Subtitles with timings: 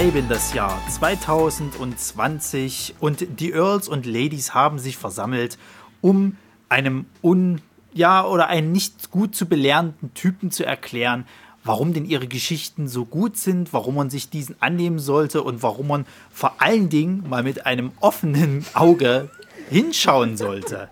[0.00, 5.58] Schreiben das Jahr 2020 und die Earls und Ladies haben sich versammelt,
[6.00, 6.38] um
[6.70, 7.60] einem un
[7.92, 11.26] ja oder einen nicht gut zu belernten Typen zu erklären,
[11.64, 15.88] warum denn ihre Geschichten so gut sind, warum man sich diesen annehmen sollte und warum
[15.88, 19.28] man vor allen Dingen mal mit einem offenen Auge
[19.68, 20.88] hinschauen sollte.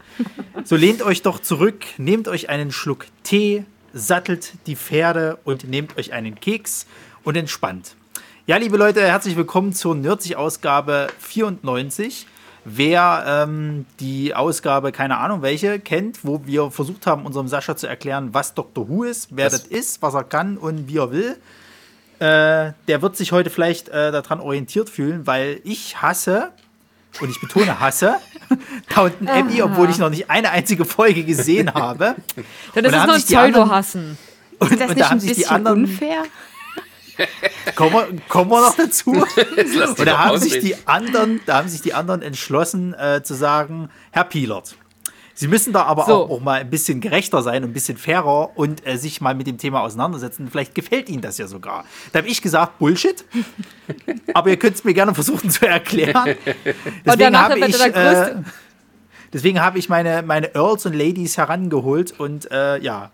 [0.65, 3.65] So lehnt euch doch zurück, nehmt euch einen Schluck Tee,
[3.95, 6.87] sattelt die Pferde und nehmt euch einen Keks
[7.25, 7.97] und entspannt.
[8.49, 12.27] Ja, liebe Leute, herzlich willkommen zur Nerdsich-Ausgabe 94.
[12.65, 17.87] Wer ähm, die Ausgabe, keine Ahnung welche, kennt, wo wir versucht haben, unserem Sascha zu
[17.87, 18.89] erklären, was Dr.
[18.89, 21.37] Who ist, wer das, das ist, was er kann und wie er will,
[22.21, 26.53] äh, der wird sich heute vielleicht äh, daran orientiert fühlen, weil ich hasse,
[27.21, 28.15] und ich betone hasse,
[28.95, 32.15] Downton Abbey, obwohl ich noch nicht eine einzige Folge gesehen habe.
[32.75, 34.17] Dann ist es nur ein Pseudo-Hassen.
[34.59, 36.25] Und, ist das nicht ein bisschen anderen, unfair?
[37.75, 39.11] kommen, wir, kommen wir noch dazu?
[39.13, 43.91] Und da haben, sich die anderen, da haben sich die anderen entschlossen äh, zu sagen,
[44.11, 44.77] Herr Pielert,
[45.39, 46.15] Sie müssen da aber so.
[46.15, 49.47] auch, auch, mal ein bisschen gerechter sein ein bisschen fairer und äh, sich mal mit
[49.47, 50.49] dem Thema auseinandersetzen.
[50.51, 51.85] Vielleicht gefällt Ihnen das ja sogar.
[52.11, 53.25] Da habe ich gesagt, Bullshit.
[54.35, 56.35] aber ihr könnt es mir gerne versuchen zu erklären.
[57.07, 58.35] Deswegen habe ich, äh,
[59.33, 63.13] deswegen habe ich meine, meine Earls und Ladies herangeholt und äh, ja,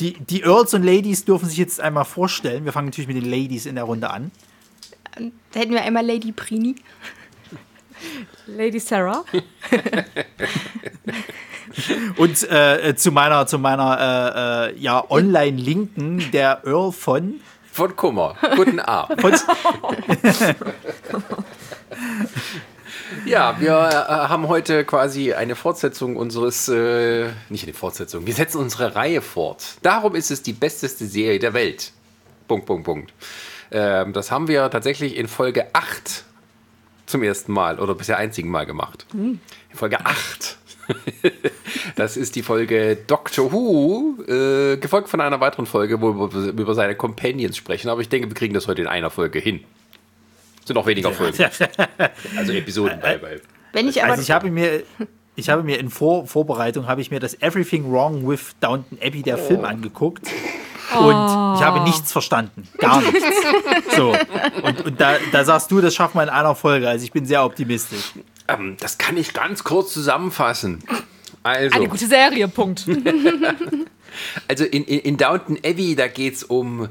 [0.00, 2.64] die, die Earls und Ladies dürfen sich jetzt einmal vorstellen.
[2.64, 4.32] Wir fangen natürlich mit den Ladies in der Runde an.
[5.52, 6.74] Da hätten wir einmal Lady Prini.
[8.46, 9.24] Lady Sarah.
[12.16, 17.40] und äh, zu meiner, zu meiner äh, äh, ja, Online-Linken, der Earl von.
[17.70, 18.36] Von Kummer.
[18.56, 19.22] Guten Abend.
[23.24, 28.58] Ja, wir äh, haben heute quasi eine Fortsetzung unseres, äh, nicht eine Fortsetzung, wir setzen
[28.58, 29.76] unsere Reihe fort.
[29.82, 31.92] Darum ist es die besteste Serie der Welt.
[32.48, 33.12] Punkt, Punkt, Punkt.
[33.70, 36.24] Ähm, das haben wir tatsächlich in Folge 8
[37.06, 39.06] zum ersten Mal oder bisher einzigen Mal gemacht.
[39.12, 39.40] Mhm.
[39.70, 40.58] In Folge 8.
[41.96, 46.74] das ist die Folge Doctor Who, äh, gefolgt von einer weiteren Folge, wo wir über
[46.74, 47.88] seine Companions sprechen.
[47.88, 49.64] Aber ich denke, wir kriegen das heute in einer Folge hin.
[50.64, 51.36] Sind auch weniger Folgen.
[52.36, 53.18] also Episoden bei.
[53.18, 53.40] bei
[53.72, 54.82] Wenn ich aber also ich habe mir
[55.36, 59.22] ich habe mir in Vor Vorbereitung habe ich mir das Everything Wrong with Downton Abbey
[59.22, 59.46] der oh.
[59.46, 60.26] Film angeguckt
[60.92, 61.54] und oh.
[61.56, 63.24] ich habe nichts verstanden, gar nichts.
[63.96, 64.14] so
[64.62, 66.88] und, und da, da sagst du, das schaffen wir in einer Folge.
[66.88, 68.12] Also ich bin sehr optimistisch.
[68.46, 70.82] Ähm, das kann ich ganz kurz zusammenfassen.
[71.42, 71.76] Also.
[71.76, 72.86] Eine gute Serie, Punkt.
[74.48, 76.88] also in, in, in Downton Abbey, da geht es um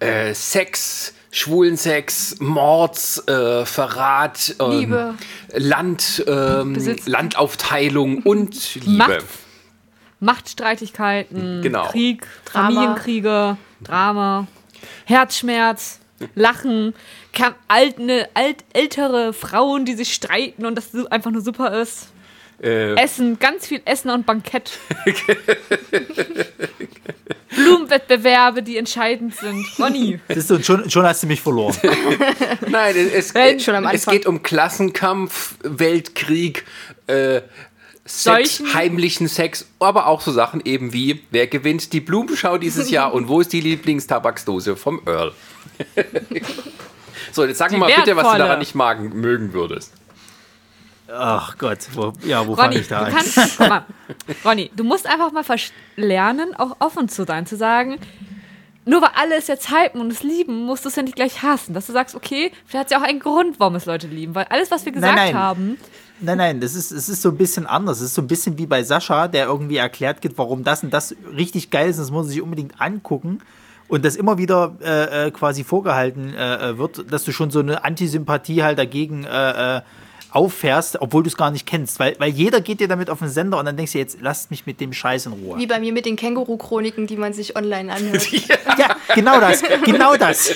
[0.00, 5.14] äh, Sex, schwulen Sex, Mords, äh, Verrat, ähm, Liebe.
[5.54, 6.76] Land, ähm,
[7.06, 8.96] Landaufteilung und Liebe.
[8.96, 9.24] Macht,
[10.20, 11.88] Machtstreitigkeiten, genau.
[11.88, 12.68] Krieg, Drama.
[12.68, 14.46] Familienkriege, Drama,
[15.06, 15.98] Herzschmerz,
[16.34, 16.94] Lachen,
[17.66, 22.11] alte, alt, ältere Frauen, die sich streiten und das einfach nur super ist.
[22.62, 24.78] Äh, Essen, ganz viel Essen und Bankett.
[27.54, 29.66] Blumenwettbewerbe, die entscheidend sind.
[29.78, 30.20] Ronny.
[30.28, 31.76] Du, schon, schon, hast du mich verloren.
[32.68, 36.64] Nein, es, es, es, geht um Klassenkampf, Weltkrieg,
[37.08, 37.42] äh,
[38.04, 43.12] Sex, heimlichen Sex, aber auch so Sachen eben wie, wer gewinnt die Blumenschau dieses Jahr
[43.14, 45.32] und wo ist die Lieblingstabaksdose vom Earl?
[47.32, 49.92] so, jetzt sag die mal bitte, was du daran nicht magen, mögen würdest.
[51.14, 53.12] Ach Gott, wo, ja, wo fange ich da an?
[53.12, 53.84] Kannst, guck mal,
[54.44, 55.44] Ronny, du musst einfach mal
[55.96, 57.98] lernen, auch offen zu sein, zu sagen,
[58.84, 61.42] nur weil alle es jetzt hypen und es lieben, musst du es ja nicht gleich
[61.42, 61.72] hassen.
[61.72, 64.34] Dass du sagst, okay, vielleicht hat es ja auch einen Grund, warum es Leute lieben.
[64.34, 65.42] Weil alles, was wir gesagt nein, nein.
[65.42, 65.78] haben.
[66.20, 67.98] Nein, nein, das ist, es ist so ein bisschen anders.
[67.98, 70.92] Es ist so ein bisschen wie bei Sascha, der irgendwie erklärt geht, warum das und
[70.92, 71.98] das richtig geil ist.
[71.98, 73.40] Das muss man sich unbedingt angucken.
[73.86, 77.60] Und das immer wieder äh, äh quasi vorgehalten äh, äh, wird, dass du schon so
[77.60, 79.80] eine Antisympathie halt dagegen äh, äh
[80.32, 82.00] auffährst, obwohl du es gar nicht kennst.
[82.00, 84.50] Weil, weil jeder geht dir damit auf den Sender und dann denkst du jetzt, lasst
[84.50, 85.58] mich mit dem Scheiß in Ruhe.
[85.58, 88.26] Wie bei mir mit den Känguru-Chroniken, die man sich online anhört.
[88.78, 90.54] ja, genau das, genau das.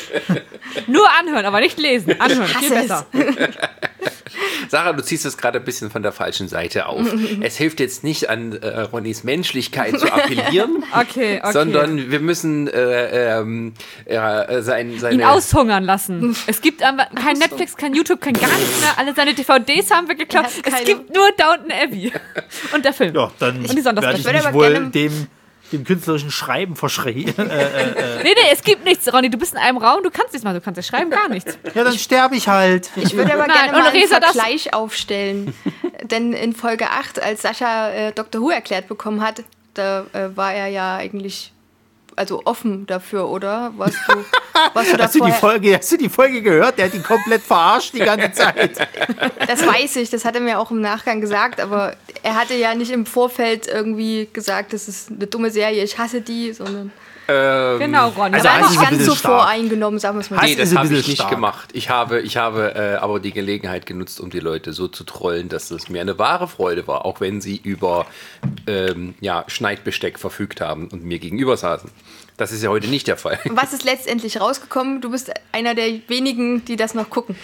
[0.86, 2.18] Nur anhören, aber nicht lesen.
[2.20, 3.06] Anhören, viel besser.
[4.68, 7.06] Sarah, du ziehst es gerade ein bisschen von der falschen Seite auf.
[7.40, 11.52] es hilft jetzt nicht an äh, Ronnys Menschlichkeit zu appellieren, okay, okay.
[11.52, 13.74] sondern wir müssen äh, ähm,
[14.04, 15.14] äh, sein, seine...
[15.14, 16.36] ihn aushungern lassen.
[16.46, 18.98] Es gibt aber kein Netflix, kein YouTube, kein gar nichts mehr.
[18.98, 20.46] Alle seine DVDs haben wir geklaut.
[20.46, 22.12] Es gibt nur Downton Abbey
[22.74, 23.14] und der Film.
[23.14, 25.26] Ja, dann und die werde ich mich wohl dem
[25.72, 27.34] dem künstlerischen Schreiben verschreien.
[27.38, 28.22] Äh, äh, äh.
[28.22, 29.30] Nee, nee, es gibt nichts, Ronny.
[29.30, 31.56] Du bist in einem Raum, du kannst nichts machen, du kannst ja schreiben, gar nichts.
[31.74, 32.90] Ja, dann sterbe ich halt.
[32.96, 35.54] Ich würde aber Nein, gerne mal einen Vergleich aufstellen.
[36.02, 38.40] Denn in Folge 8, als Sascha äh, Dr.
[38.40, 39.42] Who erklärt bekommen hat,
[39.74, 41.52] da äh, war er ja eigentlich
[42.16, 43.72] also offen dafür, oder?
[43.76, 44.24] Was du,
[44.74, 46.78] was du hast, du die Folge, hast du die Folge gehört?
[46.78, 48.78] Der hat die komplett verarscht die ganze Zeit.
[49.46, 52.74] Das weiß ich, das hat er mir auch im Nachgang gesagt, aber er hatte ja
[52.74, 56.92] nicht im Vorfeld irgendwie gesagt, das ist eine dumme Serie, ich hasse die, sondern.
[57.28, 58.34] Ähm, genau, Ron.
[58.34, 60.46] Also war nicht ganz so voreingenommen, sagen wir es mal so.
[60.46, 61.30] Nee, das habe ich nicht stark.
[61.30, 61.70] gemacht.
[61.72, 65.48] Ich habe, ich habe äh, aber die Gelegenheit genutzt, um die Leute so zu trollen,
[65.48, 68.06] dass es mir eine wahre Freude war, auch wenn sie über
[68.66, 71.90] ähm, ja, Schneidbesteck verfügt haben und mir gegenüber saßen.
[72.36, 73.38] Das ist ja heute nicht der Fall.
[73.48, 75.00] Was ist letztendlich rausgekommen?
[75.00, 77.36] Du bist einer der wenigen, die das noch gucken.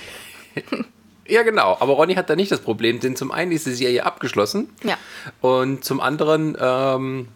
[1.26, 1.76] Ja, genau.
[1.80, 4.68] Aber Ronny hat da nicht das Problem, denn zum einen ist die Serie abgeschlossen.
[4.82, 4.98] Ja.
[5.40, 7.28] Und zum anderen ähm,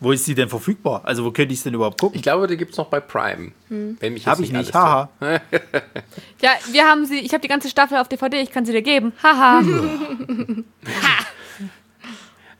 [0.00, 1.02] wo ist sie denn verfügbar?
[1.04, 2.16] Also wo könnte ich es denn überhaupt gucken?
[2.16, 3.52] Ich glaube, die gibt es noch bei Prime.
[3.68, 3.98] Hm.
[4.26, 5.10] Habe ich nicht, haha.
[5.20, 8.82] ja, wir haben sie, ich habe die ganze Staffel auf DVD, ich kann sie dir
[8.82, 9.12] geben.
[9.22, 9.60] Haha.
[9.60, 9.62] ha.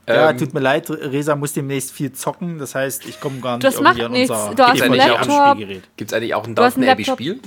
[0.08, 3.58] Ja, ähm, tut mir leid, Resa muss demnächst viel zocken, das heißt, ich komme gar
[3.58, 4.30] nicht das macht an nichts.
[4.30, 5.58] unser du hast einen Laptop.
[5.58, 7.40] Gibt es eigentlich auch ein Downton Abbey Spiel?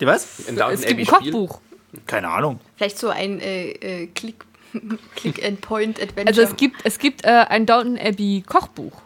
[0.00, 0.46] Die was?
[0.48, 1.60] Ein Downton gibt ein Kochbuch.
[2.06, 2.60] Keine Ahnung.
[2.76, 4.44] Vielleicht so ein äh, äh, Klick
[5.16, 6.26] Click-and-Point-Adventure.
[6.26, 9.00] Also es gibt, es gibt äh, ein Downton Abbey Kochbuch.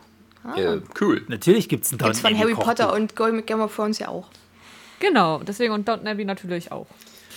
[0.44, 0.58] Ah.
[0.58, 1.24] Ja, cool.
[1.28, 2.66] Natürlich gibt es ein Downton Abbey von Harry Kochbuch.
[2.66, 3.16] Potter und
[3.46, 4.28] Game of Thrones ja auch.
[5.00, 6.86] Genau, deswegen und Downton Abbey natürlich auch.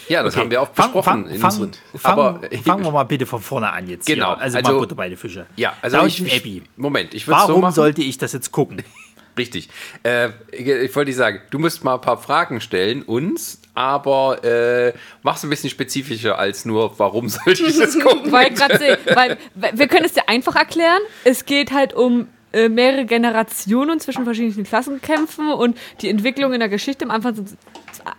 [0.08, 0.42] Ja, das okay.
[0.42, 1.28] haben wir auch besprochen.
[1.38, 4.08] Fang, fang, fang, aber fangen wir mal bitte von vorne an jetzt.
[4.08, 4.36] Genau.
[4.36, 4.42] Hier.
[4.42, 5.46] Also, also mal Butter bei Fische.
[5.56, 6.64] Ja, also Downton ich, Abbey.
[6.78, 8.84] Moment, ich würde Warum so sollte ich das jetzt gucken?
[9.38, 9.70] Richtig.
[10.04, 14.92] Äh, ich wollte dir sagen, du musst mal ein paar Fragen stellen uns, aber äh,
[15.24, 18.30] mach's ein bisschen spezifischer als nur, warum sollte ich das gucken?
[18.30, 21.00] weil, sehen, weil wir können es dir einfach erklären.
[21.24, 26.68] Es geht halt um äh, mehrere Generationen zwischen verschiedenen Klassenkämpfen und die Entwicklung in der
[26.68, 27.06] Geschichte.
[27.06, 27.46] Am Anfang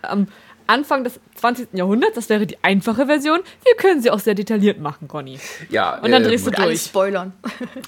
[0.01, 0.29] am
[0.67, 1.69] Anfang des 20.
[1.73, 3.41] Jahrhunderts, das wäre die einfache Version.
[3.65, 5.39] Wir können sie auch sehr detailliert machen, Conny.
[5.69, 5.99] Ja.
[5.99, 6.69] Und dann drehst äh, du durch.
[6.69, 7.33] Alles spoilern.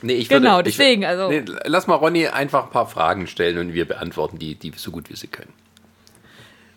[0.03, 1.03] Nee, ich würde, genau, deswegen.
[1.03, 1.29] Ich, also.
[1.29, 4.91] Nee, lass mal Ronny einfach ein paar Fragen stellen und wir beantworten die, die so
[4.91, 5.53] gut wie sie können.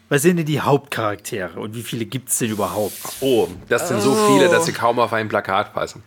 [0.07, 2.93] Was sind denn die Hauptcharaktere und wie viele gibt es denn überhaupt?
[3.21, 4.01] Oh, das sind oh.
[4.01, 6.03] so viele, dass sie kaum auf ein Plakat passen.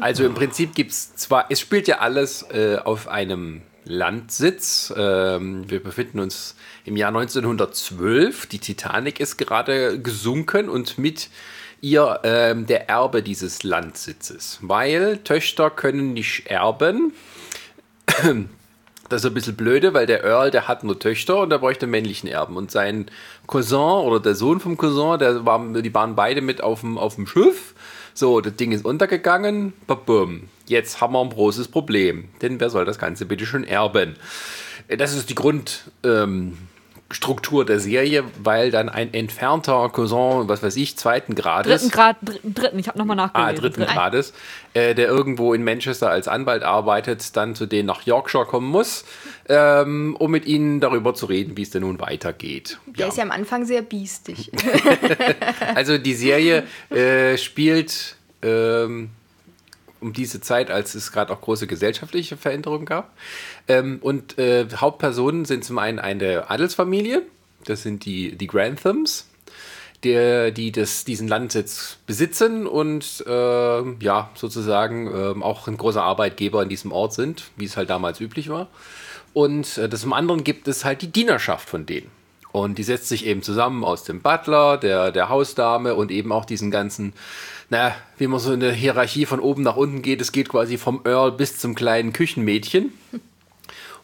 [0.00, 4.92] Also im Prinzip gibt es zwar, es spielt ja alles äh, auf einem Landsitz.
[4.96, 6.54] Ähm, wir befinden uns
[6.84, 8.46] im Jahr 1912.
[8.46, 11.28] Die Titanic ist gerade gesunken und mit
[11.80, 14.58] ihr ähm, der Erbe dieses Landsitzes.
[14.62, 17.12] Weil Töchter können nicht erben.
[19.12, 21.86] Das ist ein bisschen blöde, weil der Earl, der hat nur Töchter und er bräuchte
[21.86, 22.56] männlichen Erben.
[22.56, 23.10] Und sein
[23.46, 27.16] Cousin oder der Sohn vom Cousin, der war, die waren beide mit auf dem, auf
[27.16, 27.74] dem Schiff.
[28.14, 29.74] So, das Ding ist untergegangen.
[29.86, 30.48] Babum.
[30.66, 32.30] Jetzt haben wir ein großes Problem.
[32.40, 34.16] Denn wer soll das Ganze bitte schon erben?
[34.88, 35.90] Das ist die Grund.
[36.04, 36.56] Ähm,
[37.12, 41.70] Struktur der Serie, weil dann ein entfernter Cousin, was weiß ich, zweiten Grades.
[41.70, 43.50] Dritten Grad, dritten, dritten ich habe nochmal nachgelesen.
[43.50, 43.94] Ah, dritten Dritten.
[43.94, 44.32] Grades,
[44.74, 49.04] äh, der irgendwo in Manchester als Anwalt arbeitet, dann zu denen nach Yorkshire kommen muss,
[49.48, 52.78] ähm, um mit ihnen darüber zu reden, wie es denn nun weitergeht.
[52.86, 53.08] Der ja.
[53.08, 54.50] ist ja am Anfang sehr biestig.
[55.74, 59.10] also die Serie äh, spielt ähm,
[60.02, 63.12] um diese Zeit, als es gerade auch große gesellschaftliche Veränderungen gab.
[63.68, 67.22] Ähm, und äh, Hauptpersonen sind zum einen eine Adelsfamilie,
[67.64, 69.26] das sind die, die Granthams,
[70.04, 76.62] die, die das, diesen Landsitz besitzen und äh, ja, sozusagen äh, auch ein großer Arbeitgeber
[76.62, 78.68] in diesem Ort sind, wie es halt damals üblich war.
[79.32, 82.10] Und äh, das zum anderen gibt es halt die Dienerschaft von denen.
[82.50, 86.44] Und die setzt sich eben zusammen aus dem Butler, der, der Hausdame und eben auch
[86.44, 87.14] diesen ganzen,
[87.70, 90.20] naja, wie man so in der Hierarchie von oben nach unten geht.
[90.20, 92.92] Es geht quasi vom Earl bis zum kleinen Küchenmädchen.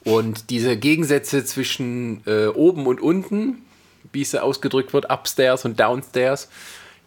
[0.08, 3.58] Und diese Gegensätze zwischen äh, oben und unten,
[4.10, 6.48] wie es ausgedrückt wird, upstairs und downstairs,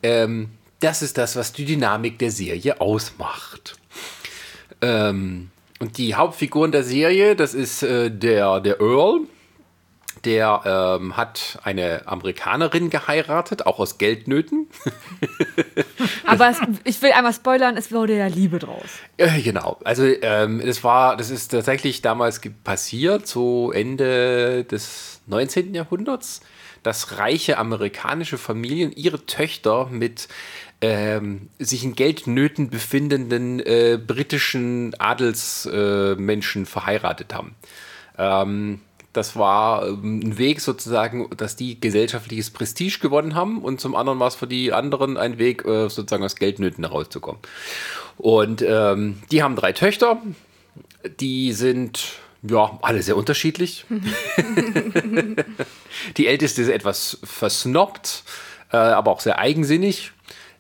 [0.04, 0.50] ähm,
[0.82, 3.80] das ist das, was die Dynamik der Serie ausmacht.
[4.82, 9.22] Ähm, und die Hauptfiguren der Serie, das ist äh, der, der Earl,
[10.26, 14.68] der ähm, hat eine Amerikanerin geheiratet, auch aus Geldnöten.
[16.26, 18.86] Aber es, ich will einmal spoilern, es wurde ja Liebe draus.
[19.18, 19.80] Äh, genau.
[19.84, 25.74] Also ähm, das war, das ist tatsächlich damals passiert, so Ende des 19.
[25.74, 26.42] Jahrhunderts,
[26.84, 30.28] dass reiche amerikanische Familien ihre Töchter mit
[30.82, 37.56] ähm, sich in Geldnöten befindenden äh, britischen Adelsmenschen äh, verheiratet haben.
[38.18, 38.82] Ähm,
[39.14, 44.20] das war ähm, ein Weg sozusagen, dass die gesellschaftliches Prestige gewonnen haben und zum anderen
[44.20, 47.42] war es für die anderen ein Weg, äh, sozusagen aus Geldnöten herauszukommen.
[48.18, 50.22] Und ähm, die haben drei Töchter,
[51.20, 53.86] die sind ja alle sehr unterschiedlich.
[56.18, 58.24] die älteste ist etwas versnobbt,
[58.72, 60.12] äh, aber auch sehr eigensinnig.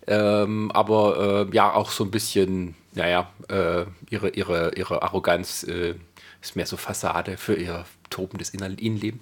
[0.07, 5.93] Ähm, aber äh, ja, auch so ein bisschen, naja, äh, ihre, ihre, ihre Arroganz äh,
[6.41, 9.19] ist mehr so Fassade für ihr tobendes Innenleben.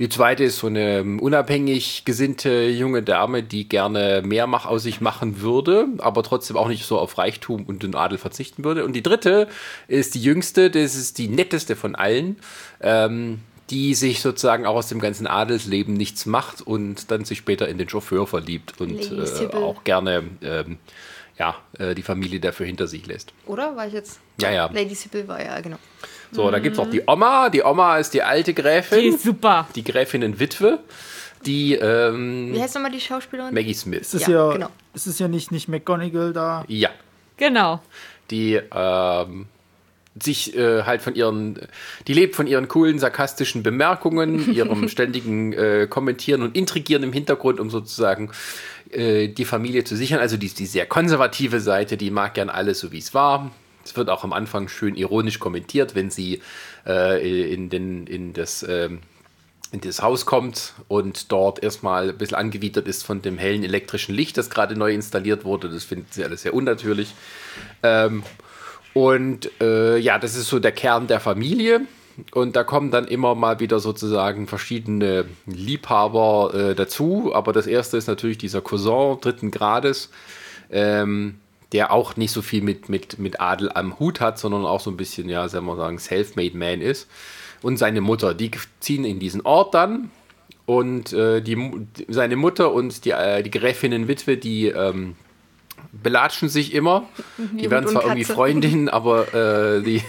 [0.00, 4.82] Die zweite ist so eine ähm, unabhängig gesinnte junge Dame, die gerne mehr mach aus
[4.82, 8.84] sich machen würde, aber trotzdem auch nicht so auf Reichtum und den Adel verzichten würde.
[8.84, 9.46] Und die dritte
[9.86, 12.36] ist die jüngste, das ist die netteste von allen.
[12.80, 13.40] Ähm,
[13.70, 17.78] die sich sozusagen auch aus dem ganzen Adelsleben nichts macht und dann sich später in
[17.78, 20.76] den Chauffeur verliebt und äh, auch gerne ähm,
[21.38, 23.32] ja, äh, die Familie dafür hinter sich lässt.
[23.46, 23.74] Oder?
[23.74, 24.20] War ich jetzt?
[24.38, 24.70] Ja, ja.
[24.72, 25.78] Lady Sybil war ja, genau.
[26.34, 27.48] So, da gibt es auch die Oma.
[27.48, 28.98] Die Oma ist die alte Gräfin.
[28.98, 29.68] Die ist super.
[29.76, 30.80] Die Gräfinnenwitwe.
[31.46, 33.54] Die, ähm, Wie heißt nochmal die Schauspielerin?
[33.54, 34.00] Maggie Smith.
[34.00, 34.68] Ist es Ja, ja, genau.
[34.94, 36.64] ist es ja nicht, nicht McGonagall da?
[36.66, 36.90] Ja.
[37.36, 37.80] Genau.
[38.30, 39.46] Die, ähm,
[40.20, 41.58] sich äh, halt von ihren,
[42.06, 47.60] die lebt von ihren coolen, sarkastischen Bemerkungen, ihrem ständigen äh, Kommentieren und Intrigieren im Hintergrund,
[47.60, 48.30] um sozusagen
[48.90, 50.20] äh, die Familie zu sichern.
[50.20, 53.50] Also die, die sehr konservative Seite, die mag gern alles so, wie es war.
[53.84, 56.40] Es wird auch am Anfang schön ironisch kommentiert, wenn sie
[56.86, 58.64] äh, in, den, in das...
[58.68, 59.00] ähm,
[59.72, 64.14] in das Haus kommt und dort erstmal ein bisschen angewidert ist von dem hellen elektrischen
[64.14, 65.68] Licht, das gerade neu installiert wurde.
[65.68, 67.12] Das finden sie alles sehr unnatürlich.
[67.82, 68.22] Ähm,
[68.92, 71.80] und äh, ja, das ist so der Kern der Familie.
[72.30, 77.32] Und da kommen dann immer mal wieder sozusagen verschiedene Liebhaber äh, dazu.
[77.34, 80.10] Aber das erste ist natürlich dieser Cousin dritten Grades,
[80.70, 81.40] ähm,
[81.74, 84.90] der auch nicht so viel mit, mit, mit Adel am Hut hat, sondern auch so
[84.92, 87.10] ein bisschen, ja, sagen wir sagen, self-made man ist.
[87.62, 90.10] Und seine Mutter, die ziehen in diesen Ort dann.
[90.66, 91.58] Und äh, die,
[92.08, 95.16] seine Mutter und die, äh, die Gräfinnenwitwe, die ähm,
[95.92, 97.08] belatschen sich immer.
[97.38, 98.34] Die werden zwar und irgendwie Katze.
[98.34, 100.00] Freundinnen, aber äh, die,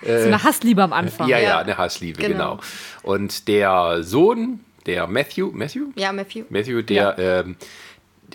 [0.00, 1.28] So eine Hassliebe am Anfang.
[1.28, 1.58] ja, ja, Ja.
[1.58, 2.56] eine Hassliebe, genau.
[2.56, 2.60] Genau.
[3.02, 5.88] Und der Sohn, der Matthew, Matthew?
[5.96, 6.44] Ja, Matthew.
[6.48, 7.56] Matthew, der, ähm,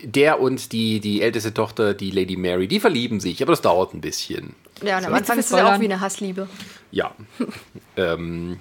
[0.02, 3.94] der und die, die älteste Tochter, die Lady Mary, die verlieben sich, aber das dauert
[3.94, 4.54] ein bisschen.
[4.82, 6.48] Ja, und am So, Anfang ist es ja auch wie eine Hassliebe.
[6.90, 7.12] Ja.
[7.96, 8.58] ähm,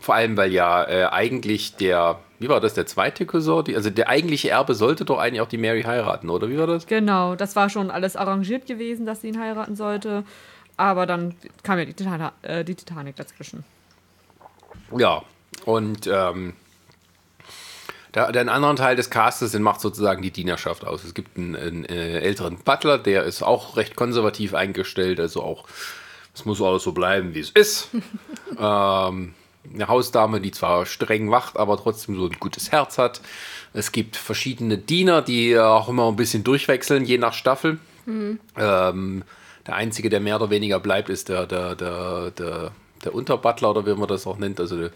[0.00, 3.64] vor allem, weil ja äh, eigentlich der, wie war das, der zweite Cousin?
[3.64, 6.66] Die, also der eigentliche Erbe sollte doch eigentlich auch die Mary heiraten, oder wie war
[6.66, 6.86] das?
[6.86, 10.24] Genau, das war schon alles arrangiert gewesen, dass sie ihn heiraten sollte.
[10.76, 13.64] Aber dann kam ja die, Titana äh, die Titanic dazwischen.
[14.96, 15.22] Ja.
[15.64, 16.54] Und ähm,
[18.26, 21.04] der, der anderen Teil des Castes, den macht sozusagen die Dienerschaft aus.
[21.04, 25.64] Es gibt einen, einen äh, älteren Butler, der ist auch recht konservativ eingestellt, also auch,
[26.34, 27.88] es muss alles so bleiben, wie es ist.
[28.58, 29.34] ähm,
[29.72, 33.20] eine Hausdame, die zwar streng wacht, aber trotzdem so ein gutes Herz hat.
[33.74, 37.78] Es gibt verschiedene Diener, die auch immer ein bisschen durchwechseln, je nach Staffel.
[38.56, 39.24] Ähm,
[39.66, 42.70] der einzige, der mehr oder weniger bleibt, ist der, der, der, der,
[43.04, 44.90] der Unterbutler oder wie man das auch nennt, also der,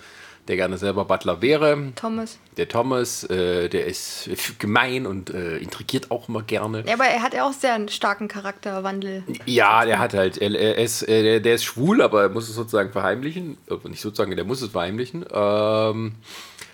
[0.49, 1.93] der gerne selber Butler wäre.
[1.95, 2.39] Thomas.
[2.57, 6.83] Der Thomas, äh, der ist gemein und äh, intrigiert auch immer gerne.
[6.87, 9.23] Ja, aber er hat ja auch sehr einen starken Charakterwandel.
[9.47, 12.49] Ja, der hat halt, er, er ist, äh, der- der ist schwul, aber er muss
[12.49, 13.57] es sozusagen verheimlichen.
[13.71, 15.25] Äh, Nicht sozusagen, der muss es verheimlichen.
[15.33, 16.13] Ähm,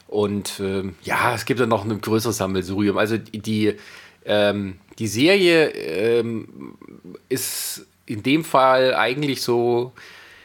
[0.06, 2.96] und ähm, ja, es gibt dann noch ein größeres Sammelsurium.
[2.96, 3.74] Also die, die,
[4.24, 6.74] ähm, die Serie ähm,
[7.28, 9.92] ist in dem Fall eigentlich so,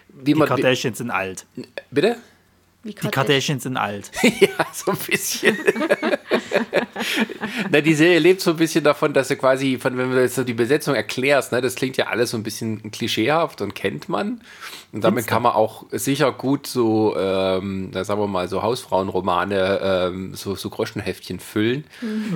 [0.10, 0.50] wie Die man.
[0.50, 1.46] Kardashians sind alt.
[1.90, 2.18] Bitte?
[2.84, 4.12] Wie Die Kardashians sind alt.
[4.24, 5.58] ja, so ein bisschen.
[7.72, 10.36] Na, die Serie lebt so ein bisschen davon, dass du quasi, von, wenn du jetzt
[10.36, 14.10] so die Besetzung erklärst, ne, das klingt ja alles so ein bisschen klischeehaft und kennt
[14.10, 14.42] man.
[14.92, 19.80] Und damit kann man auch sicher gut so, ähm, da sagen wir mal, so Hausfrauenromane,
[19.82, 21.86] ähm, so, so Groschenheftchen füllen.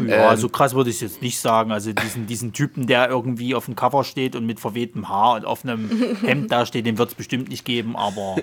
[0.08, 1.72] Ja, Ähm, so krass würde ich es jetzt nicht sagen.
[1.72, 5.46] Also diesen, diesen Typen, der irgendwie auf dem Cover steht und mit verwehtem Haar und
[5.46, 8.38] auf einem Hemd da steht, den wird es bestimmt nicht geben, aber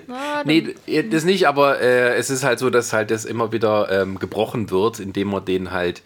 [0.45, 0.75] Nee,
[1.11, 4.69] das nicht, aber äh, es ist halt so, dass halt das immer wieder ähm, gebrochen
[4.69, 6.01] wird, indem man denen halt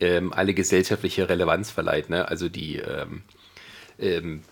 [0.00, 2.10] ähm, alle gesellschaftliche Relevanz verleiht.
[2.10, 2.28] Ne?
[2.28, 3.22] Also die ähm,
[3.98, 4.42] ähm,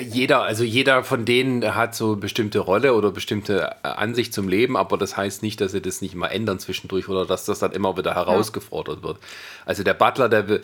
[0.00, 4.48] jeder, also jeder von denen hat so eine bestimmte Rolle oder bestimmte äh, Ansicht zum
[4.48, 7.58] Leben, aber das heißt nicht, dass sie das nicht mal ändern zwischendurch oder dass das
[7.58, 9.18] dann immer wieder herausgefordert wird.
[9.66, 10.62] Also der Butler, der will,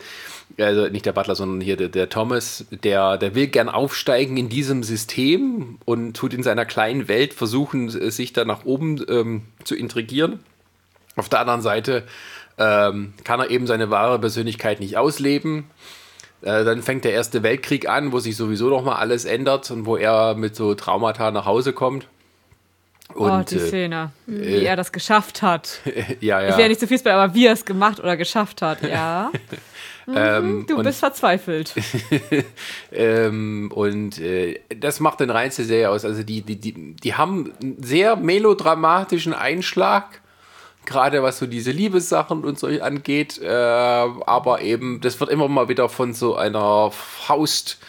[0.57, 4.49] also nicht der Butler, sondern hier der, der Thomas, der, der will gern aufsteigen in
[4.49, 9.75] diesem System und tut in seiner kleinen Welt versuchen, sich da nach oben ähm, zu
[9.75, 10.39] intrigieren.
[11.15, 12.03] Auf der anderen Seite
[12.57, 15.65] ähm, kann er eben seine wahre Persönlichkeit nicht ausleben.
[16.41, 19.85] Äh, dann fängt der Erste Weltkrieg an, wo sich sowieso noch mal alles ändert und
[19.85, 22.07] wo er mit so Traumata nach Hause kommt.
[23.13, 24.11] Und oh, die äh, Szene.
[24.27, 25.79] Wie er das geschafft hat.
[26.19, 26.49] ja, ja.
[26.49, 29.31] Ich werde nicht zu viel spoilern, aber wie er es gemacht oder geschafft hat, ja.
[30.15, 31.73] ähm, Du und, bist verzweifelt.
[32.91, 36.05] ähm, und äh, das macht den reinste Serie aus.
[36.05, 40.21] Also die, die, die, die haben einen sehr melodramatischen Einschlag,
[40.85, 43.39] gerade was so diese Liebessachen und so angeht.
[43.41, 47.79] Äh, aber eben, das wird immer mal wieder von so einer Faust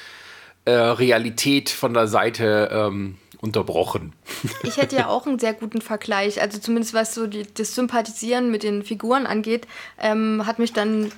[0.64, 4.12] äh, von der Seite ähm, unterbrochen.
[4.62, 6.40] Ich hätte ja auch einen sehr guten Vergleich.
[6.40, 9.66] Also zumindest was so die, das Sympathisieren mit den Figuren angeht,
[9.98, 11.10] ähm, hat mich dann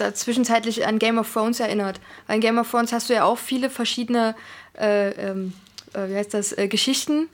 [0.00, 2.00] da zwischenzeitlich an Game of Thrones erinnert.
[2.26, 4.34] Weil in Game of Thrones hast du ja auch viele verschiedene,
[4.78, 5.52] äh, ähm,
[5.92, 7.28] äh, wie heißt das, äh, Geschichten,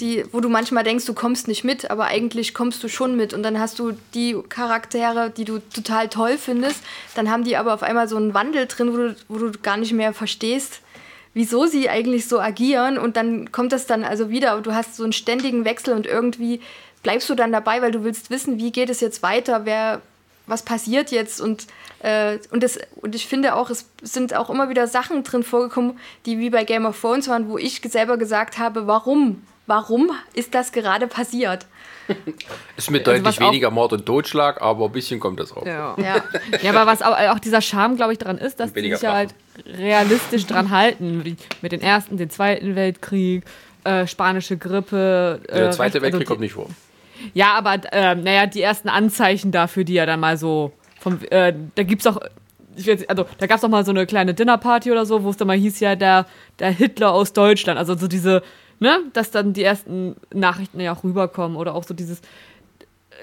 [0.00, 3.34] die, wo du manchmal denkst, du kommst nicht mit, aber eigentlich kommst du schon mit.
[3.34, 6.82] Und dann hast du die Charaktere, die du total toll findest,
[7.14, 9.76] dann haben die aber auf einmal so einen Wandel drin, wo du, wo du gar
[9.76, 10.80] nicht mehr verstehst,
[11.34, 12.98] wieso sie eigentlich so agieren.
[12.98, 16.06] Und dann kommt das dann also wieder, aber du hast so einen ständigen Wechsel und
[16.06, 16.60] irgendwie
[17.02, 20.02] bleibst du dann dabei, weil du willst wissen, wie geht es jetzt weiter, wer,
[20.50, 21.66] was passiert jetzt und,
[22.00, 25.98] äh, und, das, und ich finde auch, es sind auch immer wieder Sachen drin vorgekommen,
[26.26, 29.42] die wie bei Game of Thrones waren, wo ich selber gesagt habe, warum?
[29.66, 31.66] Warum ist das gerade passiert?
[32.76, 35.64] Ist mit also deutlich weniger Mord und Totschlag, aber ein bisschen kommt das auch.
[35.64, 36.22] Ja, ja.
[36.60, 39.12] ja aber was auch, auch dieser Charme, glaube ich, daran ist, dass die sich ja
[39.12, 41.24] halt realistisch dran halten.
[41.24, 43.44] Wie mit dem Ersten, den Zweiten Weltkrieg,
[43.84, 45.40] äh, spanische Grippe.
[45.46, 46.68] Äh, der Zweite Weltkrieg also, kommt nicht vor.
[47.34, 51.54] Ja, aber äh, naja, die ersten Anzeichen dafür, die ja dann mal so vom, äh,
[51.74, 52.20] da gibt's auch,
[52.76, 55.48] weiß, also da gab's auch mal so eine kleine Dinnerparty oder so, wo es dann
[55.48, 56.26] mal hieß ja der,
[56.58, 58.42] der Hitler aus Deutschland, also so diese,
[58.78, 62.20] ne, dass dann die ersten Nachrichten ja auch rüberkommen oder auch so dieses,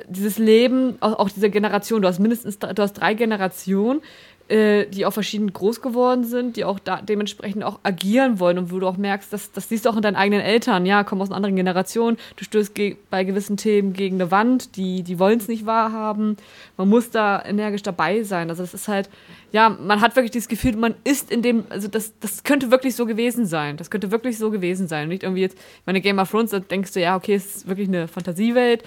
[0.07, 4.01] dieses Leben, auch, auch diese Generation, du hast mindestens, du hast drei Generationen,
[4.49, 8.71] äh, die auch verschieden groß geworden sind, die auch da dementsprechend auch agieren wollen und
[8.71, 11.21] wo du auch merkst, dass, das siehst du auch in deinen eigenen Eltern, ja, kommen
[11.21, 12.73] aus einer anderen Generation, du stößt
[13.09, 16.37] bei gewissen Themen gegen eine Wand, die, die wollen es nicht wahrhaben,
[16.77, 19.09] man muss da energisch dabei sein, also das ist halt,
[19.51, 22.95] ja, man hat wirklich dieses Gefühl, man ist in dem, also das, das könnte wirklich
[22.95, 26.31] so gewesen sein, das könnte wirklich so gewesen sein, nicht irgendwie jetzt, meine Game of
[26.31, 28.83] Thrones, da denkst du, ja, okay, es ist wirklich eine Fantasiewelt,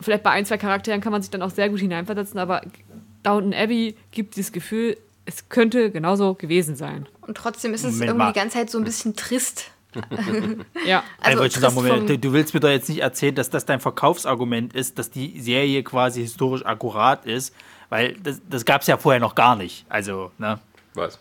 [0.00, 2.62] vielleicht bei ein, zwei Charakteren kann man sich dann auch sehr gut hineinversetzen, aber
[3.22, 7.06] Downton Abbey gibt dieses Gefühl, es könnte genauso gewesen sein.
[7.20, 8.32] Und trotzdem ist es Moment irgendwie mal.
[8.32, 9.70] die ganze Zeit so ein bisschen trist.
[10.86, 13.64] ja, also ich sagen, Moment, du, du, willst mir doch jetzt nicht erzählen, dass das
[13.64, 17.54] dein Verkaufsargument ist, dass die Serie quasi historisch akkurat ist,
[17.88, 19.84] weil das, das gab es ja vorher noch gar nicht.
[19.88, 20.60] Also, ne?
[20.94, 21.18] Was?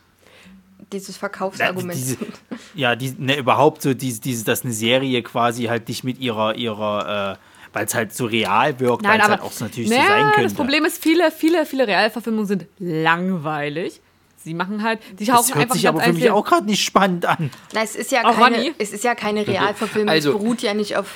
[0.92, 1.96] Dieses Verkaufsargument.
[1.96, 2.18] Ja, diese,
[2.76, 6.56] ja die, ne, überhaupt so, diese, diese, dass eine Serie quasi halt dich mit ihrer,
[6.56, 10.04] ihrer äh, weil es halt so real wirkt, weil es halt auch so natürlich naja,
[10.04, 10.44] so sein könnte.
[10.44, 14.02] Das Problem ist, viele, viele, viele Realverfilmungen sind langweilig.
[14.38, 17.26] Sie machen halt, die das hört einfach sich aber für mich auch gerade nicht spannend
[17.26, 17.52] an.
[17.74, 20.74] Na, es ist ja auch keine, es ist ja keine Realverfilmung, also, es beruht ja
[20.74, 21.08] nicht auf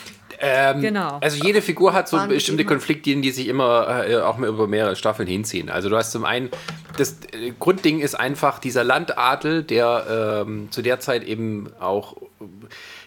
[0.46, 1.20] ähm, genau.
[1.22, 5.28] Also jede Figur hat so bestimmte Konfliktlinien, die sich immer äh, auch über mehrere Staffeln
[5.28, 5.70] hinziehen.
[5.70, 6.50] Also du hast zum einen,
[6.98, 12.18] das äh, Grundding ist einfach dieser Landadel, der ähm, zu der Zeit eben auch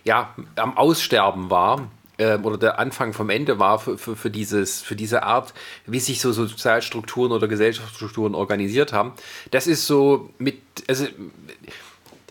[0.05, 4.81] ja, am Aussterben war ähm, oder der Anfang vom Ende war für, für, für, dieses,
[4.81, 5.55] für diese Art,
[5.87, 9.13] wie sich so Sozialstrukturen oder Gesellschaftsstrukturen organisiert haben.
[9.51, 11.07] Das ist so mit, also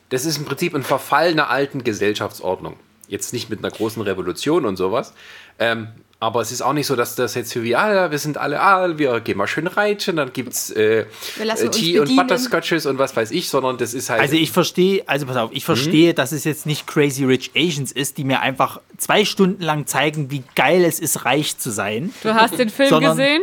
[0.10, 2.78] das ist im Prinzip ein Verfall einer alten Gesellschaftsordnung.
[3.08, 5.14] Jetzt nicht mit einer großen Revolution und sowas,
[5.60, 8.62] ähm, aber es ist auch nicht so, dass das jetzt wie, ah, wir sind alle,
[8.62, 11.06] ah, wir gehen mal schön reiten, dann gibt es äh,
[11.40, 14.22] äh Tee und Butterscotches und was weiß ich, sondern das ist halt.
[14.22, 16.16] Also ich verstehe, also pass auf, ich verstehe, mhm.
[16.16, 20.32] dass es jetzt nicht Crazy Rich Asians ist, die mir einfach zwei Stunden lang zeigen,
[20.32, 22.14] wie geil es ist, reich zu sein.
[22.24, 23.42] Du hast den Film sondern, gesehen?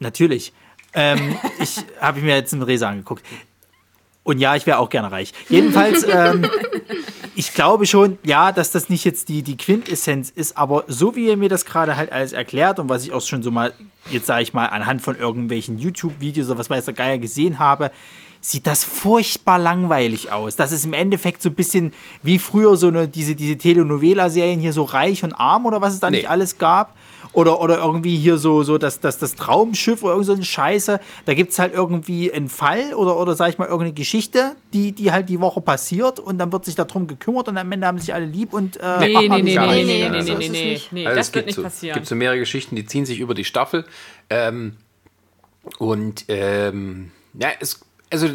[0.00, 0.52] Natürlich.
[0.94, 3.24] Ähm, ich habe mir jetzt einen Resa angeguckt.
[4.24, 5.32] Und ja, ich wäre auch gerne reich.
[5.48, 6.50] Jedenfalls, ähm,
[7.36, 11.28] ich glaube schon, ja, dass das nicht jetzt die, die Quintessenz ist, aber so wie
[11.28, 13.72] ihr mir das gerade halt alles erklärt und was ich auch schon so mal,
[14.10, 17.90] jetzt sage ich mal, anhand von irgendwelchen YouTube-Videos oder was weiß der Geier gesehen habe,
[18.40, 20.56] sieht das furchtbar langweilig aus.
[20.56, 24.72] Das ist im Endeffekt so ein bisschen wie früher so eine, diese, diese Telenovela-Serien hier
[24.72, 26.18] so reich und arm oder was es da nee.
[26.18, 26.94] nicht alles gab.
[27.32, 31.00] Oder, oder irgendwie hier so, so das, das, das Traumschiff oder irgend so eine Scheiße.
[31.24, 34.92] Da gibt es halt irgendwie einen Fall oder, oder sag ich mal, irgendeine Geschichte, die,
[34.92, 37.98] die halt die Woche passiert und dann wird sich darum gekümmert und am Ende haben
[37.98, 38.76] sich alle lieb und.
[38.76, 41.56] Äh, nee, nee, nee, nee, nee, nee, nee, nee, nee, nee, also das wird nicht
[41.56, 41.92] so, passieren.
[41.92, 43.84] Es gibt so mehrere Geschichten, die ziehen sich über die Staffel.
[44.30, 44.76] Ähm,
[45.78, 47.80] und ähm, ja, es
[48.14, 48.28] also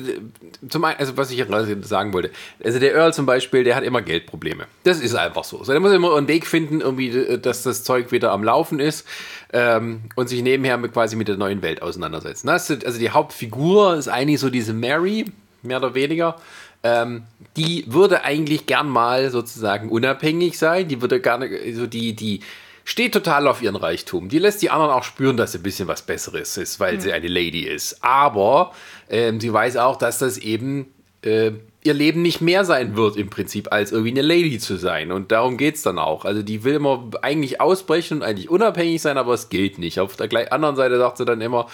[0.67, 1.43] zum also was ich
[1.83, 2.31] sagen wollte,
[2.63, 4.65] also der Earl zum Beispiel, der hat immer Geldprobleme.
[4.83, 5.59] Das ist einfach so.
[5.59, 9.07] Also der muss immer einen Weg finden, irgendwie, dass das Zeug wieder am Laufen ist
[9.53, 12.49] ähm, und sich nebenher mit, quasi mit der neuen Welt auseinandersetzen.
[12.49, 15.25] also die Hauptfigur ist eigentlich so diese Mary,
[15.61, 16.35] mehr oder weniger.
[16.83, 17.23] Ähm,
[17.57, 20.87] die würde eigentlich gern mal sozusagen unabhängig sein.
[20.87, 22.41] Die würde gerne, so die, die,
[22.89, 24.29] steht total auf ihren Reichtum.
[24.29, 27.01] Die lässt die anderen auch spüren, dass sie ein bisschen was Besseres ist, weil mhm.
[27.01, 28.03] sie eine Lady ist.
[28.03, 28.73] Aber
[29.11, 31.51] ähm, sie weiß auch, dass das eben äh,
[31.83, 35.11] ihr Leben nicht mehr sein wird im Prinzip, als irgendwie eine Lady zu sein.
[35.11, 36.25] Und darum geht es dann auch.
[36.25, 39.99] Also die will immer eigentlich ausbrechen und eigentlich unabhängig sein, aber es gilt nicht.
[39.99, 41.67] Auf der anderen Seite sagt sie dann immer,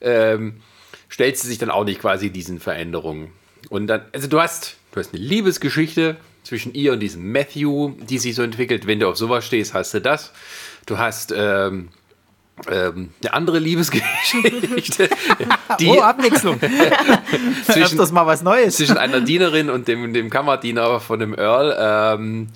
[0.00, 0.62] ähm,
[1.08, 3.30] stellt sie sich dann auch nicht quasi diesen Veränderungen.
[3.70, 8.18] Und dann, also du hast, du hast eine Liebesgeschichte zwischen ihr und diesem Matthew, die
[8.18, 8.86] sich so entwickelt.
[8.86, 10.32] Wenn du auf sowas stehst, hast du das.
[10.86, 11.88] Du hast ähm,
[12.70, 15.08] ähm, eine andere Liebesgeschichte.
[15.80, 16.60] die, oh, Abwechslung.
[17.64, 18.76] zwischen, Öfters mal was Neues.
[18.76, 21.76] Zwischen einer Dienerin und dem, dem Kammerdiener von dem Earl.
[21.78, 22.46] Ähm,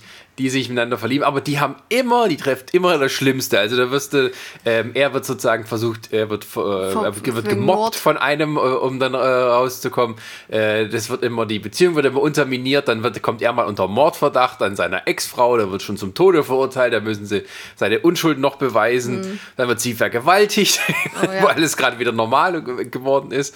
[0.41, 3.59] die sich miteinander verlieben, aber die haben immer, die trifft immer das Schlimmste.
[3.59, 4.31] Also da wirst du,
[4.65, 9.13] ähm, er wird sozusagen versucht, er wird, äh, wird gemobbt von einem, äh, um dann
[9.13, 10.17] äh, rauszukommen.
[10.49, 13.87] Äh, das wird immer, die Beziehung wird immer unterminiert, dann wird, kommt er mal unter
[13.87, 17.45] Mordverdacht an seiner Ex-Frau, der wird schon zum Tode verurteilt, da müssen sie
[17.77, 19.41] seine Unschuld noch beweisen, mhm.
[19.59, 20.81] dann wird sie vergewaltigt,
[21.23, 21.43] oh, ja.
[21.49, 23.55] weil es gerade wieder normal geworden ist.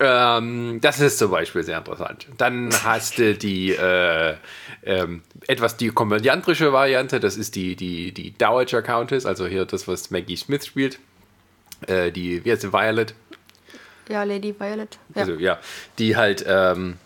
[0.00, 2.26] Ähm, das ist zum Beispiel sehr interessant.
[2.36, 4.34] Dann hast du die äh,
[4.88, 9.86] ähm, etwas die komödiantrische Variante, das ist die, die, die Dowager Countess, also hier das,
[9.86, 10.98] was Maggie Smith spielt.
[11.86, 13.14] Äh, die, wie heißt sie, Violet?
[14.08, 14.98] Ja, Lady Violet.
[15.14, 15.20] Ja.
[15.20, 15.60] Also, ja,
[15.98, 16.96] die halt, ähm,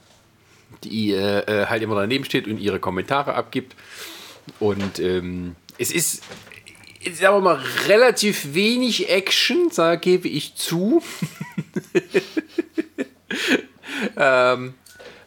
[0.85, 3.75] die äh, äh halt immer daneben steht und ihre Kommentare abgibt.
[4.61, 6.23] Und ähm, es ist,
[7.15, 11.03] sagen wir mal, relativ wenig Action, da gebe ich zu.
[14.17, 14.75] ähm,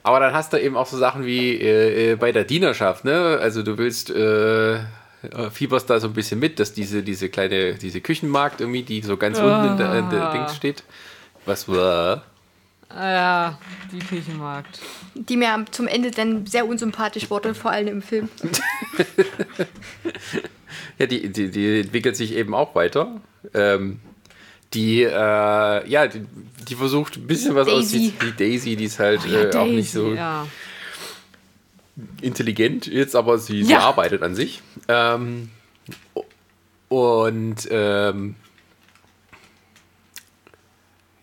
[0.06, 3.39] aber dann hast du eben auch so Sachen wie äh, äh, bei der Dienerschaft, ne?
[3.41, 4.78] Also du willst äh,
[5.52, 9.18] fieberst da so ein bisschen mit, dass diese, diese kleine, diese Küchenmarkt irgendwie, die so
[9.18, 9.44] ganz oh.
[9.44, 10.84] unten in der, in der Dings steht.
[11.48, 12.24] Was war?
[12.89, 13.60] Ah ja,
[13.91, 14.80] die Küchenmarkt.
[15.15, 18.30] Die mir zum Ende dann sehr unsympathisch wurde, vor allem im Film.
[21.00, 23.22] ja, die, die, die entwickelt sich eben auch weiter.
[23.56, 24.00] Ähm,
[24.76, 25.10] die, äh,
[25.90, 26.26] ja, die,
[26.68, 28.22] die, versucht ein bisschen was aussieht.
[28.22, 30.46] Die Daisy, die ist halt oh, ja, äh, auch nicht so ja.
[32.22, 33.66] intelligent jetzt, aber sie, ja.
[33.66, 34.62] sie arbeitet an sich.
[34.90, 35.50] Ähm,
[36.90, 38.36] und ähm,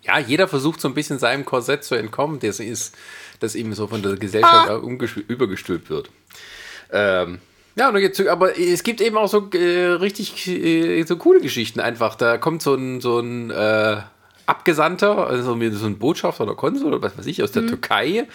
[0.02, 2.96] ja, jeder versucht so ein bisschen seinem Korsett zu entkommen, das ist,
[3.38, 4.80] das ihm so von der Gesellschaft ah.
[5.28, 6.10] übergestülpt wird.
[6.90, 7.38] Ähm,
[7.76, 12.14] ja, aber es gibt eben auch so äh, richtig äh, so coole Geschichten einfach.
[12.14, 13.96] Da kommt so ein, so ein äh,
[14.44, 17.68] Abgesandter, also so ein Botschafter oder Konsul oder was weiß ich, aus der mhm.
[17.68, 18.26] Türkei,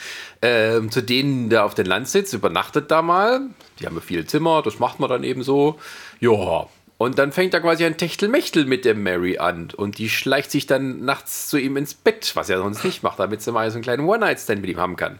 [0.41, 3.41] ähm, zu denen der auf den Land sitzt, übernachtet da mal.
[3.80, 5.78] Die haben ja viele Zimmer, das macht man dann eben so.
[6.19, 9.69] Ja, und dann fängt da quasi ein Techtelmechtel mit der Mary an.
[9.75, 13.19] Und die schleicht sich dann nachts zu ihm ins Bett, was er sonst nicht macht,
[13.19, 15.19] damit sie mal so einen kleinen One-Night-Stand mit ihm haben kann.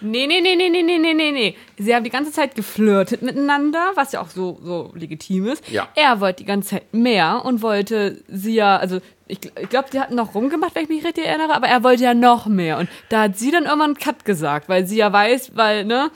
[0.00, 1.56] Nee, nee, nee, nee, nee, nee, nee, nee, nee.
[1.76, 5.68] Sie haben die ganze Zeit geflirtet miteinander, was ja auch so, so legitim ist.
[5.68, 5.88] Ja.
[5.94, 10.00] Er wollte die ganze Zeit mehr und wollte sie ja, also ich, ich glaube, die
[10.00, 12.78] hatten noch rumgemacht, wenn ich mich richtig erinnere, aber er wollte ja noch mehr.
[12.78, 16.10] Und da hat sie dann irgendwann Cut gesagt, weil sie ja weiß, weil, ne?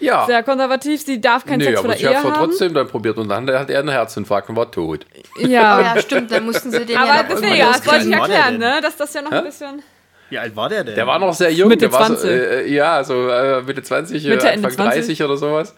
[0.00, 0.26] Ja.
[0.26, 2.26] Sehr konservativ, sie darf keinen nee, Sex vor der Ehe haben.
[2.26, 5.06] aber trotzdem dann probiert und dann hat er einen Herzinfarkt und war tot.
[5.38, 8.58] Ja, ja stimmt, dann mussten sie den aber ja deswegen, ja, das wollte ich erklären,
[8.58, 8.80] ne?
[8.82, 9.38] dass das ja noch Hä?
[9.38, 9.82] ein bisschen...
[10.28, 10.96] Wie alt war der denn?
[10.96, 11.68] Der war noch sehr jung.
[11.68, 12.18] Mitte 20.
[12.18, 15.74] So, äh, ja, so äh, Mitte 20, Mitte, Anfang 30 oder sowas.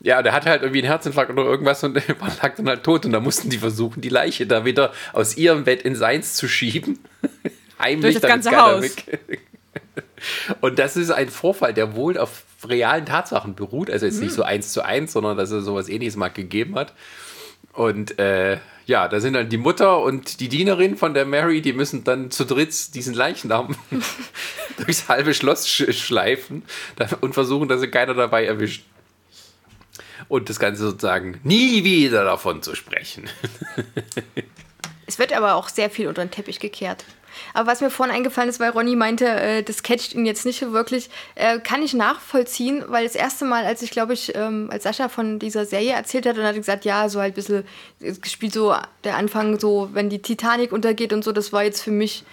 [0.00, 1.94] Ja, der hatte halt irgendwie einen Herzinfarkt oder irgendwas und
[2.42, 3.06] lag dann halt tot.
[3.06, 6.48] Und da mussten die versuchen, die Leiche da wieder aus ihrem Bett in seins zu
[6.48, 6.98] schieben.
[7.78, 8.84] Heimlich, Durch das ganze Haus.
[10.60, 13.90] Und das ist ein Vorfall, der wohl auf realen Tatsachen beruht.
[13.90, 14.24] Also jetzt mhm.
[14.24, 16.92] nicht so eins zu eins, sondern dass es sowas ähnliches mal gegeben hat.
[17.72, 21.72] Und äh, ja, da sind dann die Mutter und die Dienerin von der Mary, die
[21.72, 23.76] müssen dann zu dritt diesen Leichnam
[24.78, 26.62] durchs halbe Schloss sch schleifen
[27.20, 28.84] und versuchen, dass sie keiner dabei erwischt.
[30.28, 33.28] Und das Ganze sozusagen nie wieder davon zu sprechen.
[35.06, 37.04] es wird aber auch sehr viel unter den Teppich gekehrt.
[37.54, 40.60] Aber was mir vorhin eingefallen ist, weil Ronny meinte, äh, das catcht ihn jetzt nicht
[40.60, 44.68] so wirklich, äh, kann ich nachvollziehen, weil das erste Mal, als ich, glaube ich, ähm,
[44.70, 47.36] als Sascha von dieser Serie erzählt hat, dann hat er gesagt, ja, so halt ein
[47.36, 47.64] bisschen
[48.00, 51.90] gespielt, so der Anfang, so, wenn die Titanic untergeht und so, das war jetzt für
[51.90, 52.24] mich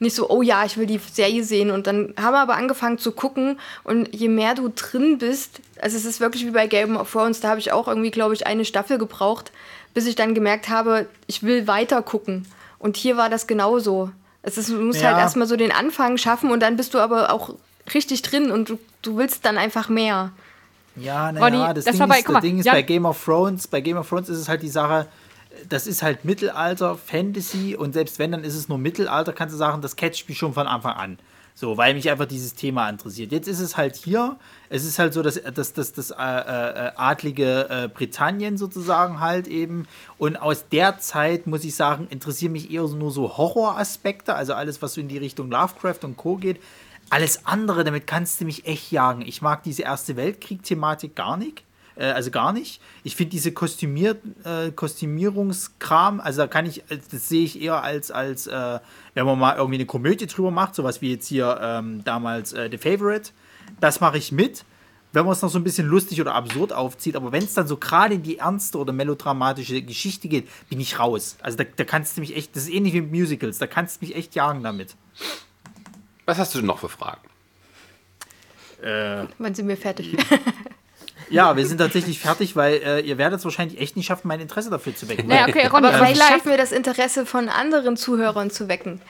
[0.00, 1.70] nicht so, oh ja, ich will die Serie sehen.
[1.70, 5.96] Und dann haben wir aber angefangen zu gucken und je mehr du drin bist, also
[5.96, 8.46] es ist wirklich wie bei Game of Thrones, da habe ich auch irgendwie, glaube ich,
[8.46, 9.52] eine Staffel gebraucht,
[9.94, 12.46] bis ich dann gemerkt habe, ich will weiter gucken.
[12.78, 14.10] Und hier war das genauso.
[14.42, 15.08] Es ist, du musst ja.
[15.08, 17.54] halt erstmal so den Anfang schaffen und dann bist du aber auch
[17.94, 20.32] richtig drin und du, du willst dann einfach mehr.
[20.96, 22.72] Ja, naja, das, das, Ding, bei, ist, das Ding ist, ja.
[22.72, 25.06] bei Game of Thrones, bei Game of Thrones ist es halt die Sache,
[25.68, 29.58] das ist halt Mittelalter, Fantasy und selbst wenn, dann ist es nur Mittelalter, kannst du
[29.58, 31.18] sagen, das catcht mich schon von Anfang an.
[31.60, 33.32] So, weil mich einfach dieses Thema interessiert.
[33.32, 34.36] Jetzt ist es halt hier,
[34.68, 39.48] es ist halt so, dass das, das, das äh, äh, adlige äh, Britannien sozusagen halt
[39.48, 39.88] eben.
[40.18, 44.82] Und aus der Zeit, muss ich sagen, interessieren mich eher nur so Horroraspekte, also alles,
[44.82, 46.36] was so in die Richtung Lovecraft und Co.
[46.36, 46.62] geht.
[47.10, 49.22] Alles andere, damit kannst du mich echt jagen.
[49.22, 51.64] Ich mag diese Erste Weltkrieg-Thematik gar nicht
[51.98, 52.80] äh, also gar nicht.
[53.02, 57.82] Ich finde diese Kostümier, äh, Kostümierungskram, also da kann ich, äh, das sehe ich eher
[57.82, 58.78] als, als äh,
[59.14, 62.70] wenn man mal irgendwie eine Komödie drüber macht, sowas wie jetzt hier ähm, damals äh,
[62.70, 63.30] The Favorite.
[63.80, 64.64] Das mache ich mit.
[65.12, 67.66] wenn man es noch so ein bisschen lustig oder absurd aufzieht, aber wenn es dann
[67.66, 71.36] so gerade in die ernste oder melodramatische Geschichte geht, bin ich raus.
[71.42, 74.00] Also da, da kannst du mich echt, das ist ähnlich wie mit Musicals, da kannst
[74.00, 74.96] du mich echt jagen damit.
[76.26, 77.22] Was hast du denn noch für Fragen?
[78.82, 80.16] Äh, Wann sind wir fertig?
[81.30, 84.40] Ja, wir sind tatsächlich fertig, weil äh, ihr werdet es wahrscheinlich echt nicht schaffen, mein
[84.40, 85.28] Interesse dafür zu wecken.
[85.28, 89.00] Naja, okay, Ronny, aber vielleicht schaffen wir das Interesse von anderen Zuhörern zu wecken.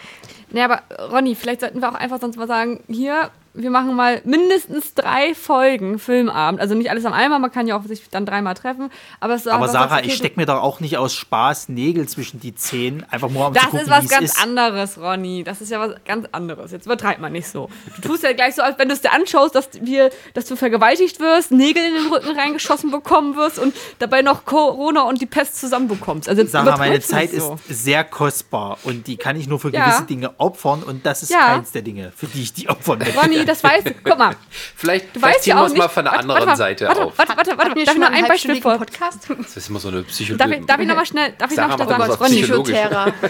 [0.51, 4.21] Naja, aber Ronny, vielleicht sollten wir auch einfach sonst mal sagen, hier, wir machen mal
[4.25, 6.61] mindestens drei Folgen Filmabend.
[6.61, 8.91] Also nicht alles am einmal, man kann ja auch sich dann dreimal treffen.
[9.21, 12.41] Aber, es aber Sarah, okay, ich stecke mir doch auch nicht aus Spaß Nägel zwischen
[12.41, 14.43] die Zehen, einfach nur um das zu gucken, Das ist was ganz ist.
[14.43, 15.43] anderes, Ronny.
[15.45, 16.71] Das ist ja was ganz anderes.
[16.71, 17.69] Jetzt übertreibt man nicht so.
[17.97, 20.57] Du tust ja gleich so, als wenn du es dir anschaust, dass, wir, dass du
[20.57, 25.27] vergewaltigt wirst, Nägel in den Rücken reingeschossen bekommen wirst und dabei noch Corona und die
[25.27, 26.29] Pest zusammenbekommst.
[26.29, 27.59] Also Sarah, meine Zeit so.
[27.69, 30.01] ist sehr kostbar und die kann ich nur für gewisse ja.
[30.03, 31.55] Dinge opfern und das ist ja.
[31.55, 33.19] keins der Dinge, für die ich die opfern möchte.
[33.19, 33.95] Ronny, das weißt du.
[34.05, 34.37] Guck mal.
[34.77, 37.19] vielleicht du vielleicht ziehen wir es mal von der warte, anderen warte, Seite warte, auf.
[37.19, 37.85] Warte, warte, warte.
[37.85, 38.79] Darf ich noch ein Beispiel vor?
[38.79, 39.29] Podcast?
[39.29, 40.39] Das ist immer so eine Psychologie.
[40.39, 42.35] Darf ich, darf ich noch mal schnell, darf ich Sarah noch schnell sagen?
[42.35, 43.13] Psychoterror.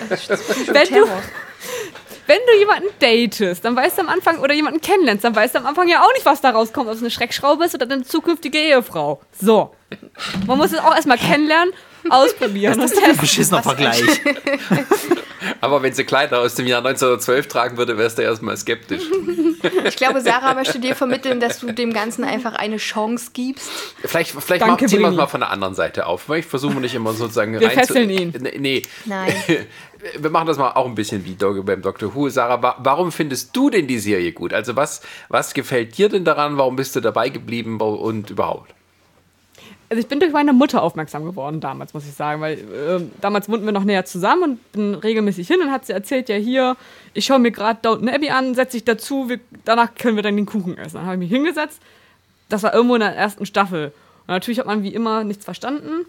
[0.68, 1.08] Wenn du,
[2.26, 5.60] wenn du jemanden datest, dann weißt du am Anfang, oder jemanden kennenlernst, dann weißt du
[5.60, 8.02] am Anfang ja auch nicht, was da rauskommt, ob es eine Schreckschraube ist oder eine
[8.02, 9.22] zukünftige Ehefrau.
[9.40, 9.74] So.
[10.46, 11.72] Man muss es auch erstmal kennenlernen,
[12.10, 12.78] ausprobieren.
[12.78, 14.02] Das ist ein beschissener Vergleich.
[15.60, 19.02] Aber wenn sie Kleider aus dem Jahr 1912 tragen würde, wärst du erstmal skeptisch.
[19.84, 23.70] Ich glaube, Sarah möchte dir vermitteln, dass du dem Ganzen einfach eine Chance gibst.
[24.04, 26.28] Vielleicht, vielleicht Danke, ziehen wir es mal von der anderen Seite auf.
[26.30, 28.48] Ich versuche nicht immer sozusagen wir rein fesseln zu, ihn.
[28.58, 28.82] Nee.
[29.04, 29.32] Nein.
[30.16, 32.14] Wir machen das mal auch ein bisschen wie beim Dr.
[32.14, 32.28] Who.
[32.28, 34.52] Sarah, warum findest du denn die Serie gut?
[34.52, 36.56] Also was, was gefällt dir denn daran?
[36.56, 38.72] Warum bist du dabei geblieben und überhaupt?
[39.90, 43.48] Also ich bin durch meine Mutter aufmerksam geworden damals, muss ich sagen, weil äh, damals
[43.48, 46.76] wohnten wir noch näher zusammen und bin regelmäßig hin und hat sie erzählt, ja hier,
[47.14, 50.36] ich schaue mir gerade Downton Abbey an, setze ich dazu, wir, danach können wir dann
[50.36, 50.96] den Kuchen essen.
[50.96, 51.80] Dann habe ich mich hingesetzt,
[52.50, 53.92] das war irgendwo in der ersten Staffel.
[54.26, 56.04] Und natürlich hat man wie immer nichts verstanden.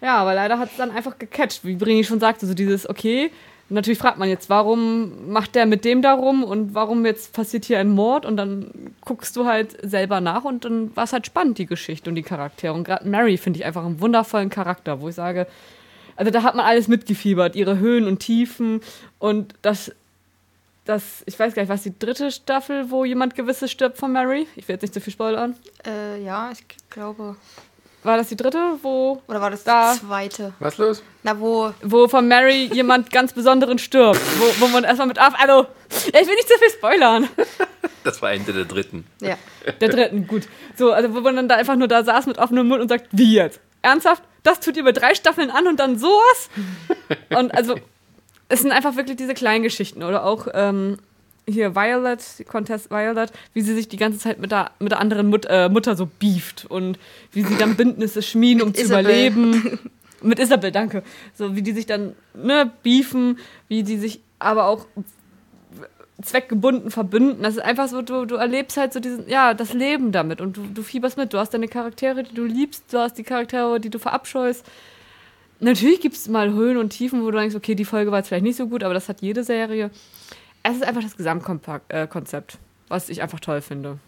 [0.00, 3.30] Ja, aber leider hat es dann einfach gecatcht, wie Brini schon sagte, so dieses, okay,
[3.68, 7.80] natürlich fragt man jetzt, warum macht der mit dem darum und warum jetzt passiert hier
[7.80, 8.70] ein Mord und dann
[9.04, 12.22] guckst du halt selber nach und dann war es halt spannend, die Geschichte und die
[12.22, 12.72] Charaktere.
[12.72, 15.46] Und gerade Mary finde ich einfach einen wundervollen Charakter, wo ich sage,
[16.14, 18.80] also da hat man alles mitgefiebert, ihre Höhen und Tiefen
[19.18, 19.92] und das,
[20.84, 24.46] das, ich weiß gar nicht, was die dritte Staffel, wo jemand gewisses stirbt von Mary?
[24.56, 25.56] Ich will jetzt nicht zu viel spoilern.
[25.84, 27.36] Äh, ja, ich glaube.
[28.06, 29.20] War das die dritte, wo.
[29.26, 30.52] Oder war das da, die zweite?
[30.60, 31.02] Was los?
[31.24, 31.74] Na, wo.
[31.82, 34.20] Wo von Mary jemand ganz Besonderen stirbt.
[34.38, 35.18] Wo, wo man erstmal mit.
[35.18, 37.28] Also, ich will nicht zu viel spoilern.
[38.04, 39.04] Das war Ende der dritten.
[39.20, 39.36] Ja.
[39.80, 40.44] Der dritten, gut.
[40.76, 43.08] So, also, wo man dann da einfach nur da saß mit offenem Mund und sagt,
[43.10, 43.58] wie jetzt?
[43.82, 44.22] Ernsthaft?
[44.44, 46.48] Das tut ihr über drei Staffeln an und dann sowas?
[47.36, 47.74] Und also,
[48.48, 50.04] es sind einfach wirklich diese kleinen Geschichten.
[50.04, 50.98] Oder auch ähm,
[51.48, 55.00] hier Violet, die Contest Violet, wie sie sich die ganze Zeit mit der, mit der
[55.00, 56.98] anderen Mut, äh, Mutter so beeft und
[57.32, 59.04] wie sie dann Bündnisse schmieden, um zu Isabel.
[59.04, 59.78] überleben.
[60.22, 61.02] mit Isabel, danke.
[61.34, 64.86] So wie die sich dann ne, beefen, wie die sich aber auch
[66.22, 67.42] zweckgebunden verbünden.
[67.42, 70.56] Das ist einfach so, du, du erlebst halt so diesen, ja, das Leben damit und
[70.56, 71.32] du, du fieberst mit.
[71.32, 74.64] Du hast deine Charaktere, die du liebst, du hast die Charaktere, die du verabscheust.
[75.60, 78.28] Natürlich gibt es mal Höhen und Tiefen, wo du denkst, okay, die Folge war jetzt
[78.28, 79.90] vielleicht nicht so gut, aber das hat jede Serie
[80.70, 83.98] es ist einfach das Gesamtkonzept, äh, was ich einfach toll finde.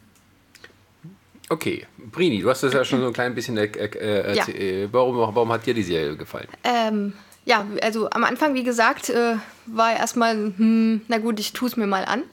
[1.50, 4.46] Okay, Brini, du hast das ja schon so ein klein bisschen äh, äh, ja.
[4.48, 6.48] Äh, warum, warum hat dir die Serie gefallen?
[6.62, 7.14] Ähm,
[7.46, 11.76] ja, also am Anfang, wie gesagt, äh, war erstmal, hm, na gut, ich tue es
[11.76, 12.24] mir mal an.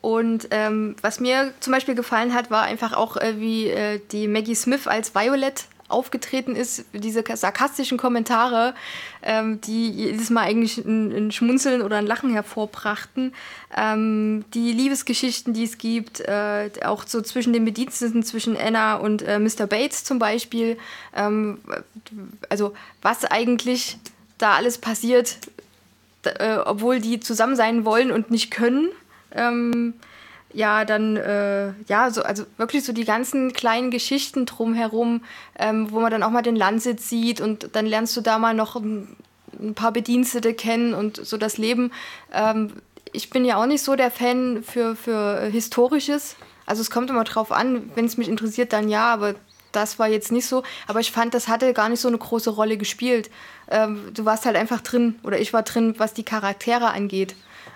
[0.00, 4.28] Und ähm, was mir zum Beispiel gefallen hat, war einfach auch, äh, wie äh, die
[4.28, 8.74] Maggie Smith als Violet aufgetreten ist, diese sarkastischen Kommentare,
[9.22, 13.34] ähm, die jedes Mal eigentlich ein, ein, Schmunzeln oder ein Lachen hervorbrachten.
[13.76, 19.22] Ähm, die Liebesgeschichten, die es gibt, äh, auch so zwischen den Bediensteten, zwischen Anna und
[19.22, 19.66] äh, Mr.
[19.66, 20.78] Bates zum Beispiel.
[21.14, 21.58] Ähm,
[22.48, 23.98] also was eigentlich
[24.38, 25.36] da alles passiert,
[26.24, 28.88] äh, obwohl die zusammen sein wollen und nicht können.
[30.54, 35.22] Ja, dann, äh, ja, so, also wirklich so die ganzen kleinen Geschichten drumherum,
[35.58, 38.54] ähm, wo man dann auch mal den Landsitz sieht und dann lernst du da mal
[38.54, 39.16] noch ein,
[39.60, 41.90] ein paar Bedienstete kennen und so das Leben.
[42.32, 42.72] Ähm,
[43.12, 46.36] ich bin ja auch nicht so der Fan für, für Historisches.
[46.66, 49.34] Also es kommt immer drauf an, wenn es mich interessiert, dann ja, aber
[49.72, 50.62] das war jetzt nicht so.
[50.86, 53.28] Aber ich fand, das hatte gar nicht so eine große Rolle gespielt.
[53.68, 57.34] Ähm, du warst halt einfach drin, oder ich war drin, was die Charaktere angeht.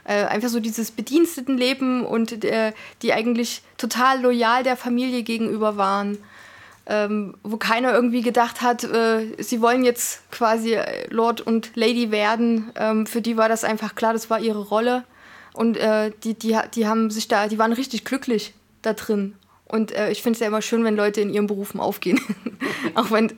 [0.09, 6.17] Äh, einfach so dieses Bedienstetenleben und äh, die eigentlich total loyal der Familie gegenüber waren.
[6.87, 10.79] Ähm, wo keiner irgendwie gedacht hat, äh, sie wollen jetzt quasi
[11.11, 12.73] Lord und Lady werden.
[12.77, 15.05] Ähm, für die war das einfach klar, das war ihre Rolle.
[15.53, 19.35] Und äh, die, die, die haben sich da, die waren richtig glücklich da drin.
[19.67, 22.19] Und äh, ich finde es ja immer schön, wenn Leute in ihren Berufen aufgehen.
[22.95, 23.35] auch wenn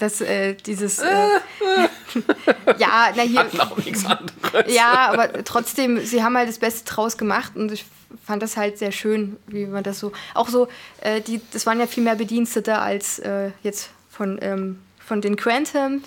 [0.00, 0.98] das, äh, dieses.
[0.98, 1.06] Äh,
[2.78, 3.40] ja, na hier.
[3.40, 4.74] Hatten auch nichts anderes.
[4.74, 7.84] Ja, aber trotzdem, sie haben halt das Beste draus gemacht und ich
[8.24, 10.12] fand das halt sehr schön, wie man das so.
[10.34, 10.68] Auch so,
[11.00, 15.36] äh, die, das waren ja viel mehr Bedienstete als äh, jetzt von, ähm, von den
[15.36, 16.04] Granthams.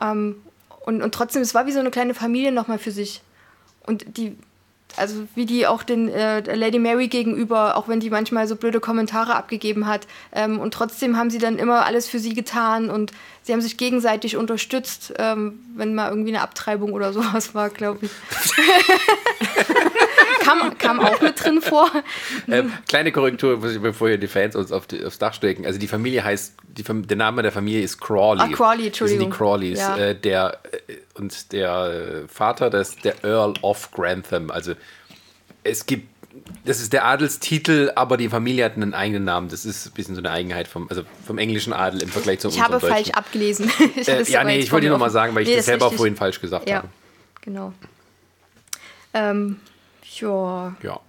[0.00, 0.42] Ähm,
[0.84, 3.22] und, und trotzdem, es war wie so eine kleine Familie nochmal für sich.
[3.86, 4.36] Und die,
[4.96, 8.80] also wie die auch den äh, Lady Mary gegenüber, auch wenn die manchmal so blöde
[8.80, 10.06] Kommentare abgegeben hat.
[10.32, 13.76] Ähm, und trotzdem haben sie dann immer alles für sie getan und sie haben sich
[13.76, 18.10] gegenseitig unterstützt, ähm, wenn mal irgendwie eine Abtreibung oder sowas war, glaube ich.
[20.58, 21.90] kam, kam auch mit drin vor.
[22.48, 25.66] Ähm, kleine Korrektur, bevor hier die Fans uns auf die, aufs Dach stecken.
[25.66, 28.40] Also die Familie heißt, die, der Name der Familie ist Crawley.
[28.42, 29.30] Ah, Crawley, Entschuldigung.
[29.30, 29.78] Das sind die Crawleys.
[29.78, 29.96] Ja.
[29.96, 30.58] Äh, der,
[30.88, 34.50] äh, und der Vater, das ist der Earl of Grantham.
[34.50, 34.74] Also
[35.62, 36.08] es gibt,
[36.64, 39.48] das ist der Adelstitel, aber die Familie hat einen eigenen Namen.
[39.48, 42.48] Das ist ein bisschen so eine Eigenheit vom, also vom englischen Adel im Vergleich zu
[42.48, 42.94] Ich unserem habe Deutschen.
[42.94, 43.70] falsch abgelesen.
[43.96, 45.86] Ich Äh, ja, nee, ich wollte dir nochmal sagen, weil ich Nee, das ist selber
[45.86, 45.98] richtig.
[45.98, 46.88] vorhin falsch gesagt Ja, habe.
[47.42, 47.72] genau.
[49.12, 49.56] Ähm,
[50.20, 50.74] ja.
[50.82, 51.00] Ja.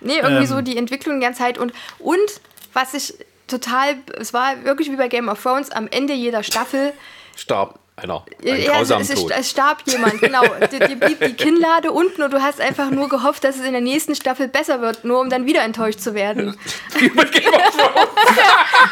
[0.00, 0.46] Nee, irgendwie Ähm.
[0.46, 1.58] so die Entwicklung die ganze Zeit.
[1.58, 2.40] Und, und
[2.72, 3.14] was ich
[3.46, 6.92] total, es war wirklich wie bei Game of Thrones, am Ende jeder Staffel,
[7.36, 8.24] Starb einer.
[8.44, 10.42] Ein ja, es, es, es starb jemand, genau.
[10.70, 13.72] Dir, dir blieb die Kinnlade unten und du hast einfach nur gehofft, dass es in
[13.72, 16.56] der nächsten Staffel besser wird, nur um dann wieder enttäuscht zu werden.
[16.98, 18.08] Wie bei Game of Thrones.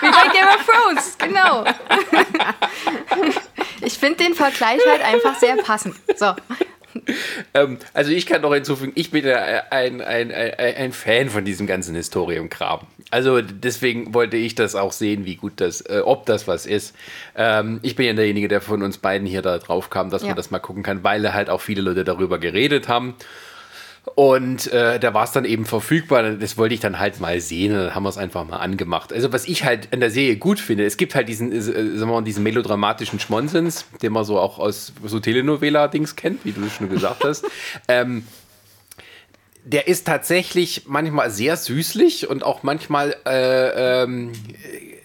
[0.00, 1.64] Wie bei Game of Thrones, genau.
[3.80, 5.96] Ich finde den Vergleich halt einfach sehr passend.
[6.16, 6.32] So.
[7.54, 9.36] Ähm, also ich kann noch hinzufügen, ich bin ja
[9.70, 12.80] ein, ein, ein, ein Fan von diesem ganzen Historium-Kram.
[13.10, 16.96] Also deswegen wollte ich das auch sehen, wie gut das, äh, ob das was ist.
[17.36, 20.28] Ähm, ich bin ja derjenige, der von uns beiden hier da drauf kam, dass Ja.
[20.28, 23.14] man das mal gucken kann, weil halt auch viele Leute darüber geredet haben.
[24.14, 26.34] Und äh, da war es dann eben verfügbar.
[26.34, 29.12] Das wollte ich dann halt mal sehen und dann haben wir es einfach mal angemacht.
[29.12, 31.98] Also was ich halt an der Serie gut finde, es gibt halt diesen, äh, sagen
[31.98, 36.68] wir mal, diesen melodramatischen Schmonsens, den man so auch aus so Telenovela-Dings kennt, wie du
[36.68, 37.46] schon gesagt hast.
[37.88, 38.26] ähm,
[39.64, 44.32] der ist tatsächlich manchmal sehr süßlich und auch manchmal äh, ähm,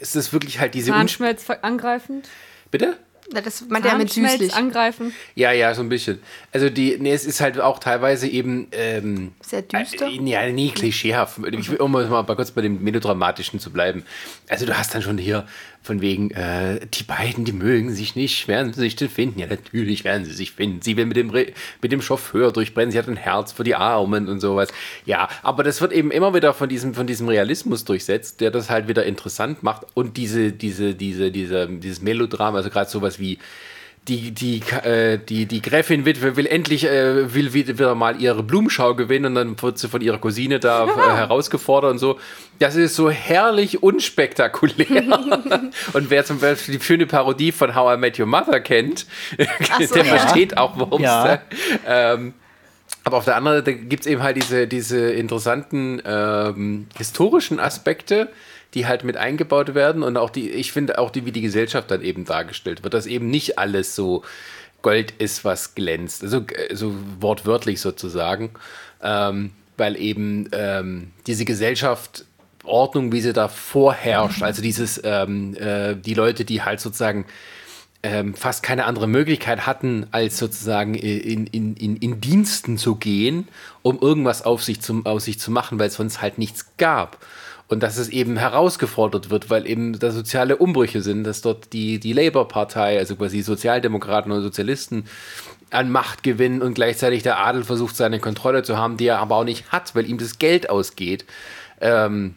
[0.01, 2.27] ist es wirklich halt diese Zahnschmelz angreifend.
[2.69, 2.97] Bitte?
[3.31, 4.53] Das meint er mit süßlich.
[4.53, 5.13] angreifen.
[5.35, 6.19] Ja, ja, so ein bisschen.
[6.51, 10.07] Also die, nee, es ist halt auch teilweise eben ähm, Sehr düster.
[10.07, 11.39] Äh, ja, nie klischeehaft.
[11.51, 14.03] Ich will um mal kurz bei dem Melodramatischen zu bleiben.
[14.47, 15.45] Also du hast dann schon hier
[15.89, 19.39] von wegen, äh, die beiden, die mögen sich nicht, werden sie sich denn finden?
[19.39, 20.83] Ja, natürlich werden sie sich finden.
[20.83, 24.29] Sie will mit dem, mit dem Chauffeur durchbrennen, sie hat ein Herz für die Armen
[24.29, 24.69] und sowas.
[25.07, 28.69] Ja, aber das wird eben immer wieder von diesem, von diesem Realismus durchsetzt, der das
[28.69, 33.39] halt wieder interessant macht und diese, diese, diese, diese, dieses Melodrama, also gerade sowas wie
[34.09, 38.95] die, die, äh, die, die Gräfin Witwe will endlich äh, will wieder mal ihre Blumenschau
[38.95, 42.19] gewinnen und dann wird sie von ihrer Cousine da äh, herausgefordert und so.
[42.57, 45.03] Das ist so herrlich unspektakulär.
[45.93, 49.05] und wer zum Beispiel die schöne Parodie von How I Met Your Mother kennt,
[49.79, 50.17] so, der ja.
[50.17, 51.37] versteht auch, worum es Ja.
[51.85, 52.13] da.
[52.13, 52.33] Ähm,
[53.03, 58.29] aber auf der anderen Seite gibt es eben halt diese, diese interessanten ähm, historischen Aspekte,
[58.73, 61.89] die halt mit eingebaut werden und auch die, ich finde auch die, wie die Gesellschaft
[61.89, 64.23] dann eben dargestellt wird, dass eben nicht alles so
[64.81, 68.51] Gold ist, was glänzt, also äh, so wortwörtlich sozusagen,
[69.01, 72.25] ähm, weil eben ähm, diese Gesellschaft
[72.63, 77.25] Ordnung, wie sie da vorherrscht, also dieses, ähm, äh, die Leute, die halt sozusagen
[78.01, 83.47] ähm, fast keine andere Möglichkeit hatten, als sozusagen in, in, in, in Diensten zu gehen,
[83.81, 87.17] um irgendwas auf sich zu, aus sich zu machen, weil es sonst halt nichts gab.
[87.67, 91.99] Und dass es eben herausgefordert wird, weil eben da soziale Umbrüche sind, dass dort die,
[91.99, 95.05] die Labour-Partei, also quasi Sozialdemokraten und Sozialisten,
[95.69, 99.35] an Macht gewinnen und gleichzeitig der Adel versucht, seine Kontrolle zu haben, die er aber
[99.35, 101.25] auch nicht hat, weil ihm das Geld ausgeht.
[101.79, 102.33] Ähm,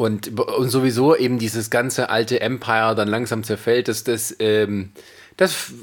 [0.00, 4.92] und, und sowieso eben dieses ganze alte Empire dann langsam zerfällt, dass das, ähm,
[5.36, 5.74] das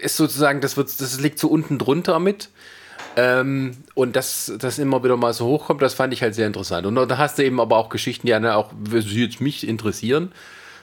[0.00, 2.48] ist sozusagen, das, wird, das liegt so unten drunter mit.
[3.14, 6.86] Ähm, und dass das immer wieder mal so hochkommt, das fand ich halt sehr interessant.
[6.86, 10.32] Und da hast du eben aber auch Geschichten, die ja auch, jetzt mich interessieren.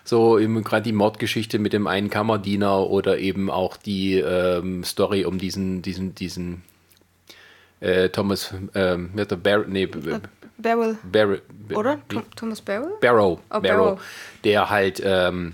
[0.04, 5.26] So eben gerade die Mordgeschichte mit dem einen Kammerdiener oder eben auch die ähm, Story
[5.26, 6.62] um diesen, diesen, diesen
[7.80, 9.90] äh, Thomas, ähm, wie hat der Bar nee,
[10.58, 11.98] Beryl, Bar oder?
[12.10, 12.92] Th- Thomas Beryl?
[13.02, 14.00] Barrow, Oh, Barrow,
[14.44, 15.54] der halt, ähm,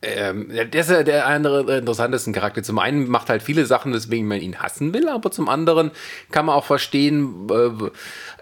[0.00, 2.62] ähm, der ist ja der andere der interessantesten Charakter.
[2.62, 5.90] Zum einen macht halt viele Sachen, weswegen man ihn hassen will, aber zum anderen
[6.30, 7.48] kann man auch verstehen,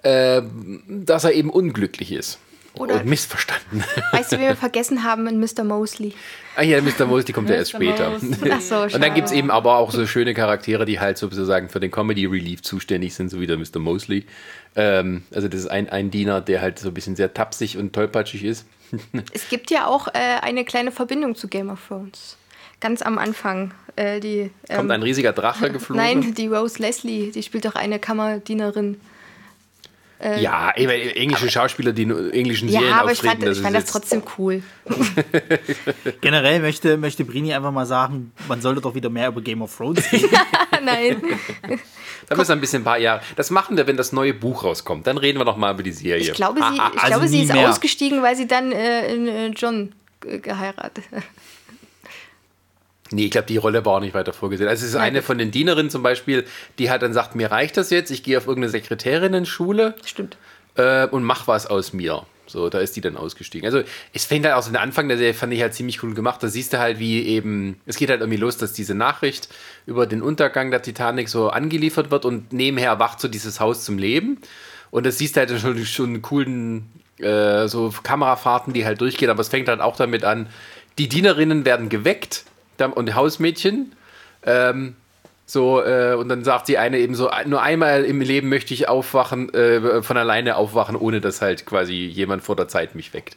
[0.05, 0.43] äh, äh,
[0.89, 2.39] dass er eben unglücklich ist.
[2.75, 3.83] Oder und missverstanden.
[4.13, 5.65] weißt du, wen wir vergessen haben in Mr.
[5.65, 6.13] Mosley?
[6.57, 7.07] Ah ja, Mr.
[7.07, 8.13] Mosley kommt ja erst später.
[8.51, 11.71] Ach so, Und dann gibt es eben aber auch so schöne Charaktere, die halt sozusagen
[11.71, 13.79] für den Comedy Relief zuständig sind, so wie der Mr.
[13.79, 14.27] Mosley.
[14.77, 17.93] Ähm, also das ist ein, ein Diener, der halt so ein bisschen sehr tapsig und
[17.93, 18.67] tollpatschig ist.
[19.33, 20.13] Es gibt ja auch äh,
[20.43, 22.37] eine kleine Verbindung zu Game of Thrones.
[22.81, 23.73] Ganz am Anfang.
[23.97, 26.05] Äh, die, Kommt ähm, ein riesiger Drache geflogen.
[26.05, 29.01] Nein, die Rose Leslie, die spielt doch eine Kammerdienerin.
[30.19, 33.61] Ja, ey, weil englische Schauspieler, die in englischen Ja, Serien aber ich fand, ich ist
[33.61, 34.63] fand das trotzdem cool.
[36.23, 39.77] Generell möchte, möchte Brini einfach mal sagen, man sollte doch wieder mehr über Game of
[39.77, 40.31] Thrones reden.
[40.85, 41.23] Nein.
[42.29, 43.21] Da müssen wir ein bisschen ein paar Jahre.
[43.37, 45.07] Das machen wir, wenn das neue Buch rauskommt.
[45.07, 46.23] Dann reden wir noch mal über die Serie.
[46.23, 47.69] Ich glaube, sie, ich also glaube, sie ist mehr.
[47.69, 49.95] ausgestiegen, weil sie dann äh, in äh, John
[50.25, 51.23] äh, geheiratet hat.
[53.13, 54.69] Nee, ich glaube, die Rolle war auch nicht weiter vorgesehen.
[54.69, 55.27] Also es ist Ja, eine gut.
[55.27, 56.45] von den Dienerinnen zum Beispiel,
[56.79, 60.37] die hat dann sagt, mir reicht das jetzt, ich gehe auf irgendeine Sekretärinnen-Schule Stimmt.
[60.77, 62.23] äh, und mach was aus mir.
[62.49, 63.67] So, da ist die dann ausgestiegen.
[63.67, 63.83] Also
[64.13, 66.41] es fängt halt auch so, der Anfang der Serie fand ich halt ziemlich cool gemacht.
[66.43, 69.49] Da siehst du halt, wie eben, es geht halt irgendwie los, dass diese Nachricht
[69.85, 73.99] über den Untergang der Titanic so angeliefert wird und nebenher wacht so dieses Haus zum
[73.99, 74.39] Leben.
[74.93, 76.89] Und das siehst du halt schon, schon einen coolen,
[77.19, 79.29] äh, so Kamerafahrten, die halt durchgehen.
[79.29, 80.49] Aber es fängt halt auch damit an,
[80.99, 82.45] die Dienerinnen werden geweckt
[82.79, 83.93] und Hausmädchen.
[84.45, 84.97] Ähm,
[85.49, 88.89] so, äh, und dann sagt die eine eben so, nur einmal im Leben möchte ich
[88.89, 93.37] aufwachen, äh, von alleine aufwachen, ohne dass halt quasi jemand vor der Zeit mich weckt.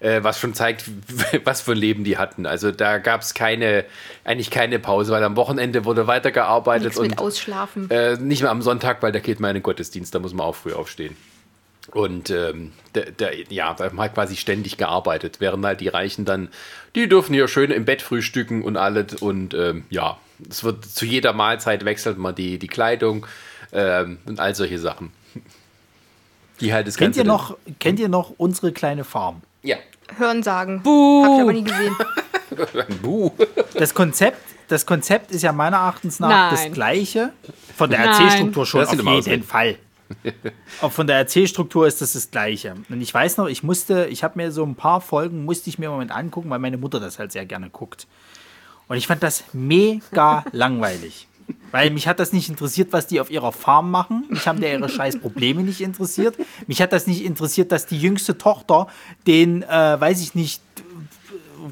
[0.00, 0.84] Äh, was schon zeigt,
[1.44, 2.46] was für ein Leben die hatten.
[2.46, 3.84] Also da gab es keine,
[4.24, 7.90] eigentlich keine Pause, weil am Wochenende wurde weitergearbeitet Nichts und mit Ausschlafen.
[7.90, 10.46] äh, nicht mehr am Sonntag, weil da geht man in den Gottesdienst, da muss man
[10.46, 11.14] auch früh aufstehen.
[11.88, 16.24] Und ähm, der, der, ja, da haben halt quasi ständig gearbeitet, während halt die Reichen
[16.24, 16.48] dann,
[16.94, 19.14] die dürfen hier schön im Bett frühstücken und alles.
[19.14, 20.18] Und ähm, ja,
[20.48, 23.26] es wird zu jeder Mahlzeit wechselt man die, die Kleidung
[23.72, 25.12] ähm, und all solche Sachen.
[26.60, 29.40] Die halt das kennt, Ganze ihr noch, kennt ihr noch unsere kleine Farm?
[29.62, 29.76] Ja.
[30.16, 30.82] Hören sagen.
[30.82, 31.24] Buh.
[31.24, 31.96] Hab ich aber nie gesehen.
[33.02, 33.30] Buh.
[33.74, 36.50] Das Konzept, das Konzept ist ja meiner Erachtens nach Nein.
[36.50, 37.32] das gleiche.
[37.76, 38.08] Von der Nein.
[38.08, 39.42] Erzählstruktur schon Das auf jeden.
[39.42, 39.76] Fall.
[40.80, 42.74] Auch von der Erzählstruktur ist das das Gleiche.
[42.88, 45.78] Und ich weiß noch, ich musste, ich habe mir so ein paar Folgen, musste ich
[45.78, 48.06] mir im Moment angucken, weil meine Mutter das halt sehr gerne guckt.
[48.88, 51.28] Und ich fand das mega langweilig.
[51.72, 54.24] Weil mich hat das nicht interessiert, was die auf ihrer Farm machen.
[54.28, 56.36] Mich haben der ihre scheiß Probleme nicht interessiert.
[56.66, 58.88] Mich hat das nicht interessiert, dass die jüngste Tochter
[59.26, 60.62] den, äh, weiß ich nicht,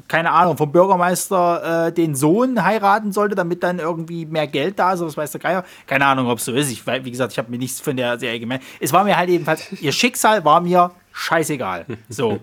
[0.07, 4.93] keine Ahnung, vom Bürgermeister äh, den Sohn heiraten sollte, damit dann irgendwie mehr Geld da
[4.93, 5.63] ist, was weiß der Geier.
[5.87, 6.71] Keine Ahnung, ob es so ist.
[6.71, 8.63] Ich, wie gesagt, ich habe mir nichts von der Serie gemerkt.
[8.79, 11.85] Es war mir halt jedenfalls, ihr Schicksal war mir scheißegal.
[12.09, 12.39] So.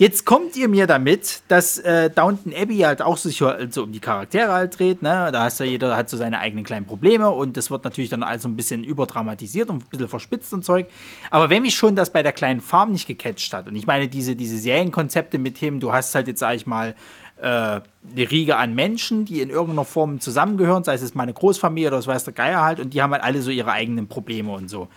[0.00, 4.00] Jetzt kommt ihr mir damit, dass äh, Downton Abbey halt auch sich so um die
[4.00, 5.02] Charaktere halt dreht.
[5.02, 5.28] Ne?
[5.30, 8.22] Da hast ja jeder hat so seine eigenen kleinen Probleme und das wird natürlich dann
[8.22, 10.86] also ein bisschen überdramatisiert und ein bisschen verspitzt und Zeug.
[11.30, 14.08] Aber wenn mich schon das bei der kleinen Farm nicht gecatcht hat und ich meine
[14.08, 16.94] diese, diese Serienkonzepte mit Themen, du hast halt jetzt, sag ich mal,
[17.36, 17.82] äh, eine
[18.16, 22.06] Riege an Menschen, die in irgendeiner Form zusammengehören, sei es jetzt meine Großfamilie oder was
[22.06, 24.88] weiß der Geier halt, und die haben halt alle so ihre eigenen Probleme und so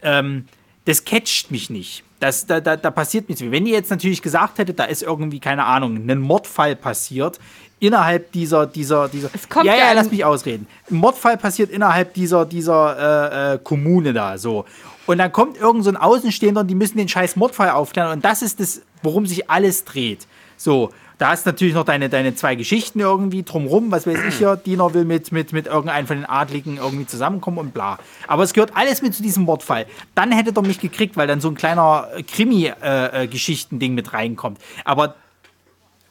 [0.00, 0.44] ähm,
[0.84, 2.04] das catcht mich nicht.
[2.20, 3.44] Das, da, da, da passiert nichts.
[3.48, 7.38] Wenn ihr jetzt natürlich gesagt hättet, da ist irgendwie, keine Ahnung, ein Mordfall passiert,
[7.80, 9.30] innerhalb dieser, dieser, dieser.
[9.32, 10.66] Es kommt ja, ja ja, lass mich ausreden.
[10.90, 14.64] Ein Mordfall passiert innerhalb dieser, dieser äh, äh, Kommune da, so.
[15.06, 18.12] Und dann kommt irgend so ein Außenstehender und die müssen den scheiß Mordfall aufklären.
[18.12, 20.26] Und das ist das, worum sich alles dreht.
[20.56, 24.56] So, da hast natürlich noch deine, deine zwei Geschichten irgendwie drumrum, was weiß ich hier,
[24.56, 27.98] Diener will mit, mit, mit irgendeinem von den Adligen irgendwie zusammenkommen und bla.
[28.28, 29.86] Aber es gehört alles mit zu diesem Mordfall.
[30.14, 34.58] Dann hätte er mich gekriegt, weil dann so ein kleiner Krimi-Geschichten-Ding mit reinkommt.
[34.84, 35.16] Aber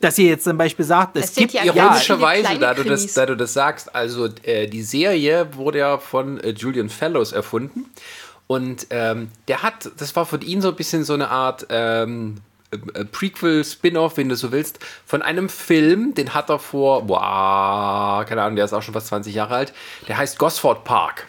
[0.01, 3.13] dass ihr jetzt zum Beispiel sagt, es, Es gibt ja ja, Ironischerweise, da du, das,
[3.13, 7.85] da du das sagst, also äh, die Serie wurde ja von äh, Julian Fellows erfunden.
[8.45, 12.35] Und ähm, der hat, das war für ihn so ein bisschen so eine Art ähm,
[12.35, 12.46] äh,
[13.11, 18.41] Prequel, Spin-off, wenn du so willst, von einem Film, den hat er vor, boah, keine
[18.41, 19.73] Ahnung, der ist auch schon fast 20 Jahre alt,
[20.07, 21.27] der heißt Gosford Park.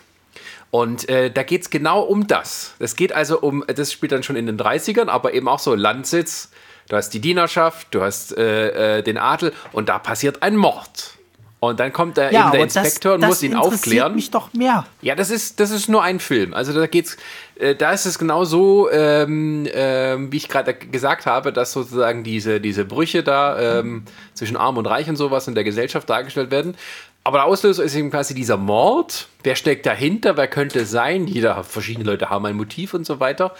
[0.70, 2.74] Und äh, da geht es genau um das.
[2.78, 5.74] Das geht also um, das spielt dann schon in den 30ern, aber eben auch so
[5.74, 6.50] Landsitz.
[6.88, 11.18] Du hast die Dienerschaft, du hast äh, äh, den Adel und da passiert ein Mord.
[11.60, 14.14] Und dann kommt da ja eben der Inspektor und das, muss ihn das interessiert aufklären.
[14.14, 14.86] mich doch mehr.
[15.02, 16.54] Ja, das ist, das ist nur ein Film.
[16.54, 17.16] Also da geht's,
[17.58, 22.22] äh, da ist es genau so, ähm, ähm, wie ich gerade gesagt habe, dass sozusagen
[22.24, 24.04] diese, diese Brüche da ähm,
[24.34, 26.76] zwischen Arm und Reich und sowas in der Gesellschaft dargestellt werden.
[27.24, 29.28] Aber der Auslöser ist eben quasi dieser Mord.
[29.42, 30.36] Wer steckt dahinter?
[30.36, 31.26] Wer könnte es sein?
[31.26, 33.54] Jeder, verschiedene Leute haben ein Motiv und so weiter.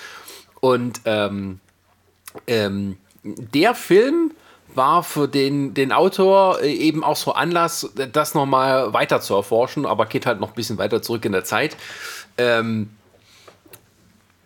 [0.60, 1.60] Und ähm,
[2.46, 4.32] ähm, der Film
[4.74, 9.86] war für den, den Autor äh, eben auch so Anlass, das nochmal weiter zu erforschen,
[9.86, 11.76] aber geht halt noch ein bisschen weiter zurück in der Zeit.
[12.38, 12.90] Ähm,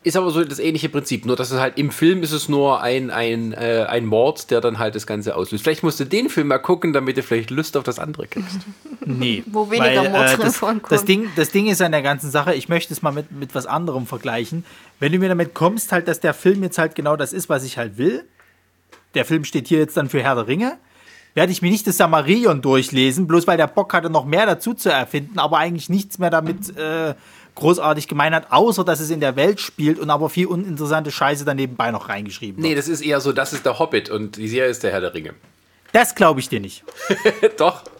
[0.04, 2.80] Ist aber so das ähnliche Prinzip, nur dass es halt im Film ist es nur
[2.82, 5.62] ein, ein, äh, ein Mord, der dann halt das Ganze auslöst.
[5.62, 8.58] Vielleicht musst du den Film mal gucken, damit du vielleicht Lust auf das andere kriegst.
[9.04, 9.42] Nee.
[9.46, 12.68] Wo weniger Mord drin das, das, Ding, das Ding ist an der ganzen Sache, ich
[12.68, 14.64] möchte es mal mit, mit was anderem vergleichen.
[15.00, 17.64] Wenn du mir damit kommst, halt, dass der Film jetzt halt genau das ist, was
[17.64, 18.24] ich halt will,
[19.14, 20.78] der Film steht hier jetzt dann für Herr der Ringe,
[21.34, 24.74] werde ich mir nicht das Samarion durchlesen, bloß weil der Bock hatte, noch mehr dazu
[24.74, 27.14] zu erfinden, aber eigentlich nichts mehr damit äh,
[27.54, 31.44] großartig gemeint hat, außer dass es in der Welt spielt und aber viel uninteressante Scheiße
[31.44, 32.68] dann nebenbei noch reingeschrieben wird.
[32.68, 35.00] Nee, das ist eher so, das ist der Hobbit und die Serie ist der Herr
[35.00, 35.34] der Ringe.
[35.92, 36.84] Das glaube ich dir nicht.
[37.58, 37.82] Doch.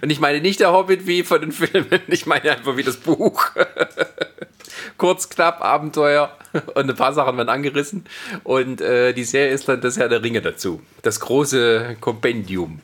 [0.00, 2.96] Und ich meine nicht der Hobbit wie von den Filmen, ich meine einfach wie das
[2.96, 3.50] Buch.
[4.98, 6.36] Kurz, knapp, Abenteuer
[6.74, 8.04] und ein paar Sachen werden angerissen.
[8.44, 10.82] Und äh, die Serie ist dann das Herr der Ringe dazu.
[11.02, 12.80] Das große Kompendium.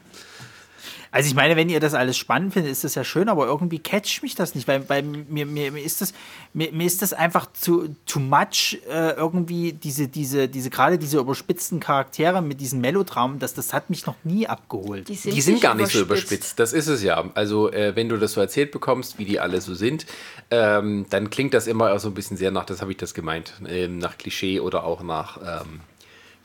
[1.11, 3.79] Also ich meine, wenn ihr das alles spannend findet, ist das ja schön, aber irgendwie
[3.79, 6.13] catcht mich das nicht, weil, weil mir, mir, mir ist das
[6.53, 11.19] mir, mir ist das einfach zu too much äh, irgendwie diese diese diese gerade diese
[11.19, 15.09] überspitzten Charaktere mit diesen Melodramen, das das hat mich noch nie abgeholt.
[15.09, 16.59] Die sind, Die sind gar nicht so überspitzt.
[16.59, 17.25] Das ist es ja.
[17.35, 20.07] Also, äh, wenn du das so erzählt bekommst, wie die alle so sind,
[20.51, 23.15] ähm, dann klingt das immer auch so ein bisschen sehr nach, das habe ich das
[23.15, 25.81] gemeint, ähm, nach Klischee oder auch nach, ähm,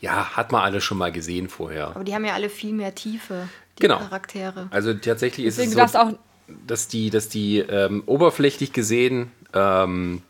[0.04, 1.88] ja, hat man alles schon mal gesehen vorher.
[1.88, 3.48] Aber die haben ja alle viel mehr Tiefe,
[3.78, 4.00] die Genau.
[4.00, 4.68] Charaktere.
[4.70, 6.20] Also tatsächlich ist Deswegen es du darfst so, auch
[6.68, 10.22] dass die, dass die ähm, oberflächlich gesehen ähm,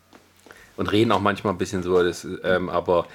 [0.78, 3.08] und reden auch manchmal ein bisschen so, das, ähm, aber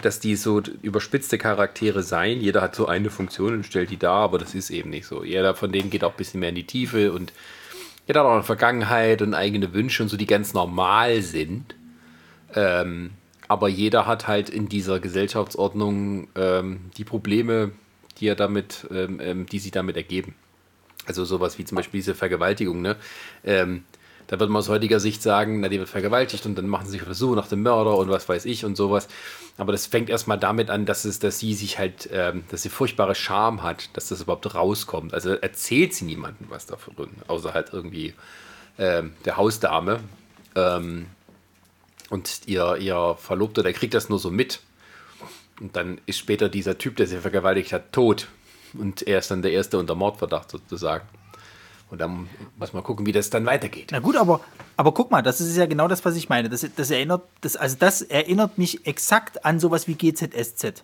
[0.00, 2.40] dass die so überspitzte Charaktere seien.
[2.40, 5.22] Jeder hat so eine Funktion und stellt die dar, aber das ist eben nicht so.
[5.22, 7.34] Jeder von denen geht auch ein bisschen mehr in die Tiefe und
[8.06, 11.74] jeder hat auch eine Vergangenheit und eigene Wünsche und so, die ganz normal sind.
[12.54, 13.10] Ähm,
[13.48, 17.72] aber jeder hat halt in dieser Gesellschaftsordnung ähm, die Probleme,
[18.18, 20.34] die er damit, ähm, ähm, die sich damit ergeben.
[21.06, 22.96] Also sowas wie zum Beispiel diese Vergewaltigung, ne?
[23.44, 23.84] Ähm,
[24.26, 26.92] da wird man aus heutiger Sicht sagen, na, die wird vergewaltigt und dann machen sie
[26.92, 29.06] sich auf der Suche nach dem Mörder und was weiß ich und sowas.
[29.56, 32.68] Aber das fängt erstmal damit an, dass es, dass sie sich halt, ähm, dass sie
[32.68, 35.14] furchtbare Scham hat, dass das überhaupt rauskommt.
[35.14, 38.14] Also erzählt sie niemandem was davon, außer halt irgendwie
[38.78, 40.00] ähm, der Hausdame.
[40.56, 41.06] Ähm,
[42.10, 44.60] und ihr, ihr Verlobter, der kriegt das nur so mit.
[45.60, 48.28] Und dann ist später dieser Typ, der sie vergewaltigt hat, tot.
[48.74, 51.06] Und er ist dann der Erste unter Mordverdacht sozusagen.
[51.88, 52.28] Und dann
[52.58, 53.90] muss man gucken, wie das dann weitergeht.
[53.92, 54.40] Na gut, aber,
[54.76, 56.48] aber guck mal, das ist ja genau das, was ich meine.
[56.48, 60.82] Das, das erinnert, das, also das erinnert mich exakt an sowas wie GZSZ.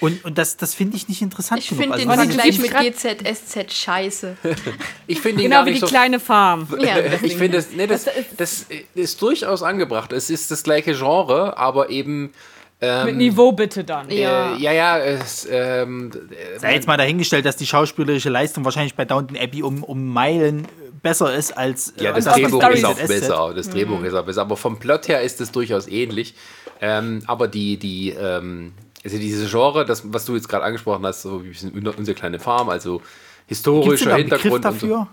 [0.00, 1.82] Und, und das, das finde ich nicht interessant Ich genug.
[1.84, 4.36] finde Also, den was- Vergleich mit GZSZ scheiße.
[5.06, 6.66] Ich finde genau wie die so kleine Farm.
[6.78, 6.96] Ja.
[7.22, 10.12] ich finde das, nee, das, das ist durchaus angebracht.
[10.12, 12.32] Es ist das gleiche Genre, aber eben.
[12.80, 14.10] Ähm, Mit Niveau bitte dann.
[14.10, 14.56] Ja.
[14.56, 16.10] Äh, ja, ja, es, ähm,
[16.58, 20.66] sei jetzt mal dahingestellt, dass die schauspielerische Leistung wahrscheinlich bei Downton Abbey um, um Meilen
[21.02, 23.52] besser ist als Ja, äh, das als Drehbuch bei ist auch besser.
[23.54, 24.40] Das Drehbuch ist auch besser.
[24.42, 26.34] Aber vom Plot her ist es durchaus ähnlich.
[26.80, 28.72] Ähm, aber die, die, ähm,
[29.04, 32.14] also diese Genre, das, was du jetzt gerade angesprochen hast, so wie ein bisschen unsere
[32.14, 33.02] kleine Farm, also
[33.46, 34.64] historischer Hintergrund.
[34.64, 34.86] Und so.
[34.88, 35.08] dafür?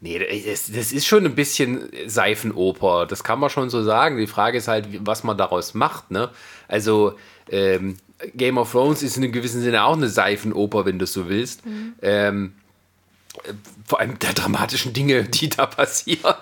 [0.00, 3.06] Nee, das, das ist schon ein bisschen Seifenoper.
[3.06, 4.18] Das kann man schon so sagen.
[4.18, 6.12] Die Frage ist halt, was man daraus macht.
[6.12, 6.30] Ne?
[6.68, 7.14] Also
[7.50, 7.96] ähm,
[8.34, 11.28] Game of Thrones ist in einem gewissen Sinne auch eine Seifenoper, wenn du es so
[11.28, 11.62] willst.
[12.00, 12.52] Ähm,
[13.44, 13.54] äh,
[13.86, 16.36] vor allem der dramatischen Dinge, die da passieren.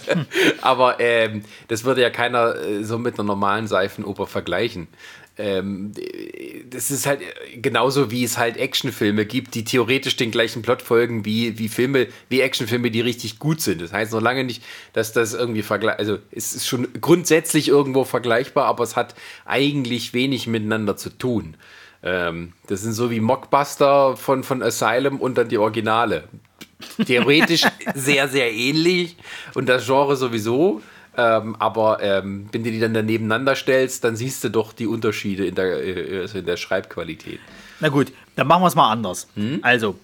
[0.62, 4.88] Aber ähm, das würde ja keiner äh, so mit einer normalen Seifenoper vergleichen.
[5.36, 7.20] Ähm, äh, das ist halt
[7.56, 12.08] genauso, wie es halt Actionfilme gibt, die theoretisch den gleichen Plot folgen wie, wie Filme,
[12.28, 13.80] wie Actionfilme, die richtig gut sind.
[13.80, 14.62] Das heißt noch lange nicht,
[14.92, 19.14] dass das irgendwie vergleich, also es ist schon grundsätzlich irgendwo vergleichbar, aber es hat
[19.44, 21.56] eigentlich wenig miteinander zu tun.
[22.02, 26.24] Ähm, das sind so wie Mockbuster von, von Asylum und dann die Originale.
[27.06, 27.62] Theoretisch
[27.94, 29.16] sehr, sehr ähnlich
[29.54, 30.82] und das Genre sowieso.
[31.16, 35.46] Ähm, aber ähm, wenn du die dann nebeneinander stellst, dann siehst du doch die Unterschiede
[35.46, 37.40] in der, äh, also in der Schreibqualität.
[37.80, 39.28] Na gut, dann machen wir es mal anders.
[39.34, 39.60] Hm?
[39.62, 39.96] Also,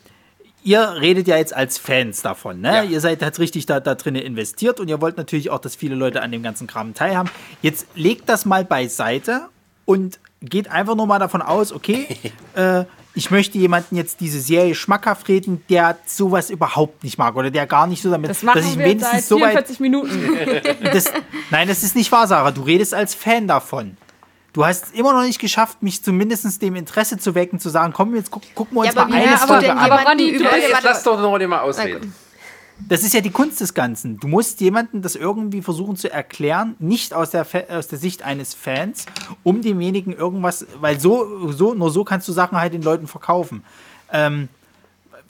[0.62, 2.74] ihr redet ja jetzt als Fans davon, ne?
[2.76, 2.82] Ja.
[2.84, 5.94] Ihr seid jetzt richtig da, da drin investiert und ihr wollt natürlich auch, dass viele
[5.94, 7.30] Leute an dem ganzen Kram teilhaben.
[7.62, 9.48] Jetzt legt das mal beiseite
[9.84, 12.06] und geht einfach nur mal davon aus, okay,
[12.54, 12.84] äh,
[13.20, 17.66] ich möchte jemanden jetzt diese Serie schmackhaft reden, der sowas überhaupt nicht mag oder der
[17.66, 20.38] gar nicht so damit, Das machen dass ich wir seit wenigstens so weit 44 Minuten.
[20.90, 21.12] das,
[21.50, 22.50] nein, das ist nicht wahr, Sarah.
[22.50, 23.98] Du redest als Fan davon.
[24.54, 27.92] Du hast es immer noch nicht geschafft, mich zumindest dem Interesse zu wecken, zu sagen,
[27.92, 29.78] komm, jetzt guck, gucken wir uns Ja, aber mal eine du Folge an.
[29.78, 32.14] aber Ronny, du bist- Warte, lass doch noch mal ausreden.
[32.88, 34.18] Das ist ja die Kunst des Ganzen.
[34.18, 38.54] Du musst jemandem das irgendwie versuchen zu erklären, nicht aus der, aus der Sicht eines
[38.54, 39.06] Fans,
[39.42, 43.64] um demjenigen irgendwas, weil so, so, nur so kannst du Sachen halt den Leuten verkaufen.
[44.12, 44.48] Ähm,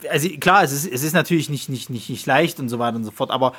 [0.09, 2.95] also klar, es ist, es ist natürlich nicht, nicht, nicht, nicht leicht und so weiter
[2.95, 3.53] und so fort, aber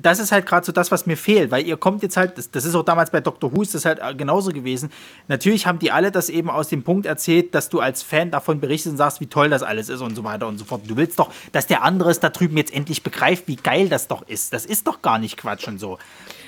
[0.00, 2.50] das ist halt gerade so das, was mir fehlt, weil ihr kommt jetzt halt, das,
[2.50, 3.54] das, ist auch damals bei Dr.
[3.54, 4.90] Who ist das halt genauso gewesen.
[5.28, 8.60] Natürlich haben die alle das eben aus dem Punkt erzählt, dass du als Fan davon
[8.60, 10.82] berichtest und sagst, wie toll das alles ist und so weiter und so fort.
[10.86, 14.08] Du willst doch, dass der andere es da drüben jetzt endlich begreift, wie geil das
[14.08, 14.52] doch ist.
[14.52, 15.98] Das ist doch gar nicht Quatsch und so.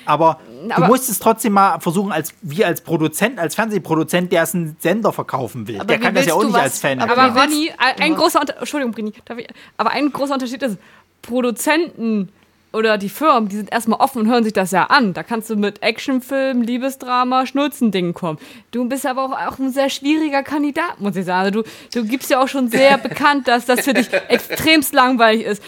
[0.06, 4.44] Aber, aber du musst es trotzdem mal versuchen, als wir als Produzent, als Fernsehproduzent, der
[4.44, 5.78] es einen Sender verkaufen will.
[5.78, 7.00] Der kann das ja auch nicht was, als Fan.
[7.00, 9.12] Aber Ronny, ein, ein großer Unter Entschuldigung, Brini,
[9.76, 10.78] aber ein großer Unterschied ist,
[11.22, 12.30] Produzenten
[12.76, 15.14] oder die Firmen, die sind erstmal offen und hören sich das ja an.
[15.14, 18.38] Da kannst du mit Actionfilm, Liebesdrama, Schnulzendingen kommen.
[18.70, 21.46] Du bist aber auch, auch ein sehr schwieriger Kandidat, muss ich sagen.
[21.46, 25.46] Also du, du gibst ja auch schon sehr bekannt, dass das für dich extremst langweilig
[25.46, 25.62] ist.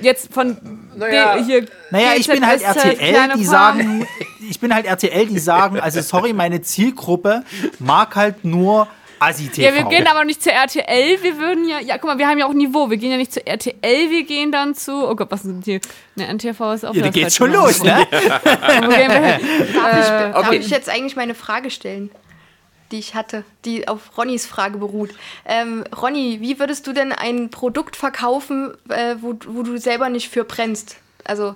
[0.00, 0.56] Jetzt von
[0.96, 4.06] naja, hier naja ich bin halt RTL, die sagen,
[4.48, 7.44] ich bin halt RTL, die sagen, also sorry, meine Zielgruppe
[7.78, 8.88] mag halt nur
[9.22, 9.62] Assi-TV.
[9.62, 12.38] Ja, wir gehen aber nicht zur RTL, wir würden ja, ja, guck mal, wir haben
[12.38, 12.90] ja auch Niveau.
[12.90, 15.80] Wir gehen ja nicht zur RTL, wir gehen dann zu, oh Gott, was sind hier?
[16.16, 18.06] Ne, NTV ist auch Ja, da geht's schon los, ne?
[18.10, 18.58] darf,
[18.90, 22.10] ich, äh, darf ich jetzt eigentlich meine Frage stellen?
[22.90, 25.14] die ich hatte, die auf Ronnys Frage beruht.
[25.46, 30.28] Ähm, Ronny, wie würdest du denn ein Produkt verkaufen, äh, wo, wo du selber nicht
[30.28, 30.96] für brennst?
[31.24, 31.54] Also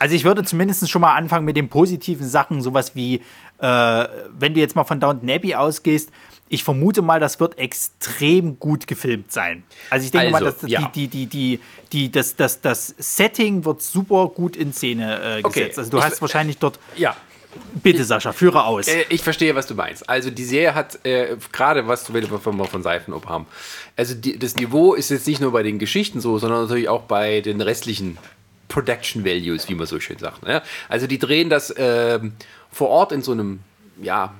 [0.00, 3.16] also ich würde zumindest schon mal anfangen mit den positiven Sachen, sowas wie,
[3.58, 6.10] äh, wenn du jetzt mal von Downton Abbey ausgehst,
[6.52, 9.62] ich vermute mal, das wird extrem gut gefilmt sein.
[9.88, 10.90] Also ich denke also, mal, dass ja.
[10.94, 11.60] die, die, die,
[11.92, 15.46] die, das, das, das Setting wird super gut in Szene äh, gesetzt.
[15.46, 15.72] Okay.
[15.78, 16.80] Also du ich, hast wahrscheinlich dort.
[16.96, 17.16] Ja.
[17.82, 18.88] Bitte, Sascha, führe aus.
[18.88, 20.08] Äh, ich verstehe, was du meinst.
[20.08, 23.46] Also die Serie hat, äh, gerade was du willst, von, von Seifenop haben.
[23.96, 27.02] Also die, das Niveau ist jetzt nicht nur bei den Geschichten so, sondern natürlich auch
[27.02, 28.18] bei den restlichen
[28.66, 30.42] Production Values, wie man so schön sagt.
[30.42, 30.62] Ne?
[30.88, 32.32] Also die drehen das ähm,
[32.72, 33.60] vor Ort in so einem,
[34.02, 34.34] ja,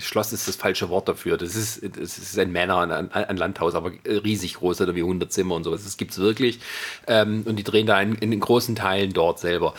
[0.00, 1.36] Schloss ist das falsche Wort dafür.
[1.36, 5.32] Das ist, das ist ein Männer, ein, ein Landhaus, aber riesig groß, oder wie 100
[5.32, 5.84] Zimmer und sowas.
[5.84, 6.60] Das gibt es wirklich.
[7.06, 9.74] Ähm, und die drehen da in, in, großen Teilen dort selber.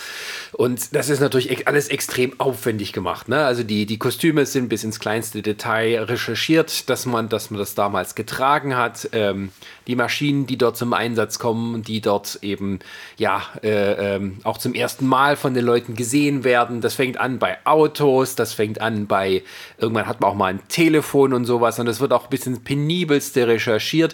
[0.54, 3.30] Und das ist natürlich alles extrem aufwendig gemacht.
[3.30, 3.46] Ne?
[3.46, 7.76] Also die, die Kostüme sind bis ins kleinste Detail recherchiert, dass man, dass man das
[7.76, 9.10] damals getragen hat.
[9.12, 9.52] Ähm,
[9.88, 12.80] die Maschinen, die dort zum Einsatz kommen, die dort eben
[13.18, 16.82] ja äh, ähm, auch zum ersten Mal von den Leuten gesehen werden.
[16.82, 19.44] Das fängt an bei Autos, das fängt an bei
[19.78, 22.64] irgendwann hat man auch mal ein Telefon und sowas und es wird auch ein bisschen
[22.64, 24.14] penibelste recherchiert.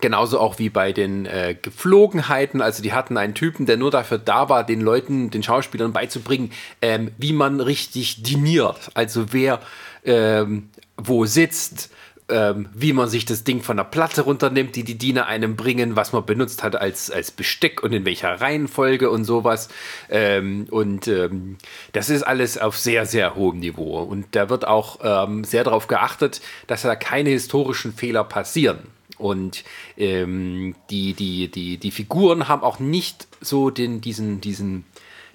[0.00, 2.62] Genauso auch wie bei den äh, Geflogenheiten.
[2.62, 6.52] Also die hatten einen Typen, der nur dafür da war, den Leuten, den Schauspielern beizubringen,
[6.80, 8.90] ähm, wie man richtig diniert.
[8.94, 9.60] Also wer
[10.04, 11.90] ähm, wo sitzt,
[12.30, 15.96] ähm, wie man sich das Ding von der Platte runternimmt, die die Diener einem bringen,
[15.96, 19.68] was man benutzt hat als, als Besteck und in welcher Reihenfolge und sowas.
[20.08, 21.58] Ähm, und ähm,
[21.92, 24.00] das ist alles auf sehr, sehr hohem Niveau.
[24.00, 28.78] Und da wird auch ähm, sehr darauf geachtet, dass da keine historischen Fehler passieren.
[29.18, 29.64] Und
[29.98, 34.84] ähm, die, die, die, die Figuren haben auch nicht so den, diesen, diesen,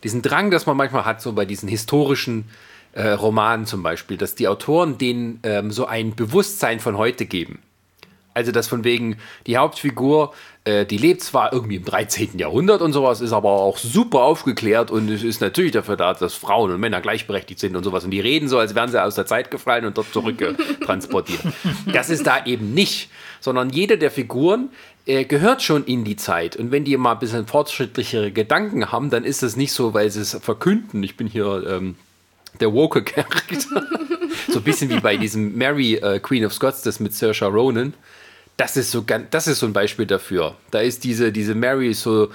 [0.03, 4.35] diesen Drang, dass man manchmal hat, so bei diesen historischen äh, Romanen zum Beispiel, dass
[4.35, 7.59] die Autoren denen ähm, so ein Bewusstsein von heute geben.
[8.35, 9.15] Also, dass von wegen
[9.47, 10.33] die Hauptfigur,
[10.65, 12.37] äh, die lebt zwar irgendwie im 13.
[12.37, 16.33] Jahrhundert und sowas, ist aber auch super aufgeklärt und es ist natürlich dafür da, dass
[16.33, 18.03] Frauen und Männer gleichberechtigt sind und sowas.
[18.03, 21.39] Und die reden so, als wären sie aus der Zeit gefallen und dort zurücktransportiert.
[21.93, 24.69] das ist da eben nicht, sondern jede der Figuren
[25.05, 26.57] äh, gehört schon in die Zeit.
[26.57, 30.11] Und wenn die mal ein bisschen fortschrittlichere Gedanken haben, dann ist das nicht so, weil
[30.11, 31.01] sie es verkünden.
[31.03, 31.95] Ich bin hier ähm,
[32.61, 33.57] der Woke-Charakter.
[34.47, 37.93] so ein bisschen wie bei diesem Mary, äh, Queen of Scots, das mit Saoirse Ronan.
[38.57, 40.55] Das ist so das ist so ein Beispiel dafür.
[40.71, 42.29] Da ist diese, diese Mary so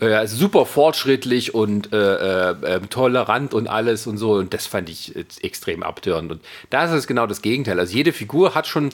[0.00, 4.32] äh, super fortschrittlich und äh, äh, tolerant und alles und so.
[4.32, 6.32] Und das fand ich extrem abtörend.
[6.32, 7.80] Und da ist es genau das Gegenteil.
[7.80, 8.90] Also jede Figur hat schon,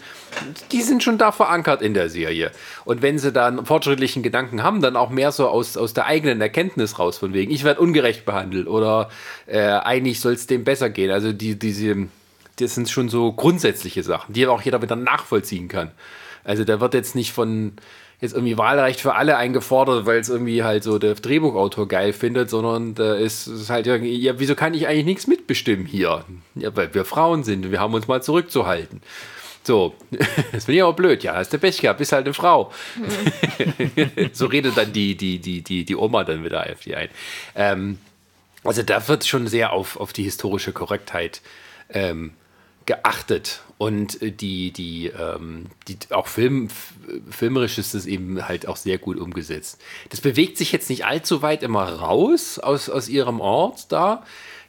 [0.70, 2.53] die sind schon da verankert in der Serie.
[2.85, 6.41] Und wenn sie dann fortschrittlichen Gedanken haben, dann auch mehr so aus, aus der eigenen
[6.41, 9.11] Erkenntnis raus, von wegen, ich werde ungerecht behandelt oder
[9.47, 11.11] äh, eigentlich soll es dem besser gehen.
[11.11, 12.09] Also die, diese,
[12.61, 15.91] das sind schon so grundsätzliche Sachen, die auch jeder wieder nachvollziehen kann.
[16.45, 17.72] Also da wird jetzt nicht von
[18.20, 22.51] jetzt irgendwie Wahlrecht für alle eingefordert, weil es irgendwie halt so der Drehbuchautor geil findet,
[22.51, 26.24] sondern da ist es halt irgendwie, ja, wieso kann ich eigentlich nichts mitbestimmen hier?
[26.55, 29.03] Ja, weil wir Frauen sind und wir haben uns mal zurückzuhalten.
[29.64, 29.95] So,
[30.53, 31.24] das finde ich auch blöd.
[31.24, 32.72] Ja, hast du Pech gehabt, bist halt eine Frau.
[32.97, 34.11] Mhm.
[34.32, 37.09] so redet dann die, die, die, die, die Oma dann wieder auf die ein.
[37.57, 37.99] Ähm,
[38.62, 41.43] also da wird schon sehr auf, auf die historische Korrektheit
[41.90, 42.32] ähm,
[42.87, 46.68] geachtet und äh, die, die, ähm, die auch Film,
[47.30, 49.80] filmerisch ist es eben halt auch sehr gut umgesetzt.
[50.11, 54.24] Das bewegt sich jetzt nicht allzu weit immer raus aus, aus ihrem Ort da.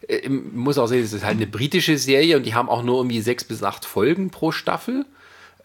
[0.07, 2.83] Ich äh, muss auch sehen, es ist halt eine britische Serie und die haben auch
[2.83, 5.05] nur irgendwie sechs bis acht Folgen pro Staffel.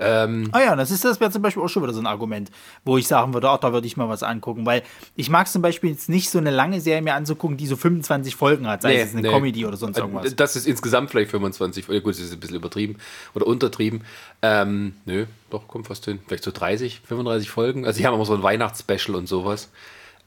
[0.00, 2.50] Ähm, ah ja, das ist das wäre zum Beispiel auch schon wieder so ein Argument,
[2.84, 4.82] wo ich sagen würde, ach, da würde ich mal was angucken, weil
[5.16, 8.36] ich mag zum Beispiel jetzt nicht so eine lange Serie mir anzugucken, die so 25
[8.36, 9.28] Folgen hat, sei nee, es eine nee.
[9.28, 10.34] Comedy oder sonst irgendwas.
[10.36, 12.96] Das ist insgesamt vielleicht 25, gut, das ist ein bisschen übertrieben
[13.34, 14.02] oder untertrieben.
[14.42, 16.20] Ähm, nö, doch, kommt fast hin.
[16.26, 17.86] Vielleicht so 30, 35 Folgen.
[17.86, 19.70] Also, die haben immer so ein Weihnachtsspecial und sowas.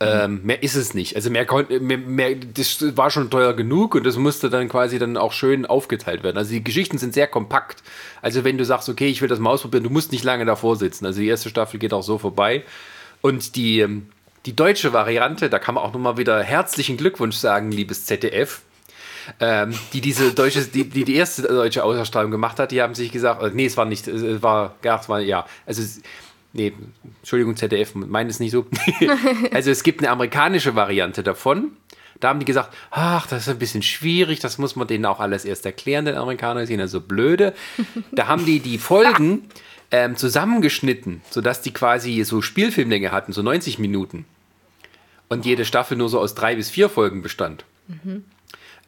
[0.01, 1.15] Ähm, mehr ist es nicht.
[1.15, 1.45] Also mehr,
[1.79, 5.65] mehr, mehr, das war schon teuer genug und das musste dann quasi dann auch schön
[5.65, 6.37] aufgeteilt werden.
[6.37, 7.83] Also die Geschichten sind sehr kompakt.
[8.21, 10.75] Also wenn du sagst, okay, ich will das mal ausprobieren, du musst nicht lange davor
[10.75, 11.05] sitzen.
[11.05, 12.63] Also die erste Staffel geht auch so vorbei.
[13.21, 14.07] Und die, ähm,
[14.45, 18.61] die deutsche Variante, da kann man auch nochmal wieder herzlichen Glückwunsch sagen, liebes ZDF.
[19.39, 23.11] Ähm, die diese deutsche, die, die, die erste deutsche Ausstrahlung gemacht hat, die haben sich
[23.11, 25.83] gesagt, äh, nee, es war nicht, es war, ja, es war, ja, also
[26.53, 26.73] Nee,
[27.19, 28.65] Entschuldigung, ZDF, meine es nicht so.
[29.53, 31.71] also es gibt eine amerikanische Variante davon.
[32.19, 35.19] Da haben die gesagt, ach, das ist ein bisschen schwierig, das muss man denen auch
[35.19, 37.53] alles erst erklären, den Amerikanern sind ja so blöde.
[38.11, 39.49] Da haben die die Folgen
[39.91, 44.25] ähm, zusammengeschnitten, sodass die quasi so Spielfilmlänge hatten, so 90 Minuten.
[45.29, 47.65] Und jede Staffel nur so aus drei bis vier Folgen bestand.
[47.87, 48.25] Mhm.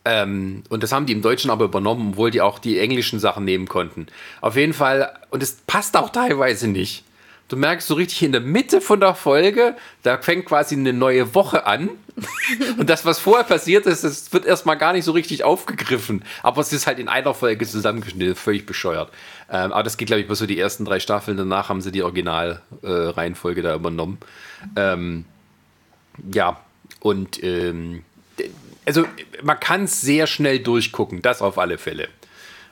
[0.06, 3.46] Ähm, und das haben die im Deutschen aber übernommen, obwohl die auch die englischen Sachen
[3.46, 4.08] nehmen konnten.
[4.42, 7.04] Auf jeden Fall, und es passt auch teilweise nicht.
[7.50, 11.36] Du merkst so richtig in der Mitte von der Folge, da fängt quasi eine neue
[11.36, 11.90] Woche an.
[12.78, 16.24] Und das, was vorher passiert ist, das wird erstmal gar nicht so richtig aufgegriffen.
[16.42, 19.12] Aber es ist halt in einer Folge zusammengeschnitten, völlig bescheuert.
[19.50, 21.38] Ähm, aber das geht, glaube ich, bis so die ersten drei Staffeln.
[21.38, 24.20] Danach haben sie die Originalreihenfolge äh, da übernommen.
[24.76, 25.26] Ähm,
[26.32, 26.60] ja,
[27.00, 28.04] und ähm,
[28.86, 29.06] also
[29.44, 32.08] man kann es sehr schnell durchgucken, das auf alle Fälle.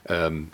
[0.08, 0.50] Ähm,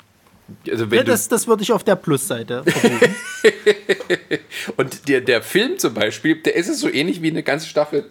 [0.70, 2.64] also ja, das, das würde ich auf der Plusseite.
[4.78, 8.06] Und der, der Film zum Beispiel, der ist es so ähnlich wie eine ganze Staffel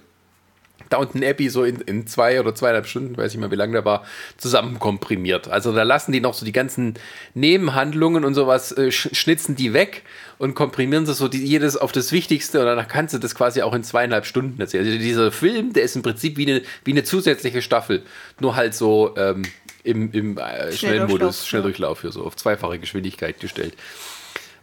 [0.91, 3.85] Downton Abbey so in, in zwei oder zweieinhalb Stunden, weiß ich mal, wie lange der
[3.85, 4.05] war,
[4.37, 5.49] zusammen komprimiert.
[5.49, 6.95] Also da lassen die noch so die ganzen
[7.35, 10.03] Nebenhandlungen und sowas, äh, schnitzen die weg
[10.39, 13.63] und komprimieren sie so die, jedes auf das Wichtigste und danach kannst du das quasi
[13.63, 14.87] auch in zweieinhalb Stunden erzählen.
[14.87, 18.03] Also dieser Film, der ist im Prinzip wie eine, wie eine zusätzliche Staffel,
[18.41, 19.43] nur halt so ähm,
[19.87, 23.75] im, im äh, Schnellmodus, Schnelldurchlauf hier so auf zweifache Geschwindigkeit gestellt.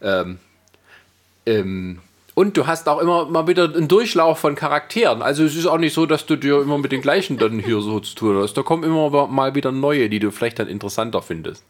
[0.02, 0.40] Ähm,
[1.46, 2.00] ähm,
[2.36, 5.22] und du hast auch immer mal wieder einen Durchlauf von Charakteren.
[5.22, 7.80] Also es ist auch nicht so, dass du dir immer mit den gleichen dann hier
[7.82, 8.56] so zu tun hast.
[8.56, 11.64] Da kommen immer mal wieder neue, die du vielleicht dann interessanter findest.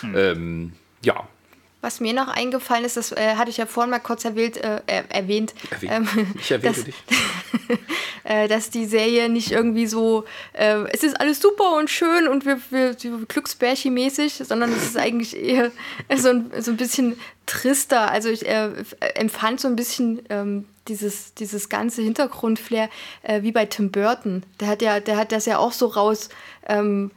[0.00, 0.14] Hm.
[0.16, 0.72] Ähm,
[1.04, 1.28] ja,
[1.82, 4.80] was mir noch eingefallen ist, das äh, hatte ich ja vorhin mal kurz erwähnt, äh,
[5.08, 5.92] erwähnt, erwähnt.
[5.92, 6.94] Ähm, ich erwähnte dass, dich.
[8.24, 12.46] äh, dass die Serie nicht irgendwie so, äh, es ist alles super und schön und
[12.46, 15.72] wir, wir, wir Glücksbärchi-mäßig, sondern es ist eigentlich eher
[16.16, 18.10] so ein, so ein bisschen trister.
[18.12, 18.70] Also ich äh,
[19.16, 22.90] empfand so ein bisschen ähm, dieses, dieses ganze Hintergrundflair
[23.22, 24.44] äh, wie bei Tim Burton.
[24.60, 26.28] Der hat ja, der hat das ja auch so raus.
[26.68, 27.10] Ähm,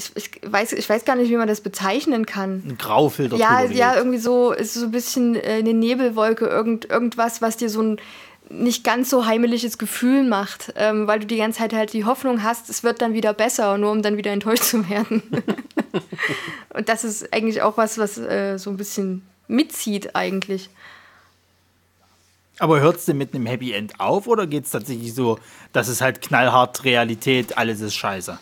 [0.00, 2.62] ich, ich, weiß, ich weiß gar nicht, wie man das bezeichnen kann.
[2.66, 3.36] Ein Graufilter.
[3.36, 7.68] Ja, ja, irgendwie so, ist so ein bisschen äh, eine Nebelwolke, irgend, irgendwas, was dir
[7.68, 8.00] so ein
[8.52, 12.42] nicht ganz so heimeliges Gefühl macht, ähm, weil du die ganze Zeit halt die Hoffnung
[12.42, 15.22] hast, es wird dann wieder besser, nur um dann wieder enttäuscht zu werden.
[16.74, 20.68] Und das ist eigentlich auch was, was äh, so ein bisschen mitzieht eigentlich.
[22.58, 25.38] Aber hört es denn mit einem Happy End auf oder geht es tatsächlich so,
[25.72, 28.38] dass es halt knallhart Realität, alles ist scheiße?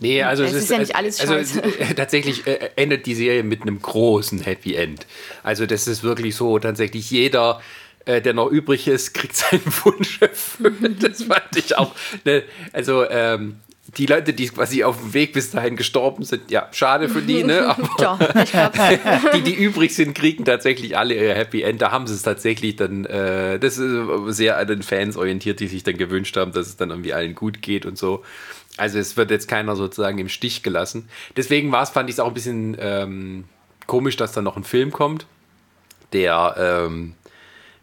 [0.00, 1.60] Nee, also es, es ist, ist, ja nicht alles also, also
[1.96, 5.06] tatsächlich äh, endet die Serie mit einem großen Happy End.
[5.42, 7.60] Also das ist wirklich so, tatsächlich jeder,
[8.04, 10.74] äh, der noch übrig ist, kriegt seinen Wunsch erfüllt.
[11.02, 11.94] Das fand ich auch.
[12.24, 13.56] Ne, also ähm,
[13.96, 17.42] die Leute, die quasi auf dem Weg bis dahin gestorben sind, ja, schade für die,
[17.42, 17.66] ne?
[17.98, 18.70] Aber ja,
[19.34, 21.80] die, die übrig sind, kriegen tatsächlich alle ihr Happy End.
[21.80, 25.68] Da haben sie es tatsächlich dann, äh, das ist sehr an den Fans orientiert, die
[25.68, 28.22] sich dann gewünscht haben, dass es dann irgendwie allen gut geht und so.
[28.78, 31.08] Also es wird jetzt keiner sozusagen im Stich gelassen.
[31.36, 33.44] Deswegen war es, fand ich es auch ein bisschen ähm,
[33.86, 35.26] komisch, dass da noch ein Film kommt,
[36.12, 37.14] der ähm,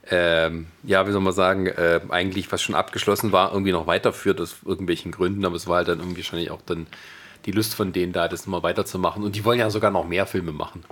[0.09, 4.39] ähm, ja, wie soll man sagen, äh, eigentlich was schon abgeschlossen war, irgendwie noch weiterführt
[4.39, 6.85] aus irgendwelchen Gründen, aber es war halt dann irgendwie wahrscheinlich auch dann
[7.45, 9.23] die Lust von denen da, das nochmal weiterzumachen.
[9.23, 10.83] Und die wollen ja sogar noch mehr Filme machen.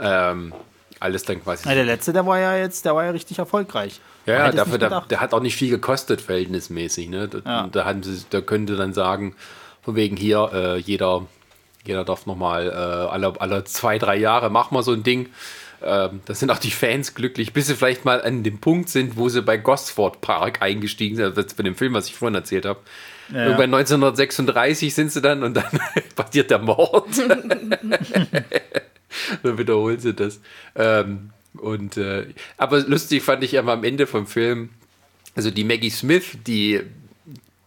[0.00, 0.52] Ähm,
[1.00, 1.68] alles dann quasi.
[1.68, 4.00] Ja, der letzte, der war ja jetzt, der war ja richtig erfolgreich.
[4.26, 7.08] Ja, ja dafür, der, der, hat auch nicht viel gekostet, verhältnismäßig.
[7.08, 7.28] Ne?
[7.28, 7.68] Da, ja.
[7.70, 9.34] da, haben sie, da könnte dann sagen,
[9.82, 11.26] von wegen hier, äh, jeder,
[11.84, 15.30] jeder darf nochmal äh, alle, alle zwei, drei Jahre machen wir so ein Ding.
[15.80, 19.16] Ähm, da sind auch die Fans glücklich, bis sie vielleicht mal an dem Punkt sind,
[19.16, 22.66] wo sie bei Gosford Park eingestiegen sind, also bei dem Film, was ich vorhin erzählt
[22.66, 22.80] habe.
[23.32, 23.44] Ja.
[23.44, 25.80] Irgendwann 1936 sind sie dann und dann
[26.16, 27.06] passiert der Mord.
[29.42, 30.40] dann wiederholen sie das.
[30.74, 34.70] Ähm, und, äh, aber lustig fand ich am Ende vom Film,
[35.34, 36.80] also die Maggie Smith, die,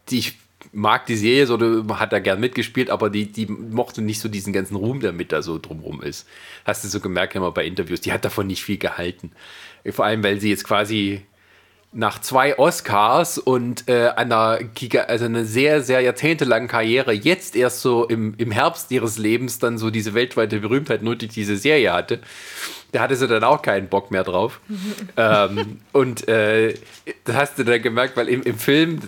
[0.09, 0.37] die ich
[0.73, 1.59] mag die Serie so,
[1.97, 5.31] hat da gern mitgespielt, aber die, die mochte nicht so diesen ganzen Ruhm, der mit
[5.31, 6.27] da so drumrum ist.
[6.65, 9.31] Hast du so gemerkt, immer bei Interviews, die hat davon nicht viel gehalten.
[9.89, 11.21] Vor allem, weil sie jetzt quasi
[11.93, 14.59] nach zwei Oscars und äh, einer,
[15.07, 19.77] also eine sehr, sehr jahrzehntelangen Karriere jetzt erst so im, im Herbst ihres Lebens dann
[19.77, 22.19] so diese weltweite Berühmtheit nur durch diese Serie hatte.
[22.93, 24.61] Da hatte sie dann auch keinen Bock mehr drauf.
[25.17, 26.75] ähm, und äh,
[27.25, 29.01] das hast du dann gemerkt, weil im, im Film,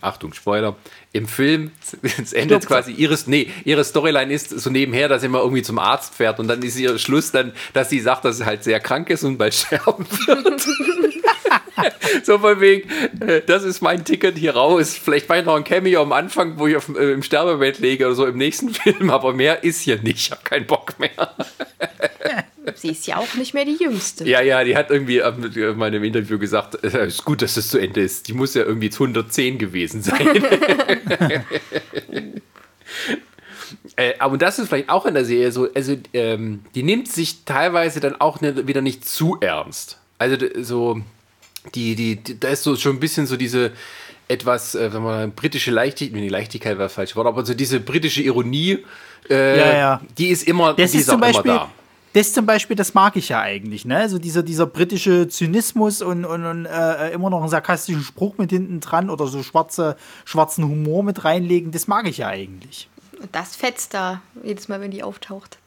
[0.00, 0.76] Achtung, Spoiler,
[1.12, 1.72] im Film,
[2.02, 5.78] es endet quasi ihres, nee, ihre Storyline ist so nebenher, dass sie immer irgendwie zum
[5.78, 8.80] Arzt fährt und dann ist ihr Schluss dann, dass sie sagt, dass sie halt sehr
[8.80, 11.09] krank ist und bald sterben wird.
[12.22, 12.88] so von wegen,
[13.20, 14.94] äh, das ist mein Ticket hier raus.
[14.94, 18.06] Vielleicht mache ich noch ein Cameo am Anfang, wo ich auf, äh, im Sterbebett lege
[18.06, 20.18] oder so im nächsten Film, aber mehr ist hier nicht.
[20.18, 21.10] Ich habe keinen Bock mehr.
[22.74, 24.28] Sie ist ja auch nicht mehr die Jüngste.
[24.28, 27.68] Ja, ja, die hat irgendwie in meinem Interview gesagt, es äh, ist gut, dass es
[27.68, 28.28] zu Ende ist.
[28.28, 30.26] Die muss ja irgendwie zu 110 gewesen sein.
[33.96, 37.44] äh, aber das ist vielleicht auch in der Serie so, also ähm, die nimmt sich
[37.44, 39.98] teilweise dann auch ne, wieder nicht zu ernst.
[40.18, 41.00] Also so,
[41.74, 43.72] die, die, die, da ist so schon ein bisschen so diese
[44.28, 48.22] etwas, äh, wenn man britische Leichtigkeit, nee, Leichtigkeit war falsch Wort, aber so diese britische
[48.22, 48.84] Ironie,
[49.28, 50.00] äh, ja, ja.
[50.16, 51.70] die ist immer, das die ist, ist zum Beispiel, da.
[52.12, 54.08] Das zum Beispiel, das mag ich ja eigentlich, ne?
[54.08, 58.50] So dieser, dieser britische Zynismus und, und, und äh, immer noch einen sarkastischen Spruch mit
[58.50, 62.88] hinten dran oder so schwarze, schwarzen Humor mit reinlegen, das mag ich ja eigentlich.
[63.32, 65.58] Das fetzt da jedes Mal, wenn die auftaucht.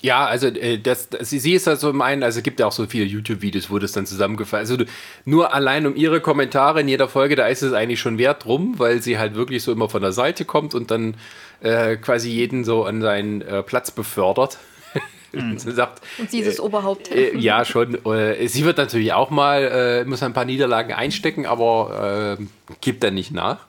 [0.00, 2.66] Ja, also äh, das, das, sie ist halt so im einen, also es gibt ja
[2.66, 4.84] auch so viele YouTube-Videos, wo das dann zusammengefallen Also
[5.24, 8.78] nur allein um ihre Kommentare in jeder Folge, da ist es eigentlich schon wert drum,
[8.78, 11.14] weil sie halt wirklich so immer von der Seite kommt und dann
[11.60, 14.58] äh, quasi jeden so an seinen äh, Platz befördert.
[15.30, 15.58] Mhm.
[15.58, 17.12] sie sagt, und sie ist das äh, Oberhaupt.
[17.14, 18.02] Äh, ja, schon.
[18.06, 22.38] Äh, sie wird natürlich auch mal, muss ein paar Niederlagen einstecken, aber
[22.80, 23.66] gibt dann nicht nach.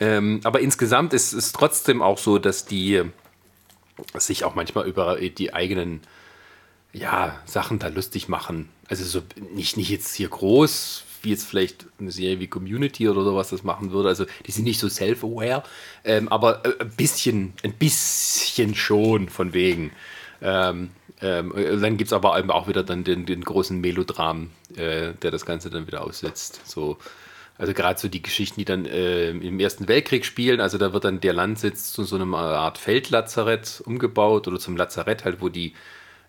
[0.00, 3.04] Ähm, aber insgesamt ist es trotzdem auch so, dass die
[4.14, 6.00] sich auch manchmal über die eigenen
[6.92, 8.68] ja, Sachen da lustig machen.
[8.88, 9.22] Also so
[9.54, 13.64] nicht, nicht jetzt hier groß, wie jetzt vielleicht eine Serie wie Community oder sowas das
[13.64, 14.08] machen würde.
[14.08, 15.62] Also die sind nicht so self-aware,
[16.04, 19.92] ähm, aber äh, ein bisschen, ein bisschen schon von wegen.
[20.40, 20.90] Ähm,
[21.20, 25.30] ähm, dann gibt es aber eben auch wieder dann den, den großen Melodram, äh, der
[25.30, 26.60] das Ganze dann wieder aussetzt.
[26.64, 26.98] So,
[27.58, 31.04] also gerade so die Geschichten, die dann äh, im Ersten Weltkrieg spielen, also da wird
[31.04, 35.72] dann der Landsitz zu so einer Art Feldlazarett umgebaut oder zum Lazarett halt, wo die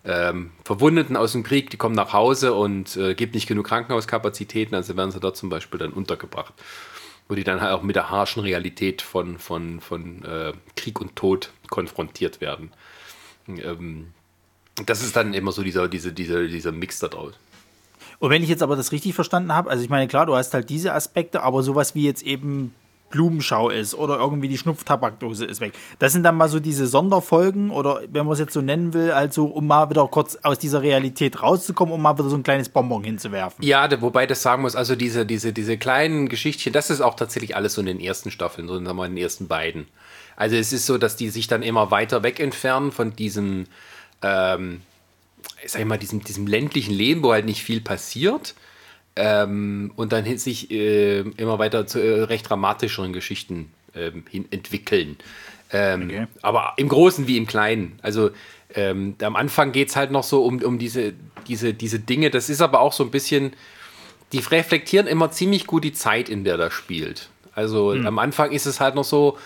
[0.04, 4.74] ähm, Verwundeten aus dem Krieg, die kommen nach Hause und äh, gibt nicht genug Krankenhauskapazitäten,
[4.74, 6.54] also werden sie dort zum Beispiel dann untergebracht.
[7.28, 11.14] Wo die dann halt auch mit der harschen Realität von, von, von äh, Krieg und
[11.14, 12.72] Tod konfrontiert werden.
[13.48, 14.14] Ähm,
[14.86, 17.34] das ist dann immer so dieser, dieser, dieser, dieser Mix da draus.
[18.18, 20.54] Und wenn ich jetzt aber das richtig verstanden habe, also ich meine, klar, du hast
[20.54, 22.74] halt diese Aspekte, aber sowas wie jetzt eben
[23.10, 25.72] Blumenschau ist oder irgendwie die Schnupftabakdose ist weg.
[25.98, 29.12] Das sind dann mal so diese Sonderfolgen oder wenn man es jetzt so nennen will,
[29.12, 32.68] also um mal wieder kurz aus dieser Realität rauszukommen, um mal wieder so ein kleines
[32.68, 33.64] Bonbon hinzuwerfen.
[33.64, 37.56] Ja, wobei das sagen muss, also diese, diese, diese kleinen Geschichtchen, das ist auch tatsächlich
[37.56, 39.86] alles so in den ersten Staffeln, so in den ersten beiden.
[40.36, 43.66] Also es ist so, dass die sich dann immer weiter weg entfernen von diesem
[44.22, 44.82] ähm,
[45.66, 48.54] sag ich mal, diesem, diesem ländlichen Leben, wo halt nicht viel passiert.
[49.16, 55.16] Ähm, und dann sich äh, immer weiter zu äh, recht dramatischeren Geschichten äh, hin entwickeln.
[55.72, 56.26] Ähm, okay.
[56.42, 57.98] Aber im Großen wie im Kleinen.
[58.02, 58.30] Also
[58.74, 61.14] ähm, am Anfang geht es halt noch so um, um diese,
[61.48, 62.30] diese, diese Dinge.
[62.30, 63.52] Das ist aber auch so ein bisschen,
[64.32, 67.28] die reflektieren immer ziemlich gut die Zeit, in der das spielt.
[67.54, 68.06] Also hm.
[68.06, 69.36] am Anfang ist es halt noch so,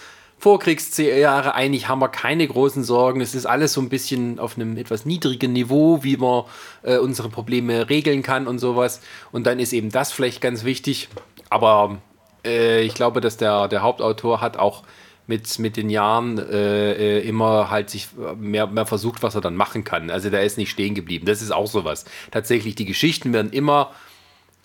[0.42, 3.20] Vorkriegsjahre eigentlich haben wir keine großen Sorgen.
[3.20, 6.46] Es ist alles so ein bisschen auf einem etwas niedrigen Niveau, wie man
[6.82, 9.02] äh, unsere Probleme regeln kann und sowas.
[9.30, 11.08] Und dann ist eben das vielleicht ganz wichtig.
[11.48, 11.98] Aber
[12.44, 14.82] äh, ich glaube, dass der, der Hauptautor hat auch
[15.28, 19.54] mit, mit den Jahren äh, äh immer halt sich mehr, mehr versucht, was er dann
[19.54, 20.10] machen kann.
[20.10, 21.24] Also der ist nicht stehen geblieben.
[21.24, 22.04] Das ist auch sowas.
[22.32, 23.92] Tatsächlich, die Geschichten werden immer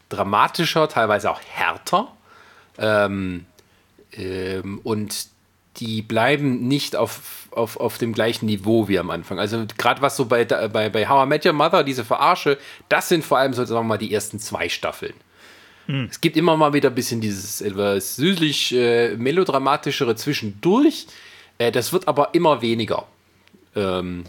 [0.09, 2.07] dramatischer, teilweise auch härter.
[2.79, 3.45] Ähm,
[4.13, 5.36] ähm, und
[5.79, 9.39] die bleiben nicht auf, auf, auf dem gleichen Niveau wie am Anfang.
[9.39, 12.57] Also gerade was so bei, bei, bei How I Met Your Mother, diese Verarsche,
[12.89, 15.13] das sind vor allem sozusagen mal die ersten zwei Staffeln.
[15.87, 16.07] Hm.
[16.11, 21.07] Es gibt immer mal wieder ein bisschen dieses etwas süßlich äh, melodramatischere zwischendurch.
[21.57, 23.05] Äh, das wird aber immer weniger.
[23.75, 24.25] Ähm,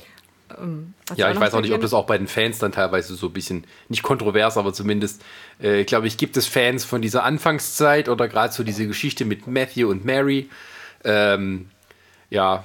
[0.56, 3.26] ähm, ja, ich weiß auch nicht, ob das auch bei den Fans dann teilweise so
[3.26, 5.22] ein bisschen, nicht kontrovers, aber zumindest,
[5.58, 9.46] äh, glaube ich, gibt es Fans von dieser Anfangszeit oder gerade so diese Geschichte mit
[9.46, 10.48] Matthew und Mary,
[11.04, 11.68] ähm,
[12.30, 12.64] ja,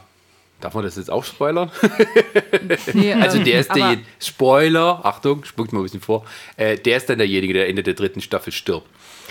[0.61, 1.71] darf man das jetzt auch spoilern?
[2.93, 6.25] Nee, also der ist der Spoiler, Achtung, spuckt mal ein bisschen vor,
[6.57, 8.87] äh, der ist dann derjenige, der Ende der dritten Staffel stirbt.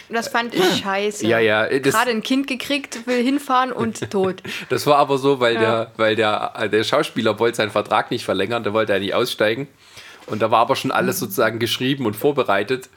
[0.09, 1.27] Das fand ich scheiße.
[1.27, 1.67] Ja, ja.
[1.79, 4.43] das- Gerade ein Kind gekriegt, will hinfahren und tot.
[4.69, 8.63] Das war aber so, weil, der, weil der, der Schauspieler wollte seinen Vertrag nicht verlängern,
[8.63, 9.69] der wollte ja nicht aussteigen.
[10.27, 12.91] Und da war aber schon alles sozusagen geschrieben und vorbereitet.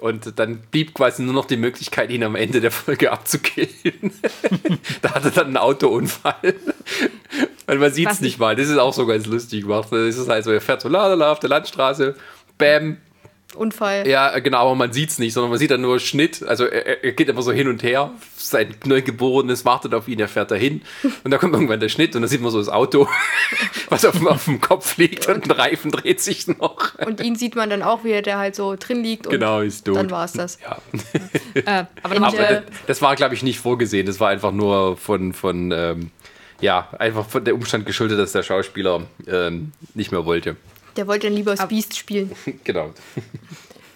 [0.00, 4.12] Und dann blieb quasi nur noch die Möglichkeit, ihn am Ende der Folge abzukillen.
[5.02, 6.54] da hatte dann einen Autounfall.
[7.66, 8.56] Weil man sieht es nicht mal.
[8.56, 9.88] Das ist auch so ganz lustig gemacht.
[9.90, 12.16] Das ist halt so, er fährt so lalala auf der Landstraße,
[12.56, 12.96] bam,
[13.56, 14.06] Unfall.
[14.06, 16.42] ja, genau, aber man sieht es nicht, sondern man sieht dann nur Schnitt.
[16.42, 18.12] Also er, er geht immer so hin und her.
[18.36, 20.82] Sein Neugeborenes wartet auf ihn, er fährt dahin.
[21.24, 23.08] Und da kommt irgendwann der Schnitt und dann sieht man so das Auto,
[23.90, 26.96] was auf, dem- auf dem Kopf liegt und ein Reifen dreht sich noch.
[27.04, 29.26] Und ihn sieht man dann auch, wie er da halt so drin liegt.
[29.26, 29.96] Und Genau, ist tot.
[29.96, 30.58] Dann war es das.
[30.62, 30.78] Ja.
[31.54, 34.06] Äh, aber Aber das, das war, glaube ich, nicht vorgesehen.
[34.06, 36.10] Das war einfach nur von, von ähm,
[36.60, 40.56] ja, einfach von der Umstand geschuldet, dass der Schauspieler ähm, nicht mehr wollte.
[41.00, 42.30] Der wollte dann lieber das Beast spielen.
[42.64, 42.90] genau.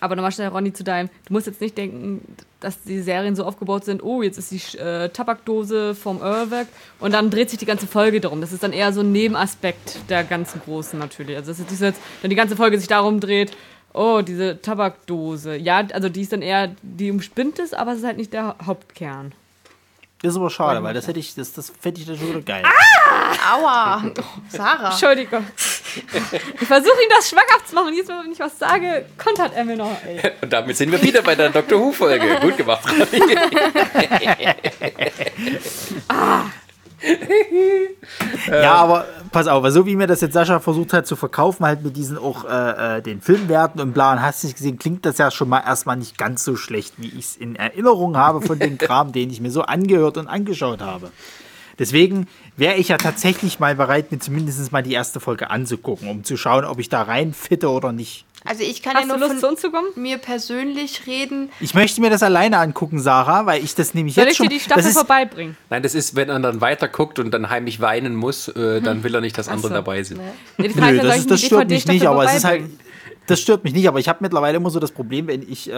[0.00, 1.11] Aber nochmal schnell, Ronny, zu deinem.
[1.26, 2.22] Du musst jetzt nicht denken,
[2.61, 6.66] dass die Serien so aufgebaut sind, oh, jetzt ist die äh, Tabakdose vom weg
[7.00, 8.40] und dann dreht sich die ganze Folge darum.
[8.40, 11.36] Das ist dann eher so ein Nebenaspekt der ganzen Großen natürlich.
[11.36, 13.55] Also, das ist jetzt, wenn die ganze Folge sich darum dreht,
[13.92, 15.57] oh, diese Tabakdose.
[15.57, 18.57] Ja, also die ist dann eher, die umspinnt es, aber es ist halt nicht der
[18.64, 19.34] Hauptkern.
[20.22, 22.62] Das ist aber schade, weil das hätte ich, das, das fände ich dann schon geil.
[23.52, 24.02] Aua!
[24.07, 24.92] Oh, Sarah.
[24.92, 25.44] Entschuldigung.
[26.61, 27.92] Ich versuche ihm das schmackhaft zu machen.
[27.92, 29.97] Jedes Mal, wenn ich was sage, kontert er mir noch.
[30.07, 30.32] Ey.
[30.42, 31.80] Und damit sind wir wieder bei der Dr.
[31.80, 32.38] Who-Folge.
[32.40, 33.36] Gut gemacht, Ronny.
[38.49, 41.82] Ja, aber pass auf, so wie mir das jetzt Sascha versucht hat zu verkaufen, halt
[41.82, 45.18] mit diesen auch äh, äh, den Filmwerten und bla und hast nicht gesehen, klingt das
[45.18, 48.59] ja schon mal erstmal nicht ganz so schlecht, wie ich es in Erinnerung habe von
[48.59, 51.11] dem Kram, den ich mir so angehört und angeschaut habe.
[51.79, 56.25] Deswegen wäre ich ja tatsächlich mal bereit, mir zumindest mal die erste Folge anzugucken, um
[56.25, 58.25] zu schauen, ob ich da reinfitte oder nicht.
[58.47, 59.89] Also ich kann Hast ja nur Lust, zu von zu kommen?
[59.97, 61.49] mir persönlich reden.
[61.61, 64.49] Ich möchte mir das alleine angucken, Sarah, weil ich das nämlich Soll jetzt ich schon.
[64.49, 65.57] dir die Staffel ist, vorbeibringen?
[65.70, 69.03] Nein, das ist, wenn er dann weiter guckt und dann heimlich weinen muss, äh, dann
[69.03, 69.75] will er nicht, dass andere so.
[69.75, 70.20] dabei sind.
[70.59, 72.45] Nee, Frage Nö, ist, soll das, ich ist, das stört mich nicht, aber es ist
[72.45, 72.64] halt.
[73.27, 75.72] Das stört mich nicht, aber ich habe mittlerweile immer so das Problem, wenn ich, äh,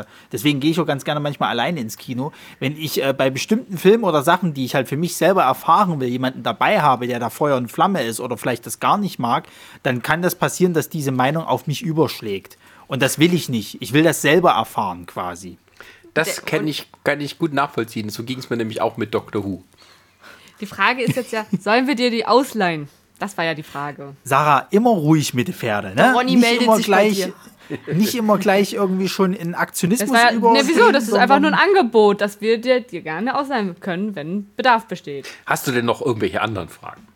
[0.00, 3.28] äh, deswegen gehe ich auch ganz gerne manchmal alleine ins Kino, wenn ich äh, bei
[3.28, 7.06] bestimmten Filmen oder Sachen, die ich halt für mich selber erfahren will, jemanden dabei habe,
[7.06, 9.48] der da Feuer und Flamme ist oder vielleicht das gar nicht mag,
[9.82, 12.56] dann kann das passieren, dass diese Meinung auf mich überschlägt.
[12.86, 13.82] Und das will ich nicht.
[13.82, 15.58] Ich will das selber erfahren quasi.
[16.14, 18.08] Das kann ich, kann ich gut nachvollziehen.
[18.08, 19.62] So ging es mir nämlich auch mit Doctor Who.
[20.60, 22.88] Die Frage ist jetzt ja, sollen wir dir die ausleihen?
[23.18, 24.14] Das war ja die Frage.
[24.24, 26.12] Sarah, immer ruhig mit den Pferde, ne?
[26.14, 27.32] Ronny nicht meldet immer sich bei gleich,
[27.92, 30.52] nicht immer gleich irgendwie schon in Das Aktionismus ja, über.
[30.52, 30.92] ne, wieso?
[30.92, 34.86] Das ist einfach nur ein Angebot, dass wir dir, dir gerne ausleihen können, wenn Bedarf
[34.86, 35.28] besteht.
[35.46, 37.06] Hast du denn noch irgendwelche anderen Fragen?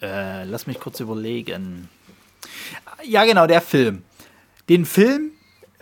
[0.00, 1.88] Äh, lass mich kurz überlegen.
[3.02, 4.02] Ja, genau, der Film.
[4.68, 5.30] Den Film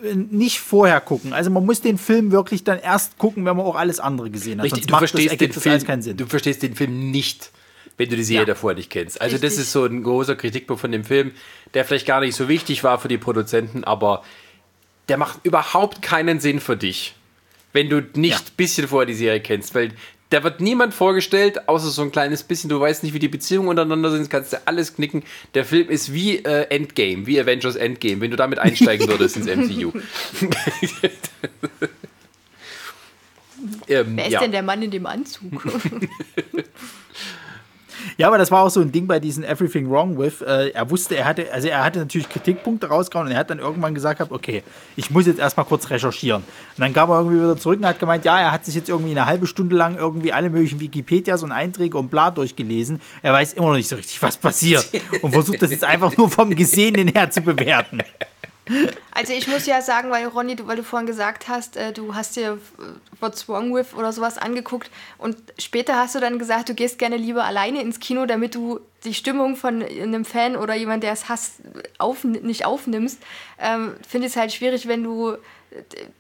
[0.03, 1.33] äh, nicht vorher gucken.
[1.33, 4.59] Also man muss den Film wirklich dann erst gucken, wenn man auch alles andere gesehen
[4.59, 4.65] hat.
[4.65, 6.17] Richtig, Sonst du macht das, verstehst, den das Film, alles keinen Sinn.
[6.17, 7.51] du verstehst den Film nicht,
[7.97, 8.47] wenn du die Serie Ja.
[8.47, 9.21] davor nicht kennst.
[9.21, 9.61] Also das Richtig.
[9.63, 11.33] ist so ein großer Kritikpunkt von dem Film,
[11.75, 14.23] der vielleicht gar nicht so wichtig war für die Produzenten, aber
[15.09, 17.15] der macht überhaupt keinen Sinn für dich,
[17.73, 19.93] wenn du nicht ein bisschen vorher die Serie kennst, weil
[20.31, 23.69] da wird niemand vorgestellt, außer so ein kleines bisschen, du weißt nicht, wie die Beziehungen
[23.69, 25.23] untereinander sind, kannst du alles knicken.
[25.53, 29.47] Der Film ist wie äh, Endgame, wie Avengers Endgame, wenn du damit einsteigen würdest ins
[29.47, 29.93] MCU.
[33.89, 34.41] ähm, Wer ist ja.
[34.41, 35.65] denn der Mann in dem Anzug?
[38.17, 40.43] Ja, aber das war auch so ein Ding bei diesen Everything Wrong With.
[40.43, 43.59] Äh, er wusste, er hatte, also er hatte natürlich Kritikpunkte rausgehauen und er hat dann
[43.59, 44.63] irgendwann gesagt gehabt, okay,
[44.97, 46.43] ich muss jetzt erstmal kurz recherchieren.
[46.43, 48.89] Und dann kam er irgendwie wieder zurück und hat gemeint, ja, er hat sich jetzt
[48.89, 53.01] irgendwie eine halbe Stunde lang irgendwie alle möglichen Wikipedias und Einträge und bla durchgelesen.
[53.23, 54.89] Er weiß immer noch nicht so richtig, was passiert
[55.23, 58.03] und versucht das jetzt einfach nur vom Gesehenen her zu bewerten.
[59.11, 62.15] Also ich muss ja sagen, weil Ronny, du, weil du vorhin gesagt hast, äh, du
[62.15, 62.83] hast dir äh,
[63.21, 67.17] What's Wrong With oder sowas angeguckt und später hast du dann gesagt, du gehst gerne
[67.17, 71.29] lieber alleine ins Kino, damit du die Stimmung von einem Fan oder jemand, der es
[71.29, 71.57] hasst,
[71.99, 73.21] auf, nicht aufnimmst.
[73.59, 75.37] Ähm, Finde ich es halt schwierig, wenn du äh,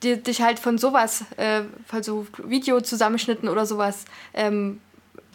[0.02, 4.80] dir, dich halt von sowas, äh, von so Videozusammenschnitten oder sowas ähm,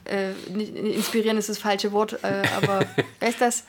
[0.06, 2.86] äh, inspirieren ist das falsche Wort, äh, aber
[3.20, 3.64] wer ist das?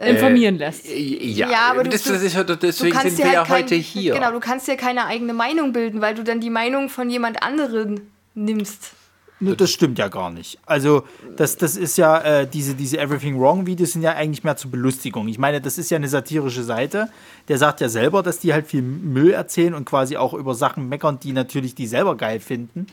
[0.00, 0.86] Informieren lässt.
[0.88, 3.44] Ja, Ja, aber du- das, das ist, ja- Du deswegen kannst sind wir halt ja
[3.44, 4.14] kein, heute hier.
[4.14, 7.42] Genau, du kannst dir keine eigene Meinung bilden, weil du dann die Meinung von jemand
[7.42, 8.00] anderen
[8.34, 8.92] nimmst.
[9.40, 10.58] Das stimmt ja gar nicht.
[10.64, 11.02] Also,
[11.36, 15.28] das, das ist ja, äh, diese, diese Everything Wrong-Videos sind ja eigentlich mehr zur Belustigung.
[15.28, 17.08] Ich meine, das ist ja eine satirische Seite.
[17.48, 20.88] Der sagt ja selber, dass die halt viel Müll erzählen und quasi auch über Sachen
[20.88, 22.86] meckern, die natürlich die selber geil finden.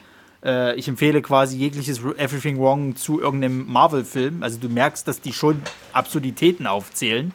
[0.44, 4.44] Äh, ich empfehle quasi jegliches Everything Wrong zu irgendeinem Marvel-Film.
[4.44, 5.62] Also, du merkst, dass die schon
[5.94, 7.34] Absurditäten aufzählen.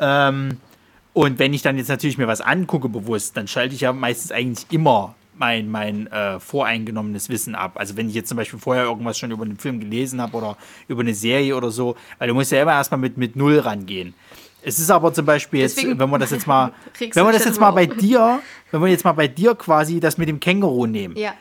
[0.00, 0.58] Ähm,
[1.12, 4.32] und wenn ich dann jetzt natürlich mir was angucke bewusst, dann schalte ich ja meistens
[4.32, 7.72] eigentlich immer mein, mein äh, voreingenommenes Wissen ab.
[7.76, 10.56] Also wenn ich jetzt zum Beispiel vorher irgendwas schon über einen Film gelesen habe oder
[10.88, 14.14] über eine Serie oder so, weil du musst ja immer erstmal mit, mit Null rangehen.
[14.62, 17.44] Es ist aber zum Beispiel jetzt, Deswegen wenn man das jetzt mal, wenn wir das
[17.44, 18.40] jetzt mal bei dir,
[18.70, 21.16] wenn wir jetzt mal bei dir quasi das mit dem Känguru nehmen.
[21.16, 21.34] Ja.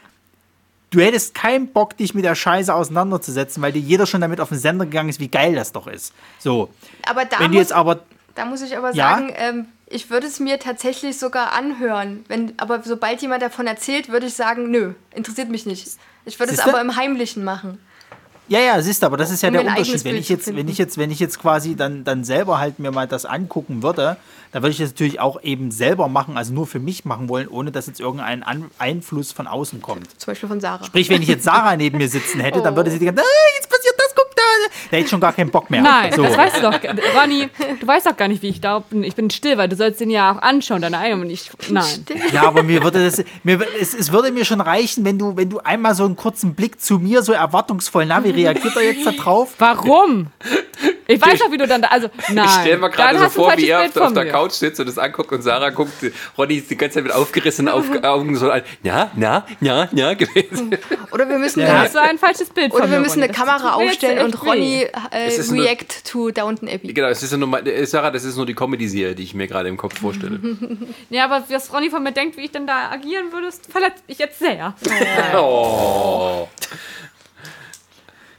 [0.96, 4.48] Du hättest keinen Bock, dich mit der Scheiße auseinanderzusetzen, weil dir jeder schon damit auf
[4.48, 6.14] den Sender gegangen ist, wie geil das doch ist.
[6.40, 6.70] So.
[7.06, 8.00] Aber da Wenn muss, jetzt aber
[8.34, 9.10] da muss ich aber Ja?
[9.16, 12.24] sagen, ähm, ich würde es mir tatsächlich sogar anhören.
[12.30, 15.86] Wenn, aber sobald jemand davon erzählt, würde ich sagen, nö, interessiert mich nicht.
[16.24, 16.72] Ich würde es Siehste?
[16.72, 17.78] aber im Heimlichen machen.
[18.48, 20.04] Ja, ja, siehst du, aber das ist ja Um der Unterschied.
[20.04, 22.92] Wenn ich jetzt, wenn ich jetzt, wenn ich jetzt quasi dann, dann selber halt mir
[22.92, 24.18] mal das angucken würde,
[24.52, 27.48] dann würde ich das natürlich auch eben selber machen, also nur für mich machen wollen,
[27.48, 30.20] ohne dass jetzt irgendein An Einfluss von außen kommt.
[30.20, 30.84] Zum Beispiel von Sarah.
[30.86, 33.32] Sprich, wenn ich jetzt Sarah neben mir sitzen hätte, dann würde sie die ganze Zeit,
[33.32, 34.76] ah, jetzt passiert das, guck da.
[34.92, 35.82] Da hätte ich schon gar keinen Bock mehr.
[35.82, 36.24] Nein, so.
[36.24, 36.80] das weißt du doch.
[37.20, 39.04] Ronny, du weißt doch gar nicht, wie ich da bin.
[39.04, 41.22] Ich bin still, weil du sollst den ja auch anschauen, deine eigene.
[41.22, 42.06] Und ich, nein.
[42.32, 45.50] Ja, aber mir würde das, mir, es, es würde mir schon reichen, wenn du, wenn
[45.50, 49.06] du einmal so einen kurzen Blick zu mir so erwartungsvoll, na, wie reagiert er jetzt
[49.06, 49.54] da drauf?
[49.58, 50.28] Warum?
[51.08, 52.46] Ich weiß doch, wie du dann da, also, nein.
[52.46, 54.26] Ich stelle mir gerade so vor, wie er auf, auf der.
[54.26, 55.92] Couch sitzt und das anguckt und Sarah guckt,
[56.38, 60.14] Ronny ist die ganze Zeit mit aufgerissenen Auf Augen so an, ja, ja, ja, ja,
[60.16, 60.76] gewesen.
[61.12, 61.68] Oder wir müssen, Ja.
[61.68, 63.26] Da eine, hast du ein falsches Bild oder von wir mir, müssen Ronny.
[63.26, 64.48] eine Kamera aufstellen echt und.
[64.50, 66.94] Ronny äh, ist nur- react to Downton Abbey.
[66.94, 69.48] Genau, es ist ja nur, äh, Sarah, das ist nur die Comedy-Serie, die ich mir
[69.48, 70.40] gerade im Kopf vorstelle.
[71.10, 74.18] Ja, aber was Ronny von mir denkt, wie ich denn da agieren würde, verletzt mich
[74.18, 74.76] jetzt sehr.
[75.36, 76.48] Oh.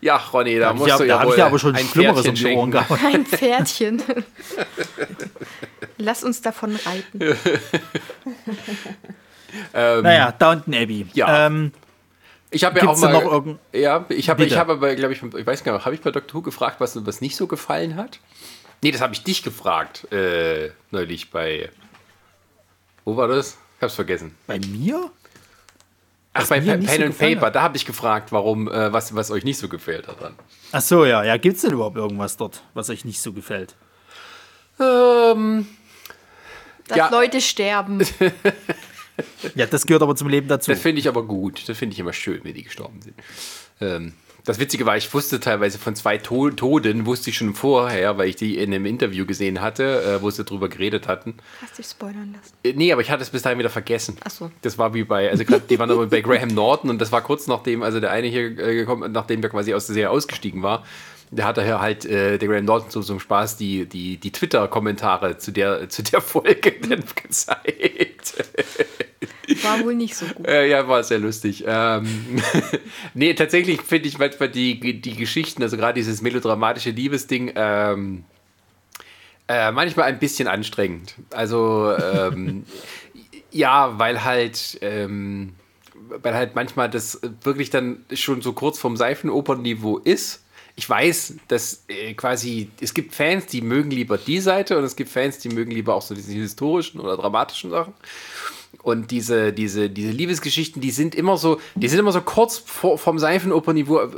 [0.01, 1.59] Ja, Ronny, da Da musst hab du ich, ja da habe wohl ich ja aber
[1.59, 2.99] schon ein Schlimmeres um Pferdchen die Ohren gehauen.
[3.05, 4.03] Ein Pferdchen.
[5.99, 7.20] Lass uns davon reiten.
[9.72, 11.07] Naja, Downton Abbey.
[11.14, 11.47] Ja.
[11.47, 11.72] Ähm,
[12.51, 13.12] Ich habe ja auch mal.
[13.12, 15.94] noch irgend- ja, ich habe, ich habe aber, glaube ich, ich weiß gar nicht, habe
[15.94, 16.34] ich bei Dr.
[16.34, 18.20] Who gefragt, was, was nicht so gefallen hat?
[18.82, 21.70] Nee, das habe ich dich gefragt, äh, neulich bei.
[23.05, 23.57] Wo war das?
[23.78, 24.34] Ich hab's vergessen.
[24.47, 25.11] bei mir?
[26.32, 27.55] Ach, Was bei Pen Pen so and Paper, hat.
[27.57, 30.34] da habe ich gefragt, warum, äh, was, was euch nicht so gefällt daran.
[30.72, 31.24] Ach so, ja.
[31.24, 33.74] Ja, gibt's denn überhaupt irgendwas dort, was euch nicht so gefällt?
[34.78, 35.66] Ähm,
[36.88, 37.09] Dass Ja.
[37.09, 38.01] Leute sterben.
[39.54, 40.70] Ja, das gehört aber zum Leben dazu.
[40.70, 41.68] das finde ich aber gut.
[41.68, 43.14] Das finde ich immer schön, wenn die gestorben sind.
[43.80, 44.12] Ähm,
[44.44, 48.28] das Witzige war, ich wusste teilweise von zwei to Toden, wusste ich schon vorher, weil
[48.28, 51.34] ich die in einem Interview gesehen hatte, äh, wo sie darüber geredet hatten.
[51.60, 52.54] Hast dich spoilern lassen.
[52.62, 54.16] Äh, Nee, aber ich hatte es bis dahin wieder vergessen.
[54.24, 54.50] Ach so.
[54.62, 57.22] Das war wie bei, also grad, die waren aber bei Graham Norton und das war
[57.22, 60.62] kurz nachdem, also der eine hier äh, gekommen, nachdem der quasi aus der Serie ausgestiegen
[60.62, 60.84] war.
[61.31, 65.39] Der hat daher halt, äh, der Graham Norton so einem Spaß die, die, die Twitter-Kommentare
[65.39, 68.35] zu der, zu der Folge dann gezeigt.
[69.62, 70.47] War wohl nicht so gut.
[70.47, 71.64] Äh, ja, war sehr lustig.
[71.66, 72.41] Ähm,
[73.14, 78.24] nee, tatsächlich finde ich manchmal die, die Geschichten, also gerade dieses melodramatische Liebesding, ähm,
[79.49, 81.14] äh, manchmal ein bisschen anstrengend.
[81.31, 82.64] Also, ähm,
[83.53, 85.55] ja, weil halt, ähm,
[86.22, 90.43] weil halt manchmal das wirklich dann schon so kurz vom Seifenopernniveau ist.
[90.79, 94.95] Ich weiß, dass äh, quasi, es gibt Fans, die mögen lieber die Seite und es
[94.95, 97.95] gibt Fans, die mögen lieber auch so diese historischen oder dramatischen Sachen.
[98.83, 102.99] Und diese, diese, diese Liebesgeschichten, die sind immer so, die sind immer so kurz vor,
[102.99, 104.11] vom Seifenopernniveau,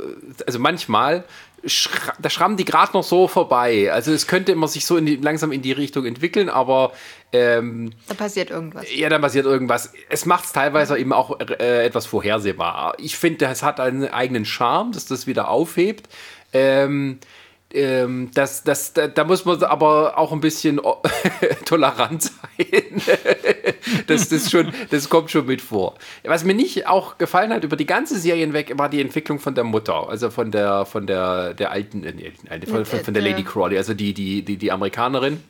[0.45, 1.23] also manchmal,
[1.65, 3.91] schra da schrammen die gerade noch so vorbei.
[3.91, 6.91] Also es könnte immer sich so in die, langsam in die Richtung entwickeln, aber
[7.31, 8.85] ähm, Da passiert irgendwas.
[8.93, 9.93] ja, dann passiert irgendwas.
[10.09, 12.95] Es macht es teilweise eben auch äh, etwas vorhersehbar.
[12.99, 16.09] Ich finde, es hat einen eigenen Charme, dass das wieder aufhebt.
[16.53, 17.19] Ähm,
[17.71, 20.81] ähm, das, das, da, da muss man aber auch ein bisschen
[21.65, 22.31] tolerant sein.
[24.07, 25.95] das, das, schon, das kommt schon mit vor.
[26.23, 29.53] Was mir nicht auch gefallen hat über die ganze Serie hinweg, war die Entwicklung von
[29.53, 32.31] der Mutter, also von der, von der, der alten, äh,
[32.65, 35.43] von, von, von der Lady Crawley, also die, die, die, die Amerikanerin.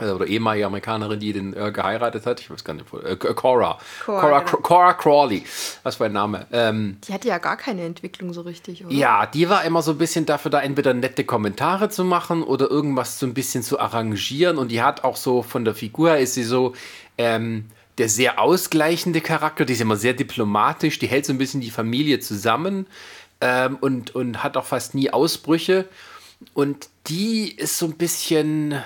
[0.00, 2.40] Äh, Oder ehemalige Amerikanerin, die den äh, geheiratet hat.
[2.40, 2.86] Ich weiß gar nicht.
[2.92, 3.78] Äh, Cora.
[4.04, 4.56] Cora, Cora, genau.
[4.58, 5.44] Cora Crawley.
[5.82, 6.46] Was für ein Name.
[6.52, 8.94] Ähm, Die hatte ja gar keine Entwicklung so richtig, oder?
[8.94, 12.70] ja, die war immer so ein bisschen dafür da, entweder nette Kommentare zu machen oder
[12.70, 14.58] irgendwas so ein bisschen zu arrangieren.
[14.58, 16.74] Und die hat auch so von der Figur her ist sie so
[17.18, 17.66] ähm,
[17.98, 19.64] der sehr ausgleichende Charakter.
[19.64, 20.98] Die ist immer sehr diplomatisch.
[20.98, 22.86] Die hält so ein bisschen die Familie zusammen
[23.40, 25.86] ähm, und, und hat auch fast nie Ausbrüche.
[26.54, 28.82] Und die ist so ein bisschen.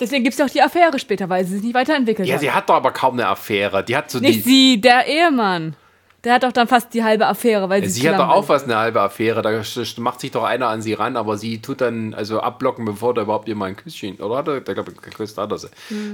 [0.00, 2.40] Deswegen gibt es ja auch die Affäre später, weil sie sich nicht weiterentwickelt Ja, hat.
[2.40, 3.84] sie hat doch aber kaum eine Affäre.
[3.84, 5.76] Die hat so Nicht sie, der Ehemann.
[6.24, 8.64] Der hat doch dann fast die halbe Affäre, weil sie Sie hat doch auch was
[8.64, 9.40] eine halbe Affäre.
[9.40, 9.62] Da
[9.98, 13.22] macht sich doch einer an sie ran, aber sie tut dann also abblocken, bevor da
[13.22, 14.16] überhaupt jemand ein Küsschen.
[14.16, 14.60] Oder hat er?
[14.60, 15.68] Der glaube, geküsst hat er sie.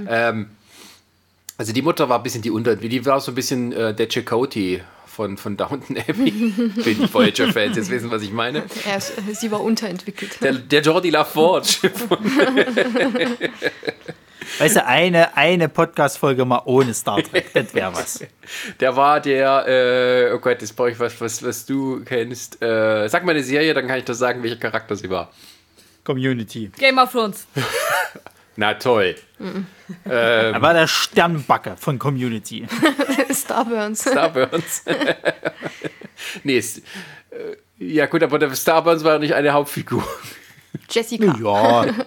[0.07, 0.51] Ähm,
[1.57, 4.07] also die Mutter war ein bisschen die Unter, die war so ein bisschen äh, der
[4.07, 4.83] Chakotay
[5.15, 6.53] von, von Downton Abbey.
[6.75, 8.63] Wenn die Voyager-Fans jetzt wissen, was ich meine.
[8.85, 10.41] Er ist, sie war unterentwickelt.
[10.41, 11.89] Der, der Jordi LaForge.
[14.59, 18.23] Weißt du, eine, eine Podcast-Folge mal ohne Star Trek, das wäre was.
[18.79, 22.61] Der war der, äh, oh Gott, jetzt brauche ich was, was, was du kennst.
[22.61, 25.31] Äh, sag mal eine Serie, dann kann ich das sagen, welcher Charakter sie war.
[26.03, 26.71] Community.
[26.77, 27.47] Game of Thrones.
[28.55, 29.15] Na toll.
[30.05, 32.65] Er war der Sternbacke von Community.
[33.31, 34.01] Starburns.
[34.01, 34.83] Starburns.
[36.43, 36.83] nee, es, äh,
[37.77, 40.07] ja gut, aber der Starburns war ja nicht eine Hauptfigur.
[40.89, 41.37] Jessica.
[41.41, 41.85] Ja,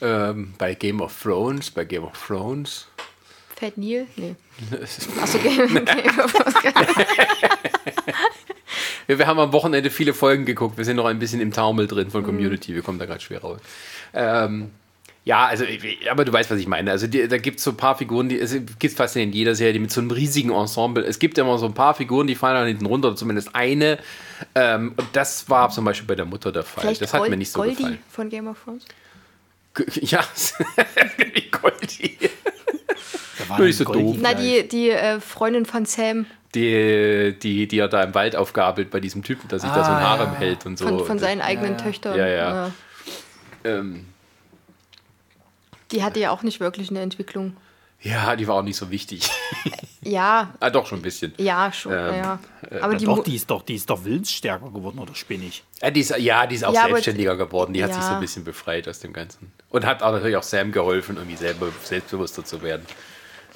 [0.00, 2.88] Ähm, bei Game of Thrones, bei Game of Thrones.
[3.54, 4.06] Fat Neil?
[4.16, 4.34] Nee.
[5.20, 6.54] Achso, Game, Game of Thrones.
[9.08, 10.76] Ja, wir haben am Wochenende viele Folgen geguckt.
[10.78, 12.74] Wir sind noch ein bisschen im Taumel drin von Community.
[12.74, 13.60] Wir kommen da gerade schwer raus.
[14.14, 14.70] Ähm,
[15.24, 15.64] ja, also,
[16.10, 16.90] aber du weißt, was ich meine.
[16.92, 19.54] Also, die, da gibt es so ein paar Figuren, die es gibt fast in jeder
[19.56, 21.04] Serie, die mit so einem riesigen Ensemble.
[21.04, 23.98] Es gibt immer so ein paar Figuren, die fallen dann hinten runter, zumindest eine.
[24.54, 26.82] Ähm, und das war zum Beispiel bei der Mutter der Fall.
[26.82, 27.98] Vielleicht das hat Gold- mir nicht so Goldie gefallen.
[28.08, 28.84] von Game of Thrones.
[30.00, 30.24] Ja,
[31.60, 32.16] Goldie.
[33.38, 34.16] da war Nur nicht so Goldie doof.
[34.20, 36.26] Na, die, die äh, Freundin von Sam,
[36.56, 39.90] Die, die, die er da im Wald aufgabelt bei diesem Typen, der sich da so
[39.92, 40.38] ein Ah, Harem ja.
[40.38, 40.88] hält und so.
[40.88, 41.76] von, von seinen eigenen ja.
[41.78, 42.16] Töchtern.
[42.18, 42.70] Ja, ja.
[43.64, 44.06] ähm,
[45.92, 47.56] Die hatte ja auch nicht wirklich eine Entwicklung.
[48.00, 49.28] ja, die war auch nicht so wichtig.
[50.02, 51.34] Ja, ah, doch, schon ein bisschen.
[51.36, 51.90] ja, schon.
[51.92, 52.38] Ähm, ja.
[52.80, 55.64] Aber Ja, die doch, die ist doch, die ist doch willensstärker geworden oder spinnig.
[55.82, 57.72] Ja, die ist, ja, die ist auch Ja, selbstständiger geworden.
[57.72, 59.50] Die hat sich so ein bisschen befreit aus dem Ganzen.
[59.68, 62.86] Und hat auch natürlich auch Sam geholfen, irgendwie selber selbstbewusster zu werden.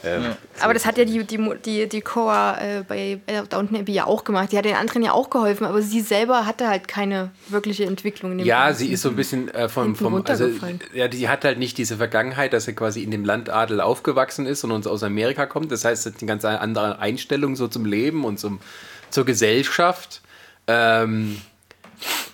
[0.03, 3.93] Ähm, Aber das hat ja die, die, die, die Cora äh, bei äh, Downton Abbey
[3.93, 4.53] ja auch gemacht.
[4.53, 8.33] Die hat den anderen ja auch geholfen, aber sie selber hatte halt keine wirkliche Entwicklung.
[8.33, 8.75] In dem Ja, Fall.
[8.75, 10.49] sie ist so ein bisschen äh, vom, vom also,
[10.95, 14.65] ja, die hat halt nicht diese Vergangenheit, dass sie quasi in dem Landadel aufgewachsen ist
[14.65, 15.71] und uns aus Amerika kommt.
[15.71, 18.61] Das heißt, sie hat eine ganz andere Einstellung so zum Leben und zum,
[19.11, 20.23] zur Gesellschaft.
[20.67, 21.41] Ähm,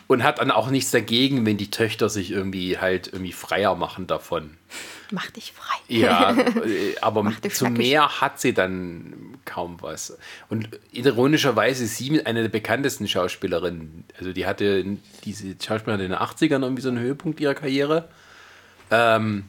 [0.06, 4.06] und hat dann auch nichts dagegen, wenn die Töchter sich irgendwie halt irgendwie freier machen
[4.06, 4.56] davon.
[5.10, 5.76] Mach dich frei.
[5.88, 6.32] Ja,
[6.64, 10.16] äh, aber zu mehr hat sie dann kaum was.
[10.48, 14.04] Und ironischerweise ist sie mit einer der bekanntesten Schauspielerinnen.
[14.18, 14.84] Also die hatte
[15.24, 18.08] diese Schauspielerin in den 80ern irgendwie so einen Höhepunkt ihrer Karriere.
[18.90, 19.44] Ähm,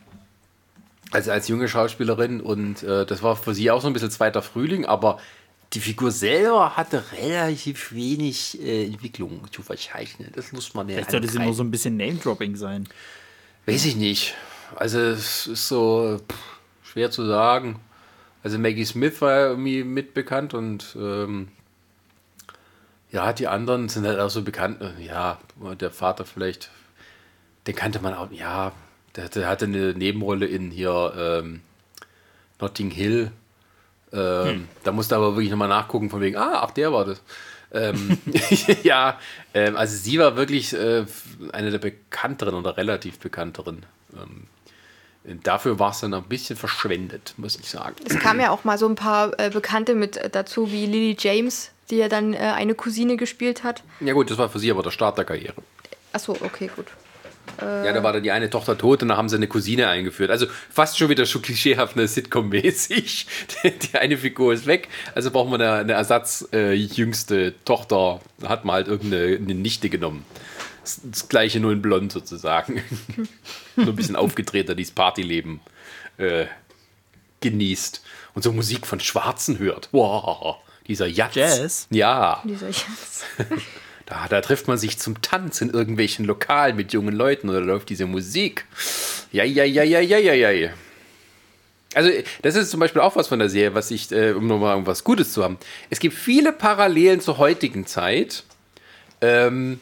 [1.12, 4.42] also als junge Schauspielerin und äh, das war für sie auch so ein bisschen zweiter
[4.42, 5.20] Frühling, aber
[5.74, 10.32] die Figur selber hatte relativ wenig äh, Entwicklung zu verzeichnen.
[10.34, 12.88] Das muss man ja Vielleicht sollte sie nur so ein bisschen Name-Dropping sein.
[13.66, 14.34] Weiß ich nicht.
[14.76, 16.38] Also es ist so pff,
[16.84, 17.80] schwer zu sagen.
[18.44, 21.50] Also Maggie Smith war ja irgendwie mitbekannt und ähm,
[23.12, 24.82] ja, die anderen sind halt auch so bekannt.
[25.00, 25.40] Ja,
[25.80, 26.70] der Vater vielleicht,
[27.66, 28.74] den kannte man auch, ja,
[29.16, 31.62] der, der hatte eine Nebenrolle in hier ähm,
[32.60, 33.32] Notting Hill.
[34.14, 37.22] Ähm, Da musste aber wirklich nochmal nachgucken, von wegen, ah, ach, der war das.
[37.72, 38.18] Ähm,
[38.84, 39.20] ja,
[39.54, 41.06] ähm, also sie war wirklich äh,
[41.52, 43.86] eine der bekannteren oder relativ bekannteren.
[44.16, 44.48] Ähm,
[45.44, 47.96] dafür war es dann ein bisschen verschwendet, muss ich sagen.
[48.06, 51.18] Es kamen ja auch mal so ein paar äh, Bekannte mit äh, dazu, wie Lily
[51.20, 53.84] James, die ja dann äh, eine Cousine gespielt hat.
[54.00, 55.56] Ja gut, das war für sie aber der Start der Karriere.
[56.14, 56.88] Achso, okay, gut.
[57.60, 60.30] Ja, da war dann die eine Tochter tot und dann haben sie eine Cousine eingeführt.
[60.30, 63.26] Also fast schon wieder so klischeehaft eine Sitcom-mäßig.
[63.64, 68.20] Die, eine Figur ist weg, also brauchen wir eine, eine Ersatz äh, jüngste Tochter.
[68.40, 70.24] Da hat man halt irgendeine eine Nichte genommen.
[71.04, 72.82] Das, gleiche nur in blond sozusagen.
[73.76, 75.60] nur ein bisschen aufgedrehter, dieses Partyleben
[76.18, 76.46] äh,
[77.42, 78.04] genießt.
[78.34, 79.90] Und so Musik von Schwarzen hört.
[79.92, 80.58] Wow,
[80.88, 81.36] dieser Jazz.
[81.36, 81.88] Jazz?
[81.90, 82.42] Ja.
[82.46, 83.24] Dieser Jazz.
[84.08, 87.90] Da, da trifft man sich zum Tanz in irgendwelchen Lokalen mit jungen Leuten oder läuft
[87.90, 88.64] diese Musik.
[89.34, 90.70] Ja, ja, ja, ja, ja, ja, ja.
[91.94, 92.10] Also,
[92.42, 95.04] das ist zum Beispiel auch was von der Serie, was ich, äh, um nochmal was
[95.04, 95.58] Gutes zu haben.
[95.90, 98.46] Es gibt viele Parallelen zur heutigen Zeit,
[99.20, 99.82] ähm,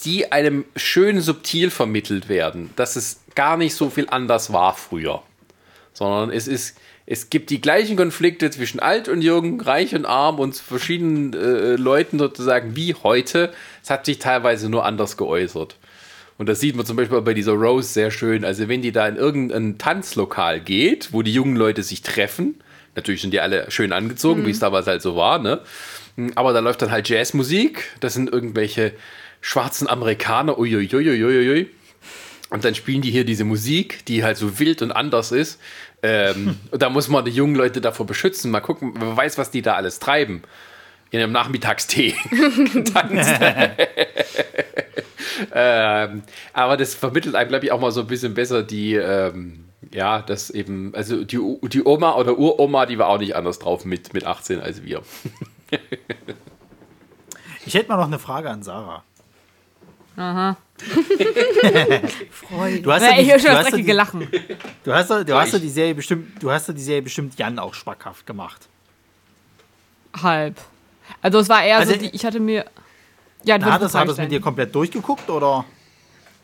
[0.00, 5.22] die einem schön subtil vermittelt werden, dass es gar nicht so viel anders war früher.
[5.92, 10.38] Sondern es ist, es gibt die gleichen Konflikte zwischen alt und jung, reich und arm
[10.38, 13.52] und verschiedenen äh, Leuten sozusagen wie heute.
[13.82, 15.76] Es hat sich teilweise nur anders geäußert.
[16.38, 18.44] Und das sieht man zum Beispiel bei dieser Rose sehr schön.
[18.44, 22.54] Also wenn die da in irgendein Tanzlokal geht, wo die jungen Leute sich treffen,
[22.94, 25.60] natürlich sind die alle schön angezogen, wie es damals halt so war, ne?
[26.34, 27.90] Aber da läuft dann halt Jazzmusik.
[28.00, 28.92] Das sind irgendwelche
[29.40, 30.58] schwarzen Amerikaner.
[30.58, 31.70] Uiuiuiuiui.
[32.50, 35.60] Und dann spielen die hier diese Musik, die halt so wild und anders ist.
[36.02, 38.50] Ähm, und da muss man die jungen Leute davor beschützen.
[38.50, 40.42] Mal gucken, wer weiß, was die da alles treiben.
[41.12, 42.14] In einem Nachmittagstee
[45.52, 46.22] ähm,
[46.52, 50.22] aber das vermittelt einem, glaube ich, auch mal so ein bisschen besser die, ähm, ja,
[50.22, 54.14] das eben, also die, die Oma oder Uroma, die war auch nicht anders drauf mit,
[54.14, 55.02] mit 18 als wir.
[57.66, 59.02] Ich hätte mal noch eine Frage an Sarah.
[60.16, 60.56] Aha.
[62.30, 62.80] Freude.
[62.82, 64.28] Du hast ja, ja, ich höre schon du das hast ja dreckige die, Lachen.
[64.84, 67.38] du hast, ja- du hast ja die Serie bestimmt, du hast ja die Serie bestimmt
[67.38, 68.68] Jan auch schmackhaft gemacht.
[70.22, 70.56] Halb.
[71.22, 72.64] Also es war eher Also- so, die, ich hatte mir...
[73.44, 75.64] Ja, du Na, das hat das mit dir komplett durchgeguckt oder?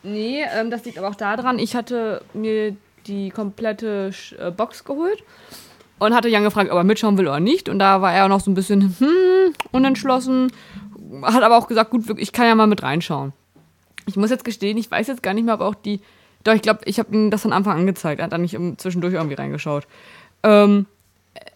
[0.02, 2.74] Nee, ähm, das liegt aber auch daran, ich hatte mir
[3.06, 5.22] die komplette Sch- äh, Box geholt
[5.98, 7.68] und hatte Jan gefragt, ob er mitschauen will oder nicht.
[7.68, 10.52] Und da war er noch so ein bisschen hm, unentschlossen.
[11.22, 13.32] Hat aber auch gesagt, gut, ich kann ja mal mit reinschauen.
[14.06, 16.00] Ich muss jetzt gestehen, ich weiß jetzt gar nicht mehr, ob auch die.
[16.44, 18.20] Doch, ich glaube, ich habe ihm das von Anfang an gezeigt.
[18.20, 19.86] Er hat da nicht zwischendurch irgendwie reingeschaut.
[20.42, 20.86] Ähm,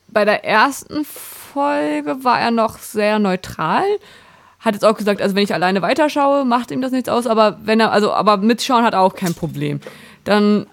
[0.09, 3.85] bei der ersten Folge war er noch sehr neutral.
[4.59, 7.59] Hat jetzt auch gesagt, also wenn ich alleine weiterschaue, macht ihm das nichts aus, aber
[7.63, 9.81] wenn er, also, aber mitschauen hat er auch kein Problem.
[10.25, 10.67] Dann,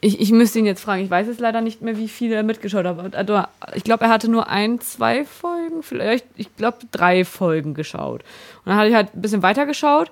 [0.00, 2.42] ich, ich müsste ihn jetzt fragen, ich weiß jetzt leider nicht mehr, wie viele er
[2.42, 3.14] mitgeschaut hat.
[3.14, 3.42] Also,
[3.74, 8.22] ich glaube, er hatte nur ein, zwei Folgen, vielleicht, ich glaube, drei Folgen geschaut.
[8.64, 10.10] Und dann hatte ich halt ein bisschen weiter geschaut.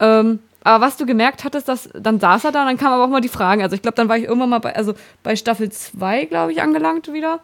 [0.00, 3.04] Ähm, aber was du gemerkt hattest, dass dann saß er da und dann kamen aber
[3.04, 3.62] auch mal die Fragen.
[3.62, 6.60] Also ich glaube, dann war ich irgendwann mal bei, also bei Staffel 2, glaube ich,
[6.60, 7.34] angelangt wieder.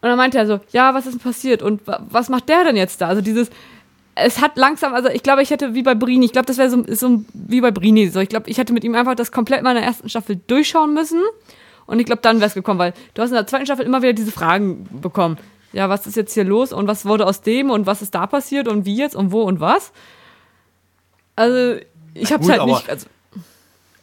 [0.00, 1.62] Und dann meinte er so, ja, was ist denn passiert?
[1.62, 3.08] Und wa- was macht der denn jetzt da?
[3.08, 3.50] Also dieses,
[4.14, 6.70] es hat langsam, also ich glaube, ich hätte wie bei Brini, ich glaube, das wäre
[6.70, 8.08] so, so wie bei Brini.
[8.08, 10.40] So, ich glaube, ich hätte mit ihm einfach das komplett mal in der ersten Staffel
[10.46, 11.20] durchschauen müssen.
[11.86, 14.00] Und ich glaube, dann wäre es gekommen, weil du hast in der zweiten Staffel immer
[14.02, 15.38] wieder diese Fragen bekommen.
[15.72, 18.26] Ja, was ist jetzt hier los und was wurde aus dem und was ist da
[18.28, 19.92] passiert und wie jetzt und wo und was?
[21.38, 21.80] Also,
[22.14, 22.90] ich hab's gut, halt nicht.
[22.90, 23.06] Also,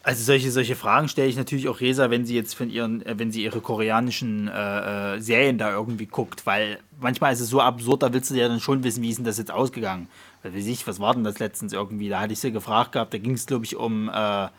[0.03, 3.17] Also solche, solche Fragen stelle ich natürlich auch Resa, wenn sie jetzt von ihren, äh,
[3.17, 7.59] wenn sie ihre koreanischen äh, äh, Serien da irgendwie guckt, weil manchmal ist es so
[7.59, 10.07] absurd, da willst du ja dann schon wissen, wie ist denn das jetzt ausgegangen.
[10.43, 12.07] Weil weiß ich, was war denn das letztens irgendwie?
[12.07, 14.51] Da hatte ich sie gefragt gehabt, da ging es, glaube ich, um, äh, da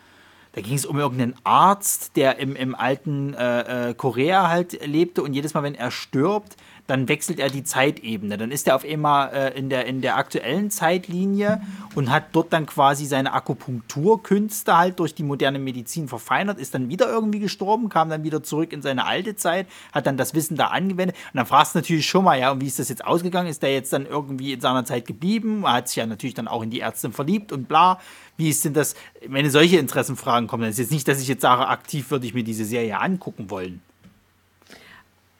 [0.63, 5.33] ging es um irgendeinen Arzt, der im, im alten äh, äh, Korea halt lebte und
[5.33, 8.39] jedes Mal, wenn er stirbt, dann wechselt er die Zeitebene.
[8.39, 11.61] Dann ist er auf einmal äh, in, der, in der aktuellen Zeitlinie
[11.95, 16.89] und hat dort dann quasi seine Akupunkturkünste halt durch die moderne Medizin verfeinert, ist dann
[16.89, 20.57] wieder irgendwie gestorben, kam dann wieder zurück in seine alte Zeit, hat dann das Wissen
[20.57, 21.17] da angewendet.
[21.33, 23.49] Und dann fragst du natürlich schon mal, ja, und wie ist das jetzt ausgegangen?
[23.49, 25.65] Ist der jetzt dann irgendwie in seiner Zeit geblieben?
[25.65, 28.01] Er hat sich ja natürlich dann auch in die Ärztin verliebt und bla.
[28.37, 28.95] Wie ist denn das?
[29.27, 32.35] Wenn solche Interessenfragen kommen, dann ist jetzt nicht, dass ich jetzt sage, aktiv würde ich
[32.35, 33.81] mir diese Serie angucken wollen.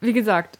[0.01, 0.59] wie gesagt,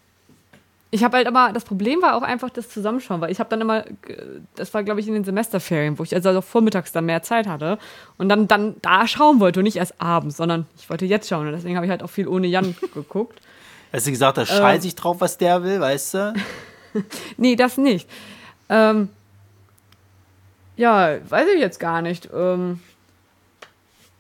[0.90, 3.60] ich habe halt immer, das Problem war auch einfach das Zusammenschauen, weil ich habe dann
[3.62, 4.18] immer, ge-
[4.56, 7.46] das war glaube ich in den Semesterferien, wo ich also auch vormittags dann mehr Zeit
[7.48, 7.78] hatte
[8.18, 11.46] und dann, dann da schauen wollte und nicht erst abends, sondern ich wollte jetzt schauen
[11.48, 13.40] und deswegen habe ich halt auch viel ohne Jan geguckt.
[13.92, 16.34] Hast du gesagt, da scheiße ich drauf, was der will, weißt du?
[17.38, 18.10] Nee, das nicht.
[18.70, 19.10] Ähm,
[20.78, 22.30] ja, weiß ich jetzt gar nicht.
[22.34, 22.80] Ähm,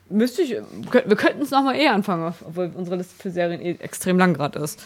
[0.09, 4.17] müsste ich, wir könnten es nochmal eh anfangen, obwohl unsere Liste für Serien eh extrem
[4.19, 4.85] lang gerade ist.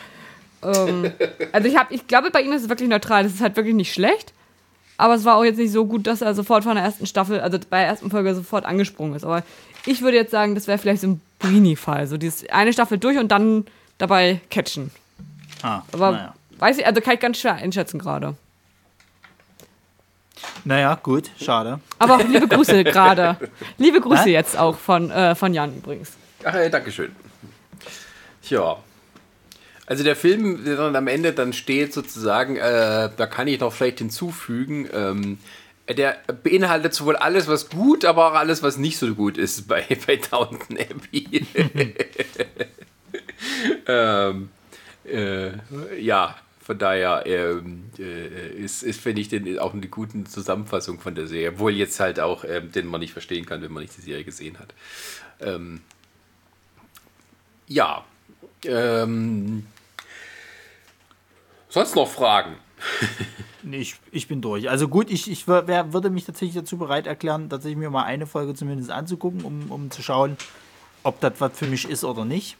[0.63, 1.11] Ähm,
[1.51, 3.23] also ich habe, ich glaube, bei ihm ist es wirklich neutral.
[3.23, 4.33] Das ist halt wirklich nicht schlecht.
[4.97, 7.39] Aber es war auch jetzt nicht so gut, dass er sofort von der ersten Staffel,
[7.39, 9.23] also bei der ersten Folge sofort angesprungen ist.
[9.23, 9.41] Aber
[9.88, 12.05] ich würde jetzt sagen, das wäre vielleicht so ein Brini-Fall.
[12.05, 13.65] So dieses eine Staffel durch und dann
[13.97, 14.91] dabei catchen.
[15.63, 16.33] Ah, Aber naja.
[16.59, 18.35] weiß ich, also kann ich ganz schwer einschätzen gerade.
[20.65, 21.79] naja, gut, schade.
[21.97, 23.38] Aber auch liebe Grüße gerade.
[23.77, 24.31] Liebe Grüße Hä?
[24.33, 26.11] jetzt auch von, äh, von Jan übrigens.
[26.43, 27.15] Ach, äh, Dankeschön.
[28.49, 28.77] Ja.
[29.91, 33.73] Also der Film, der dann am Ende dann steht sozusagen, äh, da kann ich noch
[33.73, 35.38] vielleicht hinzufügen, ähm,
[35.89, 39.85] der beinhaltet sowohl alles, was gut, aber auch alles, was nicht so gut ist bei,
[40.07, 41.45] bei Downton Abbey.
[43.85, 44.49] ähm,
[45.03, 51.01] äh, ja, von daher ähm, äh, ist, ist finde ich, den, auch eine gute Zusammenfassung
[51.01, 53.84] von der Serie, obwohl jetzt halt auch, ähm, den man nicht verstehen kann, wenn man
[53.84, 54.73] nicht die Serie gesehen hat.
[55.41, 55.81] Ähm,
[57.68, 58.05] ja.
[58.63, 59.65] Ähm,
[61.72, 62.56] sonst noch Fragen?
[63.64, 64.68] Nee, Ich, ich bin durch.
[64.72, 68.26] Also gut, ich, ich wär, würde mich tatsächlich dazu bereit erklären, tatsächlich mir mal eine
[68.26, 70.35] Folge zumindest anzugucken, um, um zu schauen,
[71.03, 72.57] ob das was für mich ist oder nicht.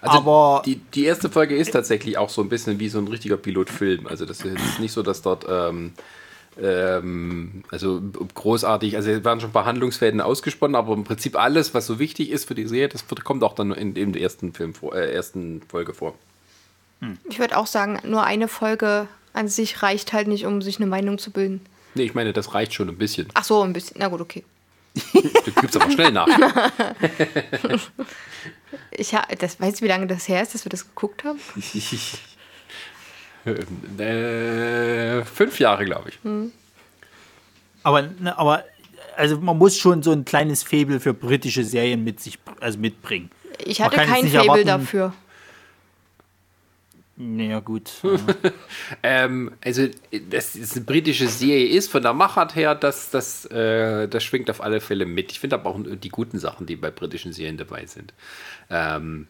[0.00, 3.08] Also Aber- die, die erste Folge ist tatsächlich auch so ein bisschen wie so ein
[3.08, 4.06] richtiger Pilotfilm.
[4.06, 5.92] Also das ist nicht so, dass dort ähm,
[6.60, 8.02] ähm, also
[8.34, 11.98] großartig, also es werden schon ein paar Handlungsfäden ausgesponnen, aber im Prinzip alles, was so
[11.98, 14.94] wichtig ist für die Serie, das kommt auch dann in, in der ersten Film vor,
[14.94, 16.14] äh, ersten Folge vor.
[17.28, 20.86] Ich würde auch sagen, nur eine Folge an sich reicht halt nicht, um sich eine
[20.86, 21.60] Meinung zu bilden.
[21.94, 23.28] Nee, ich meine, das reicht schon ein bisschen.
[23.34, 23.96] Ach so, ein bisschen.
[24.00, 24.44] Na gut, okay.
[25.12, 26.28] Du gibst aber schnell nach.
[28.90, 31.38] Ich ha das weißt du, wie lange das her ist, dass wir das geguckt haben?
[33.98, 36.18] äh, fünf Jahre, glaube ich.
[37.82, 38.64] Aber, ne, aber
[39.16, 43.30] also man muss schon so ein kleines Faible für britische Serien mit sich also mitbringen.
[43.64, 45.12] Ich hatte kein erwarten- dafür.
[47.20, 47.90] Naja, gut.
[49.02, 49.88] ähm, also,
[50.30, 54.48] dass es eine britische Serie ist, von der Machart her, das, das, äh, das schwingt
[54.50, 55.32] auf alle Fälle mit.
[55.32, 58.14] Ich finde aber auch die guten Sachen, die bei britischen Serien dabei sind.
[58.70, 59.26] Ähm,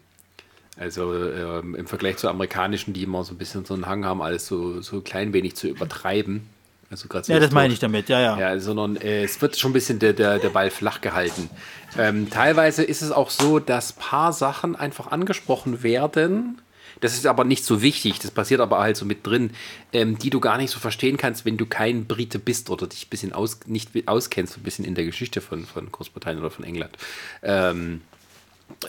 [0.78, 4.22] also ähm, im Vergleich zu amerikanischen, die immer so ein bisschen so einen Hang haben,
[4.22, 6.48] alles so, so klein wenig zu übertreiben.
[6.90, 8.38] Also so ja, das meine ich damit, ja, ja.
[8.38, 11.50] ja sondern äh, es wird schon ein bisschen der, der, der Ball flach gehalten.
[11.98, 16.62] Ähm, teilweise ist es auch so, dass ein paar Sachen einfach angesprochen werden.
[17.00, 19.50] Das ist aber nicht so wichtig, das passiert aber halt so mit drin,
[19.92, 23.06] ähm, die du gar nicht so verstehen kannst, wenn du kein Brite bist oder dich
[23.06, 26.64] ein bisschen aus, nicht auskennst, ein bisschen in der Geschichte von, von Großbritannien oder von
[26.64, 26.96] England.
[27.42, 28.00] Ähm,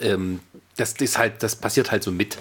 [0.00, 0.40] ähm,
[0.76, 2.38] das ist halt, das passiert halt so mit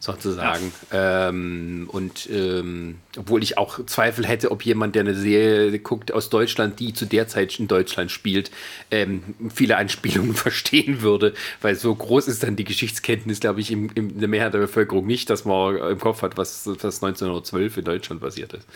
[0.00, 0.72] sozusagen.
[0.92, 1.28] Ja.
[1.28, 6.30] Ähm, und ähm, obwohl ich auch Zweifel hätte, ob jemand, der eine Serie guckt aus
[6.30, 8.50] Deutschland, die zu der Zeit in Deutschland spielt,
[8.90, 13.88] ähm, viele Anspielungen verstehen würde, weil so groß ist dann die Geschichtskenntnis, glaube ich, in,
[13.90, 17.84] in der Mehrheit der Bevölkerung nicht, dass man im Kopf hat, was, was 1912 in
[17.84, 18.68] Deutschland passiert ist.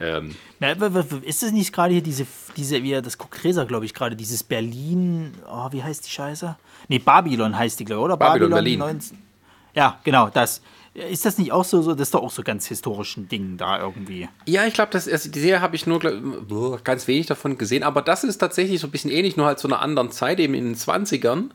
[0.00, 0.72] Ähm, Na,
[1.22, 2.26] ist es nicht gerade hier diese,
[2.56, 6.56] diese, wie das guckt Resa, glaube ich, gerade, dieses Berlin, oh, wie heißt die Scheiße?
[6.88, 8.16] Nee, Babylon heißt die, glaube ich, oder?
[8.16, 8.78] Babylon, Babylon Berlin.
[8.78, 9.18] 19,
[9.74, 10.62] ja, genau, das.
[10.94, 13.78] Ist das nicht auch so, so, das ist doch auch so ganz historischen Dingen da
[13.78, 14.28] irgendwie?
[14.46, 18.02] Ja, ich glaube, also die Serie habe ich nur glaub, ganz wenig davon gesehen, aber
[18.02, 20.64] das ist tatsächlich so ein bisschen ähnlich, nur halt zu einer anderen Zeit, eben in
[20.64, 21.50] den 20ern.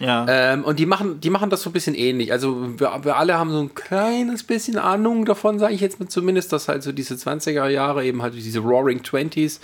[0.00, 0.26] Ja.
[0.28, 2.32] Ähm, und die machen, die machen das so ein bisschen ähnlich.
[2.32, 6.08] Also wir, wir alle haben so ein kleines bisschen Ahnung davon, sage ich jetzt mal
[6.08, 9.60] zumindest, dass halt so diese 20er Jahre eben halt diese Roaring Twenties,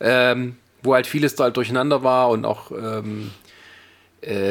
[0.00, 3.49] ähm, wo halt vieles da halt durcheinander war und auch ähm, äh,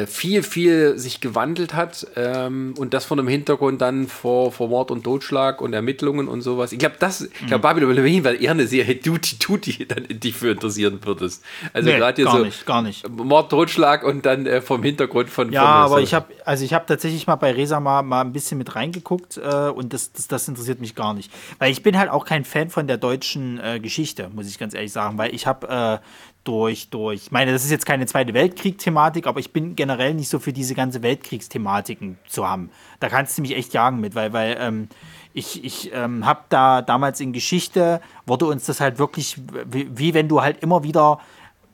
[0.07, 4.89] viel, viel sich gewandelt hat ähm, und das von einem Hintergrund dann vor, vor Mord
[4.89, 6.71] und Totschlag und Ermittlungen und sowas.
[6.71, 7.61] Ich glaube, das, ich glaube, mhm.
[7.61, 11.43] Babylon Berlin war eher eine Serie, Duty Tutti, dann dich für interessieren würdest.
[11.73, 13.07] Also nee, gerade gar so nicht, gar nicht.
[13.09, 15.51] Mord, Totschlag und dann äh, vom Hintergrund von.
[15.51, 16.01] Ja, von, aber so.
[16.01, 19.37] ich habe, also ich habe tatsächlich mal bei Resa mal, mal ein bisschen mit reingeguckt
[19.37, 22.43] äh, und das, das, das, interessiert mich gar nicht, weil ich bin halt auch kein
[22.43, 26.05] Fan von der deutschen äh, Geschichte, muss ich ganz ehrlich sagen, weil ich habe äh,
[26.43, 30.29] durch, durch, ich meine, das ist jetzt keine Zweite Weltkrieg-Thematik, aber ich bin generell nicht
[30.29, 32.71] so für diese ganze Weltkriegsthematiken zu haben.
[32.99, 34.87] Da kannst du mich echt jagen mit, weil, weil ähm,
[35.33, 40.13] ich, ich ähm, habe da damals in Geschichte, wurde uns das halt wirklich, wie, wie
[40.13, 41.19] wenn du halt immer wieder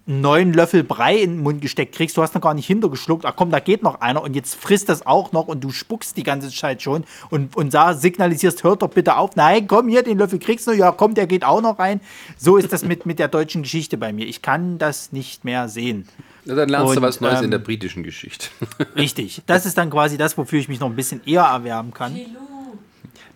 [0.05, 3.35] neun Löffel Brei in den Mund gesteckt kriegst, du hast noch gar nicht hintergeschluckt, ach
[3.35, 6.23] komm, da geht noch einer und jetzt frisst das auch noch und du spuckst die
[6.23, 10.17] ganze Zeit schon und, und sah, signalisierst, hört doch bitte auf, nein, komm hier, den
[10.17, 12.01] Löffel kriegst du, ja komm, der geht auch noch rein.
[12.37, 14.27] So ist das mit, mit der deutschen Geschichte bei mir.
[14.27, 16.07] Ich kann das nicht mehr sehen.
[16.45, 18.47] Ja, dann lernst und, du was Neues ähm, in der britischen Geschichte.
[18.95, 22.13] Richtig, das ist dann quasi das, wofür ich mich noch ein bisschen eher erwärmen kann.
[22.13, 22.54] Hello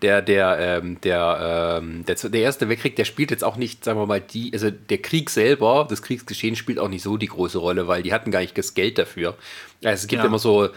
[0.02, 4.00] der, der, ähm, der, ähm, der, der Erste Weltkrieg, der spielt jetzt auch nicht, sagen
[4.00, 7.58] wir mal, die, also der Krieg selber, das Kriegsgeschehen spielt auch nicht so die große
[7.58, 9.36] Rolle, weil die hatten gar nicht das Geld dafür.
[9.84, 10.28] Also es gibt ja.
[10.28, 10.70] immer so ein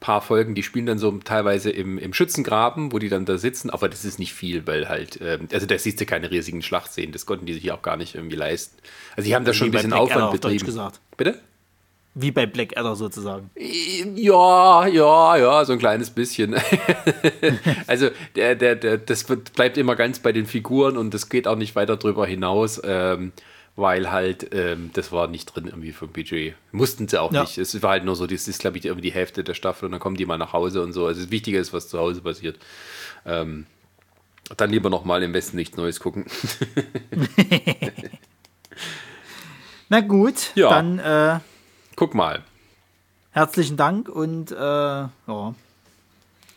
[0.00, 3.70] paar Folgen, die spielen dann so teilweise im, im Schützengraben, wo die dann da sitzen,
[3.70, 7.12] aber das ist nicht viel, weil halt, ähm, also da siehst du keine riesigen Schlachtszenen,
[7.12, 8.76] das konnten die sich auch gar nicht irgendwie leisten.
[9.16, 10.64] Also die haben da schon ein bisschen Aufwand betrieben.
[10.64, 11.00] Gesagt.
[11.16, 11.40] Bitte?
[12.16, 13.50] Wie bei Blackadder sozusagen.
[13.56, 16.54] Ja, ja, ja, so ein kleines bisschen.
[17.88, 21.56] also der, der, der, das bleibt immer ganz bei den Figuren und das geht auch
[21.56, 23.32] nicht weiter drüber hinaus, ähm,
[23.74, 26.54] weil halt ähm, das war nicht drin irgendwie vom Budget.
[26.70, 27.40] Mussten sie auch ja.
[27.40, 27.58] nicht.
[27.58, 29.90] Es war halt nur so, das ist glaube ich irgendwie die Hälfte der Staffel und
[29.90, 31.06] dann kommen die mal nach Hause und so.
[31.06, 32.60] Also das Wichtige ist, was zu Hause passiert.
[33.26, 33.66] Ähm,
[34.56, 36.26] dann lieber nochmal im Westen nichts Neues gucken.
[39.88, 40.68] Na gut, ja.
[40.68, 41.40] dann äh
[41.96, 42.42] Guck mal.
[43.30, 45.54] Herzlichen Dank und äh, ja.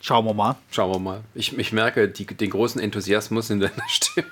[0.01, 0.55] schauen wir mal.
[0.71, 1.21] Schauen wir mal.
[1.35, 4.27] Ich, ich merke die, den großen Enthusiasmus in deiner Stimme.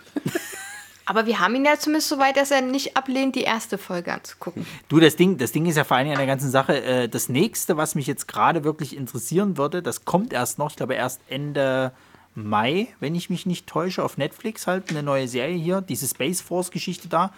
[1.07, 4.11] Aber wir haben ihn ja zumindest so weit, dass er nicht ablehnt, die erste Folge
[4.11, 4.65] anzugucken.
[4.89, 7.29] Du, das Ding, das Ding ist ja vor allem an der ganzen Sache, äh, das
[7.29, 11.21] nächste, was mich jetzt gerade wirklich interessieren würde, das kommt erst noch, ich glaube erst
[11.29, 11.91] Ende
[12.33, 16.41] Mai, wenn ich mich nicht täusche, auf Netflix halt eine neue Serie hier, diese Space
[16.41, 17.31] Force Geschichte da.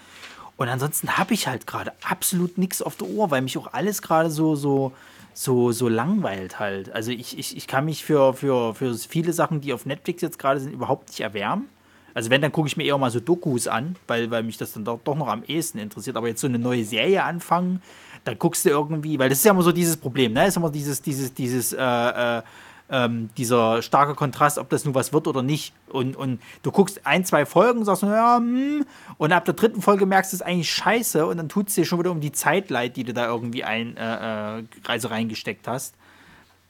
[0.58, 4.02] Und ansonsten habe ich halt gerade absolut nichts auf der Ohr, weil mich auch alles
[4.02, 4.92] gerade so, so,
[5.34, 6.92] so, so langweilt halt.
[6.92, 10.40] Also ich, ich, ich kann mich für, für, für viele Sachen, die auf Netflix jetzt
[10.40, 11.70] gerade sind, überhaupt nicht erwärmen.
[12.16, 14.74] Also wenn, dann gucke ich mir eher mal so Dokus an, weil, weil mich das
[14.74, 16.18] dann doch, doch noch am ehesten interessiert.
[16.18, 17.84] Aber jetzt so eine neue Serie anfangen,
[18.24, 20.40] da guckst du irgendwie, weil das ist ja immer so dieses Problem, ne?
[20.40, 22.42] Das ist immer dieses, dieses, dieses, äh, äh,
[22.90, 25.74] ähm, dieser starke Kontrast, ob das nun was wird oder nicht.
[25.90, 28.86] Und, und du guckst ein, zwei Folgen, sagst du, ja, hm,
[29.18, 31.86] und ab der dritten Folge merkst du es eigentlich scheiße und dann tut es dir
[31.86, 35.68] schon wieder um die Zeit leid, die du da irgendwie ein, äh, äh, also reingesteckt
[35.68, 35.96] hast.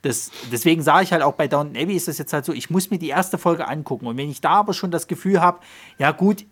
[0.01, 2.69] Das, deswegen sage ich halt auch bei Downton Abbey ist das jetzt halt so, ich
[2.69, 4.07] muss mir die erste Folge angucken.
[4.07, 5.59] Und wenn ich da aber schon das Gefühl habe,
[5.97, 6.45] ja gut,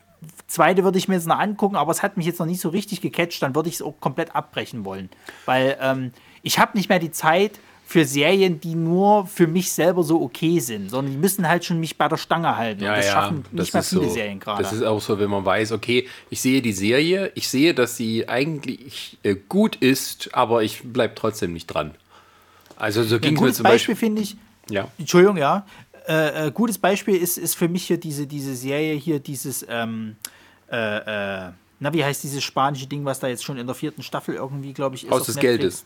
[0.47, 2.69] zweite würde ich mir jetzt noch angucken, aber es hat mich jetzt noch nicht so
[2.69, 5.09] richtig gecatcht, dann würde ich es auch komplett abbrechen wollen.
[5.45, 6.11] Weil ähm,
[6.41, 10.59] ich habe nicht mehr die Zeit, für Serien, die nur für mich selber so okay
[10.59, 12.83] sind, sondern die müssen halt schon mich bei der Stange halten.
[12.83, 14.09] Ja, und das ja, schaffen nicht mehr ist viele so.
[14.09, 14.63] Serien gerade.
[14.63, 17.95] Das ist auch so, wenn man weiß, okay, ich sehe die Serie, ich sehe, dass
[17.95, 21.91] sie eigentlich äh, gut ist, aber ich bleibe trotzdem nicht dran.
[22.75, 24.07] Also so ging es mir gutes zum Beispiel Beispiel.
[24.07, 24.35] finde ich,
[24.69, 24.87] Ja.
[24.97, 25.65] Entschuldigung, ja.
[26.07, 30.15] Äh, äh, gutes Beispiel ist, ist für mich hier diese, diese Serie hier, dieses, ähm,
[30.71, 34.01] äh, äh, na, wie heißt dieses spanische Ding, was da jetzt schon in der vierten
[34.01, 35.11] Staffel irgendwie, glaube ich, ist.
[35.11, 35.57] Haus des Netflix?
[35.59, 35.85] Geldes.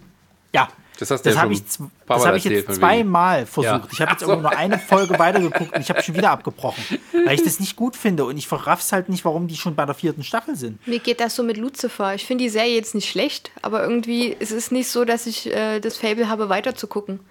[0.54, 0.68] Ja.
[1.00, 3.86] Das hast du Das ja habe ich, das Mal hab ich jetzt zweimal versucht.
[3.86, 3.88] Ja.
[3.90, 4.36] Ich habe jetzt so.
[4.36, 6.84] nur eine Folge weitergeguckt und ich habe schon wieder abgebrochen,
[7.26, 9.86] weil ich das nicht gut finde und ich verraff's halt nicht, warum die schon bei
[9.86, 10.86] der vierten Staffel sind.
[10.86, 12.16] Mir geht das so mit Lucifer.
[12.16, 15.54] Ich finde die Serie jetzt nicht schlecht, aber irgendwie ist es nicht so, dass ich
[15.54, 17.22] äh, das Fable habe, weiterzugucken.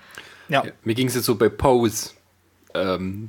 [0.49, 0.65] Ja.
[0.83, 2.13] Mir ging es jetzt so bei Pose.
[2.73, 3.29] Ähm,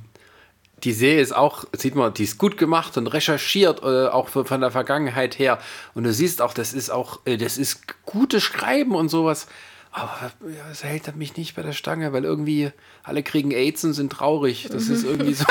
[0.84, 4.46] die Serie ist auch, sieht man, die ist gut gemacht und recherchiert, äh, auch von,
[4.46, 5.58] von der Vergangenheit her.
[5.94, 9.46] Und du siehst auch, das ist auch, äh, das ist gutes Schreiben und sowas.
[9.92, 10.32] Aber
[10.70, 12.70] es hält mich nicht bei der Stange, weil irgendwie
[13.02, 14.68] alle kriegen AIDS und sind traurig.
[14.70, 15.44] Das ist irgendwie so.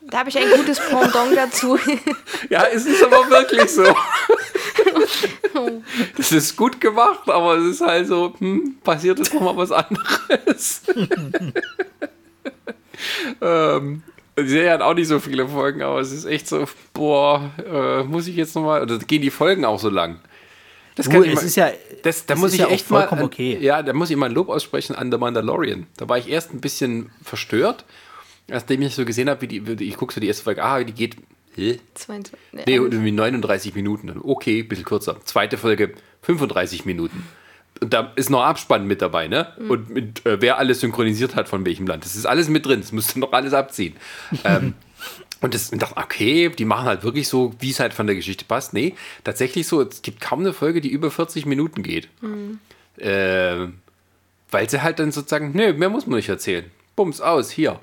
[0.00, 1.78] Da habe ich ein gutes Pendant dazu.
[2.50, 3.84] Ja, es ist aber wirklich so.
[6.16, 9.70] Das ist gut gemacht, aber es ist halt so, hm, passiert jetzt noch mal was
[9.70, 10.82] anderes.
[13.40, 14.02] ähm,
[14.38, 18.02] die Serie hat auch nicht so viele Folgen, aber es ist echt so, boah, äh,
[18.04, 20.20] muss ich jetzt noch mal, oder gehen die Folgen auch so lang?
[20.94, 21.70] Das Du, ich es mal- ist ja,
[22.02, 23.58] das, da muss ist ich ja auch echt mal, vollkommen okay.
[23.60, 25.86] ja, da muss ich mal ein Lob aussprechen an The Mandalorian.
[25.96, 27.84] Da war ich erst ein bisschen verstört,
[28.48, 30.62] nachdem ich so gesehen habe, wie die, wie die ich gucke so die erste Folge,
[30.62, 31.16] ah, die geht,
[31.54, 31.78] hä?
[31.94, 34.12] 22, nee, Nee, irgendwie 39 Minuten.
[34.22, 35.16] Okay, ein bisschen kürzer.
[35.24, 37.26] Zweite Folge 35 Minuten.
[37.80, 39.48] Und da ist noch Abspann mit dabei, ne?
[39.68, 42.04] Und mit, äh, wer alles synchronisiert hat von welchem Land.
[42.04, 42.80] Das ist alles mit drin.
[42.80, 43.94] Das musst du noch alles abziehen.
[44.44, 44.74] ähm,
[45.42, 48.16] und das und dachte, okay, die machen halt wirklich so, wie es halt von der
[48.16, 48.72] Geschichte passt.
[48.72, 48.94] Nee,
[49.24, 52.08] tatsächlich so, es gibt kaum eine Folge, die über 40 Minuten geht.
[52.98, 53.74] Ähm,
[54.50, 56.64] weil sie halt dann sozusagen, nö, mehr muss man nicht erzählen.
[56.94, 57.80] Bums, aus, hier.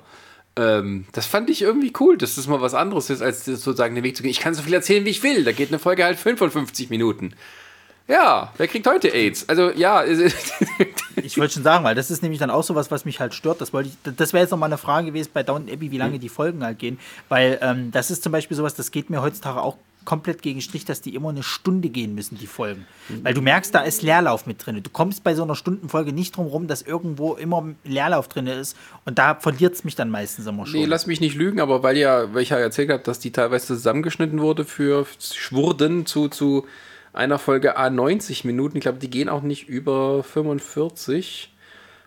[0.56, 3.94] Ähm, das fand ich irgendwie cool, dass das mal was anderes ist, als das sozusagen
[3.94, 4.30] den Weg zu gehen.
[4.30, 5.44] Ich kann so viel erzählen, wie ich will.
[5.44, 7.34] Da geht eine Folge halt 55 Minuten.
[8.10, 9.48] Ja, wer kriegt heute AIDS?
[9.48, 10.04] Also ja,
[11.22, 13.60] Ich wollte schon sagen, weil das ist nämlich dann auch sowas, was mich halt stört.
[13.60, 16.18] Das wollte ich, das wäre jetzt nochmal eine Frage gewesen bei Downton Abbey, wie lange
[16.18, 16.98] die Folgen halt gehen.
[17.28, 20.84] Weil ähm, das ist zum Beispiel sowas, das geht mir heutzutage auch komplett gegen Strich,
[20.86, 22.86] dass die immer eine Stunde gehen müssen, die Folgen.
[23.22, 24.82] Weil du merkst, da ist Leerlauf mit drin.
[24.82, 28.76] Du kommst bei so einer Stundenfolge nicht drum rum, dass irgendwo immer Leerlauf drin ist.
[29.04, 30.80] Und da verliert es mich dann meistens immer schon.
[30.80, 33.30] Nee, lass mich nicht lügen, aber weil ja, weil ich ja erzählt habe, dass die
[33.30, 36.66] teilweise zusammengeschnitten wurde für Schwurden zu, zu
[37.12, 38.76] einer Folge A90 Minuten.
[38.76, 41.52] Ich glaube, die gehen auch nicht über 45,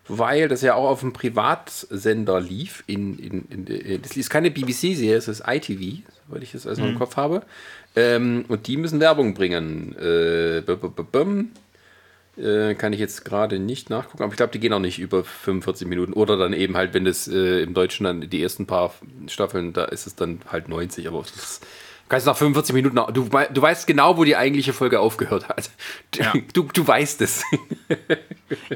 [0.08, 2.84] weil das ja auch auf dem Privatsender lief.
[2.86, 6.88] In, in, in, das ist keine BBC-Serie, es ist ITV, soweit ich das also Mhm.
[6.90, 7.42] im Kopf habe.
[7.96, 9.94] Ähm, und die müssen Werbung bringen.
[9.98, 11.46] Äh, b -b -b.
[12.36, 15.22] Äh, kann ich jetzt gerade nicht nachgucken, aber ich glaube, die gehen auch nicht über
[15.22, 16.12] 45 Minuten.
[16.12, 18.92] Oder dann eben halt, wenn das äh, im Deutschen dann die ersten paar
[19.28, 21.60] Staffeln, da ist es dann halt 90, aber das
[22.08, 25.70] kannst nach 45 Minuten, du, du weißt genau, wo die eigentliche Folge aufgehört hat.
[26.52, 27.42] Du, du weißt es.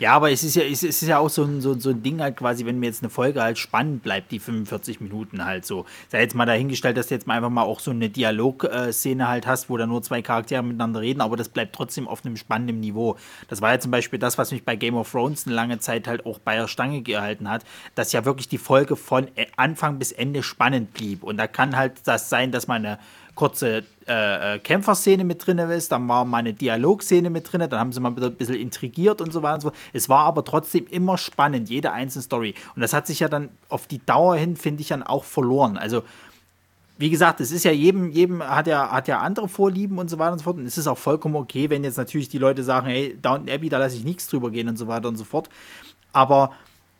[0.01, 2.21] Ja, aber es ist ja, es ist ja auch so ein, so, so ein Ding
[2.21, 5.85] halt quasi, wenn mir jetzt eine Folge halt spannend bleibt, die 45 Minuten halt so.
[6.09, 9.47] Sei jetzt mal dahingestellt, dass du jetzt mal einfach mal auch so eine Dialogszene halt
[9.47, 12.81] hast, wo da nur zwei Charaktere miteinander reden, aber das bleibt trotzdem auf einem spannenden
[12.81, 13.17] Niveau.
[13.49, 16.09] Das war ja zum Beispiel das, was mich bei Game of Thrones eine lange Zeit
[16.09, 17.65] halt auch bei der Stange gehalten hat,
[17.95, 21.23] dass ja wirklich die Folge von äh, Anfang bis Ende spannend blieb.
[21.23, 22.99] Und da kann halt das sein, dass man eine
[23.39, 27.79] kurze äh, äh, Kämpferszene mit drin ist, dann war mal eine Dialogszene mit drin, dann
[27.79, 29.73] haben sie mal wieder ein bisschen intrigiert und so weiter und so.
[29.93, 32.55] Es war aber trotzdem immer spannend, jede einzelne Story.
[32.75, 35.79] Und das hat sich ja dann auf die Dauer hin, finde ich, dann auch verloren.
[35.79, 36.03] Also,
[36.99, 40.19] wie gesagt, es ist ja jedem, jedem hat ja, hat ja andere Vorlieben und so
[40.19, 40.57] weiter und so fort.
[40.57, 43.69] Und es ist auch vollkommen okay, wenn jetzt natürlich die Leute sagen, hey, Downton Abbey,
[43.69, 45.49] da lasse ich nichts drüber gehen und so weiter und so fort.
[46.13, 46.51] Aber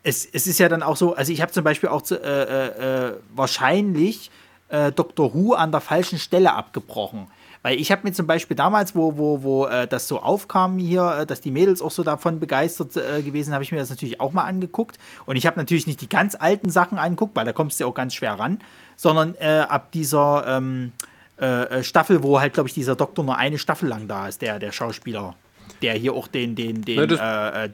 [0.03, 2.43] es, es ist ja dann auch so, also ich habe zum Beispiel auch zu, äh,
[2.43, 4.31] äh, äh, wahrscheinlich
[4.69, 5.33] äh, Dr.
[5.33, 7.27] Who an der falschen Stelle abgebrochen.
[7.61, 11.19] Weil ich habe mir zum Beispiel damals, wo, wo, wo äh, das so aufkam hier,
[11.19, 14.21] äh, dass die Mädels auch so davon begeistert äh, gewesen, habe ich mir das natürlich
[14.21, 14.97] auch mal angeguckt.
[15.25, 17.89] Und ich habe natürlich nicht die ganz alten Sachen angeguckt, weil da kommst du ja
[17.89, 18.59] auch ganz schwer ran,
[18.95, 20.93] sondern äh, ab dieser ähm,
[21.39, 21.45] äh,
[21.79, 24.59] äh, Staffel, wo halt, glaube ich, dieser Doktor nur eine Staffel lang da ist, der,
[24.59, 25.35] der Schauspieler,
[25.81, 27.67] der hier auch den, den, den Ja,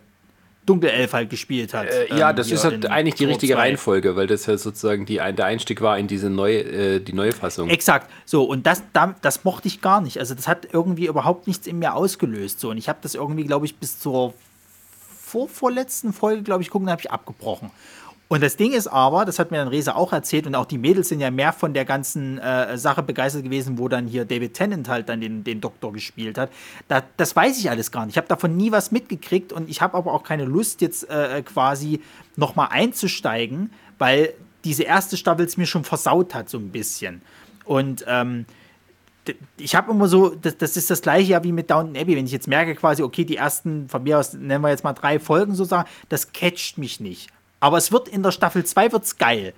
[0.66, 1.88] Dunkelelf halt gespielt hat.
[1.88, 3.60] Äh, ja, Ähm, das ist halt eigentlich die richtige 2.
[3.60, 7.32] Reihenfolge, weil das ja sozusagen die, der Einstieg war in diese neue, äh, die neue
[7.32, 7.70] Fassung.
[7.70, 8.10] Exakt.
[8.26, 10.20] So, und das, da, das mochte ich gar nicht.
[10.20, 12.60] Also, das hat irgendwie überhaupt nichts in mir ausgelöst.
[12.60, 14.34] So, und ich habe das irgendwie, glaube ich, bis zur
[15.22, 17.72] vorvorletzten Folge, glaube ich, gucken, habe ich abgebrochen.
[18.28, 20.80] Und das Ding ist aber, das hat mir dann Reza auch erzählt, und auch die
[20.80, 24.56] Mädels sind ja mehr von der ganzen äh, Sache begeistert gewesen, wo dann hier David
[24.56, 26.50] Tennant halt dann den, den Doktor gespielt hat.
[26.88, 28.14] Da, das weiß ich alles gar nicht.
[28.14, 31.44] Ich habe davon nie was mitgekriegt und ich habe aber auch keine Lust, jetzt äh,
[31.44, 32.02] quasi
[32.36, 34.34] nochmal einzusteigen, weil
[34.64, 37.22] diese erste Staffel es mir schon versaut hat, so ein bisschen.
[37.64, 38.48] Und ähm,
[39.58, 42.26] ich habe immer so, das, das, ist das gleiche ja wie mit Downton Abbey, wenn
[42.26, 45.20] ich jetzt merke quasi, okay, die ersten, von mir aus nennen wir jetzt mal drei
[45.20, 47.30] Folgen sozusagen, das catcht mich nicht.
[47.66, 49.56] Aber es wird in der Staffel 2 wird's geil.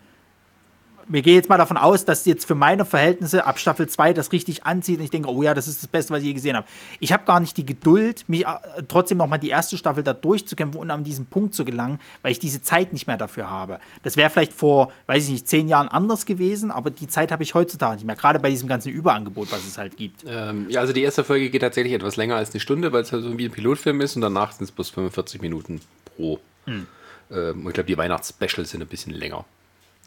[1.10, 4.32] Wir gehen jetzt mal davon aus, dass jetzt für meine Verhältnisse ab Staffel 2 das
[4.32, 6.56] richtig anzieht und ich denke, oh ja, das ist das Beste, was ich je gesehen
[6.56, 6.66] habe.
[7.02, 8.48] Ich habe gar nicht die Geduld, mich äh,
[8.88, 12.40] trotzdem nochmal die erste Staffel da durchzukämpfen und an diesen Punkt zu gelangen, weil ich
[12.40, 13.82] diese Zeit nicht mehr dafür habe.
[14.04, 17.44] Das wäre vielleicht vor, weiß ich nicht, zehn Jahren anders gewesen, aber die Zeit habe
[17.44, 20.24] ich heutzutage nicht mehr, gerade bei diesem ganzen Überangebot, was es halt gibt.
[20.26, 23.12] Ähm, ja, also die erste Folge geht tatsächlich etwas länger als eine Stunde, weil es
[23.12, 25.82] halt so wie ein Pilotfilm ist und danach sind es bloß 45 Minuten
[26.16, 26.40] pro.
[26.68, 26.88] Hm.
[27.32, 29.45] Ähm, ich glaube, die Weihnachtsspecials sind ein bisschen länger.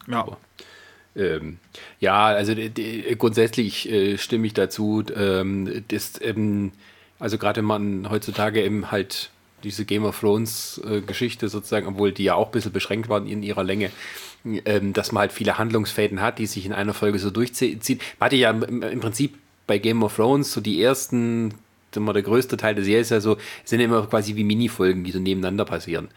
[0.07, 0.21] Ja.
[0.21, 0.39] Aber,
[1.17, 1.59] ähm,
[1.99, 2.55] ja, also
[3.19, 5.05] grundsätzlich äh, stimme ich dazu.
[5.15, 6.73] Ähm, das, ähm,
[7.19, 9.31] also gerade wenn man heutzutage eben halt
[9.65, 13.27] diese Game of Thrones äh, Geschichte sozusagen, obwohl die ja auch ein bisschen beschränkt waren
[13.27, 13.91] in ihrer Länge,
[14.45, 17.81] ähm, dass man halt viele Handlungsfäden hat, die sich in einer Folge so durchziehen.
[18.19, 21.55] Man hatte ja im, im Prinzip bei Game of Thrones so die ersten
[21.97, 25.11] immer der größte Teil der Serie ist ja so, sind immer quasi wie Minifolgen, die
[25.11, 26.09] so nebeneinander passieren.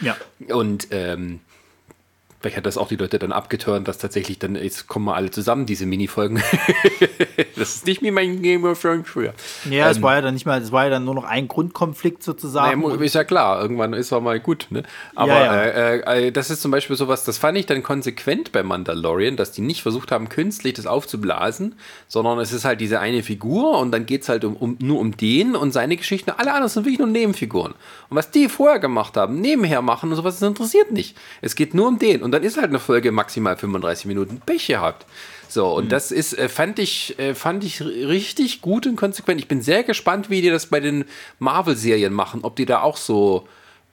[0.00, 0.16] Ja.
[0.48, 1.40] Und ähm,
[2.42, 5.30] Vielleicht hat das auch die Leute dann abgeturnt, dass tatsächlich dann, jetzt kommen wir alle
[5.30, 6.42] zusammen, diese Minifolgen.
[7.56, 9.32] das ist nicht wie mein Game of Thrones früher.
[9.70, 11.46] Ja, es ähm, war ja dann nicht mehr, es war ja dann nur noch ein
[11.46, 12.80] Grundkonflikt sozusagen.
[12.80, 14.82] Naja, ist ja klar, irgendwann ist er mal gut, ne?
[15.14, 15.62] Aber ja, ja.
[15.62, 19.52] Äh, äh, das ist zum Beispiel sowas, das fand ich dann konsequent bei Mandalorian, dass
[19.52, 21.76] die nicht versucht haben, künstlich das aufzublasen,
[22.08, 24.98] sondern es ist halt diese eine Figur und dann geht es halt um, um, nur
[24.98, 26.30] um den und seine Geschichten.
[26.30, 27.74] Alle anderen sind wirklich nur Nebenfiguren.
[28.10, 31.16] Und was die vorher gemacht haben, nebenher machen und sowas, das interessiert nicht.
[31.40, 32.22] Es geht nur um den.
[32.22, 35.04] Und und dann ist halt eine Folge maximal 35 Minuten Pech gehabt.
[35.50, 35.88] So, und mhm.
[35.90, 39.38] das ist, äh, fand ich, äh, fand ich richtig gut und konsequent.
[39.38, 41.04] Ich bin sehr gespannt, wie die das bei den
[41.40, 43.46] Marvel-Serien machen, ob die da auch so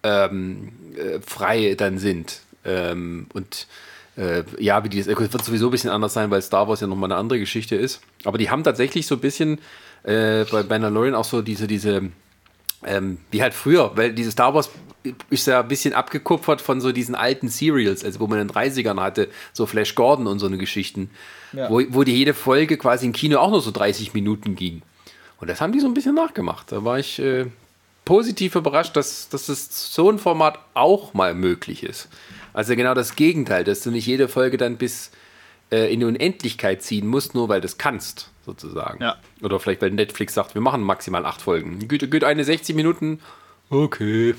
[0.03, 2.39] ähm, äh, frei dann sind.
[2.63, 3.67] Ähm, und
[4.15, 6.87] äh, ja, wie die, das wird sowieso ein bisschen anders sein, weil Star Wars ja
[6.87, 7.99] nochmal eine andere Geschichte ist.
[8.23, 9.59] Aber die haben tatsächlich so ein bisschen
[10.03, 12.03] äh, bei Mandalorian auch so diese, diese,
[12.85, 14.69] ähm, wie halt früher, weil diese Star Wars
[15.29, 18.55] ist ja ein bisschen abgekupfert von so diesen alten Serials, also wo man in den
[18.55, 21.09] 30ern hatte, so Flash Gordon und so eine Geschichten,
[21.53, 21.69] ja.
[21.69, 24.81] wo, wo die jede Folge quasi im Kino auch nur so 30 Minuten ging.
[25.39, 26.71] Und das haben die so ein bisschen nachgemacht.
[26.71, 27.45] Da war ich äh,
[28.03, 32.09] positiv überrascht, dass, dass es so ein Format auch mal möglich ist.
[32.53, 35.11] Also genau das Gegenteil, dass du nicht jede Folge dann bis
[35.71, 39.01] äh, in die Unendlichkeit ziehen musst, nur weil du es kannst, sozusagen.
[39.01, 39.17] Ja.
[39.41, 41.87] Oder vielleicht, weil Netflix sagt, wir machen maximal acht Folgen.
[41.87, 43.19] Geht, geht eine 60 Minuten
[43.71, 44.33] Okay.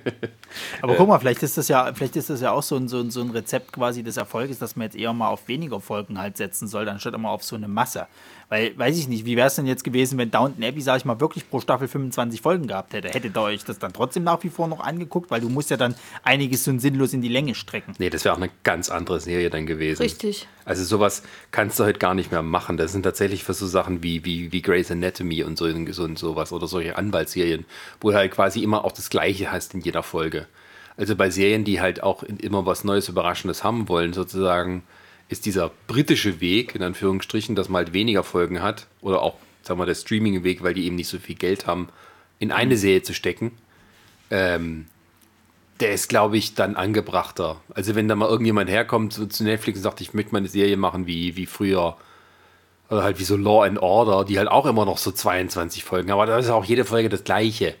[0.82, 2.98] Aber guck mal, vielleicht ist das ja, vielleicht ist das ja auch so ein, so,
[2.98, 6.18] ein, so ein Rezept quasi des Erfolges, dass man jetzt eher mal auf weniger Folgen
[6.18, 8.08] halt setzen soll, anstatt immer auf so eine Masse.
[8.48, 11.04] Weil, weiß ich nicht, wie wäre es denn jetzt gewesen, wenn Downton Abbey, sag ich
[11.04, 13.08] mal, wirklich pro Staffel 25 Folgen gehabt hätte?
[13.08, 15.32] Hättet ihr euch das dann trotzdem nach wie vor noch angeguckt?
[15.32, 17.94] Weil du musst ja dann einiges so sinnlos in die Länge strecken.
[17.98, 20.02] Nee, das wäre auch eine ganz andere Serie dann gewesen.
[20.02, 20.46] Richtig.
[20.64, 22.76] Also sowas kannst du heute gar nicht mehr machen.
[22.76, 26.16] Das sind tatsächlich für so Sachen wie, wie, wie Grey's Anatomy und so, so und
[26.16, 27.64] sowas oder solche Anwaltsserien,
[28.00, 30.46] wo du halt quasi immer auch das Gleiche hast in jeder Folge.
[30.96, 34.82] Also bei Serien, die halt auch immer was Neues, Überraschendes haben wollen, sozusagen,
[35.28, 39.80] ist dieser britische Weg, in Anführungsstrichen, dass man halt weniger Folgen hat, oder auch, sagen
[39.80, 41.88] wir, der Streaming-Weg, weil die eben nicht so viel Geld haben,
[42.38, 42.78] in eine mhm.
[42.78, 43.52] Serie zu stecken,
[44.30, 44.86] ähm,
[45.80, 47.60] der ist, glaube ich, dann angebrachter.
[47.74, 50.48] Also wenn da mal irgendjemand herkommt so zu Netflix und sagt, ich möchte mal eine
[50.48, 51.96] Serie machen wie, wie früher,
[52.88, 56.10] oder halt wie so Law and Order, die halt auch immer noch so 22 Folgen,
[56.10, 57.74] aber da ist auch jede Folge das gleiche.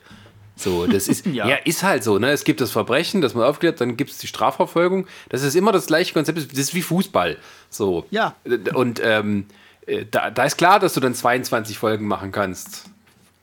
[0.56, 1.46] So, das ist, ja.
[1.46, 1.56] ja.
[1.56, 2.30] ist halt so, ne?
[2.30, 5.06] Es gibt das Verbrechen, das man aufklärt, dann gibt es die Strafverfolgung.
[5.28, 7.36] Das ist immer das gleiche Konzept, das ist wie Fußball.
[7.68, 8.06] So.
[8.10, 8.34] Ja.
[8.74, 9.46] Und ähm,
[9.86, 12.86] äh, da, da ist klar, dass du dann 22 Folgen machen kannst.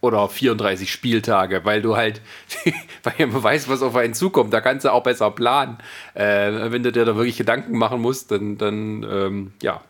[0.02, 2.19] Oder 34 Spieltage, weil du halt,
[3.03, 5.77] weil man weiß, was auf einen zukommt, da kannst du auch besser planen.
[6.14, 9.81] Äh, wenn du dir da wirklich Gedanken machen musst, dann, dann ähm, ja,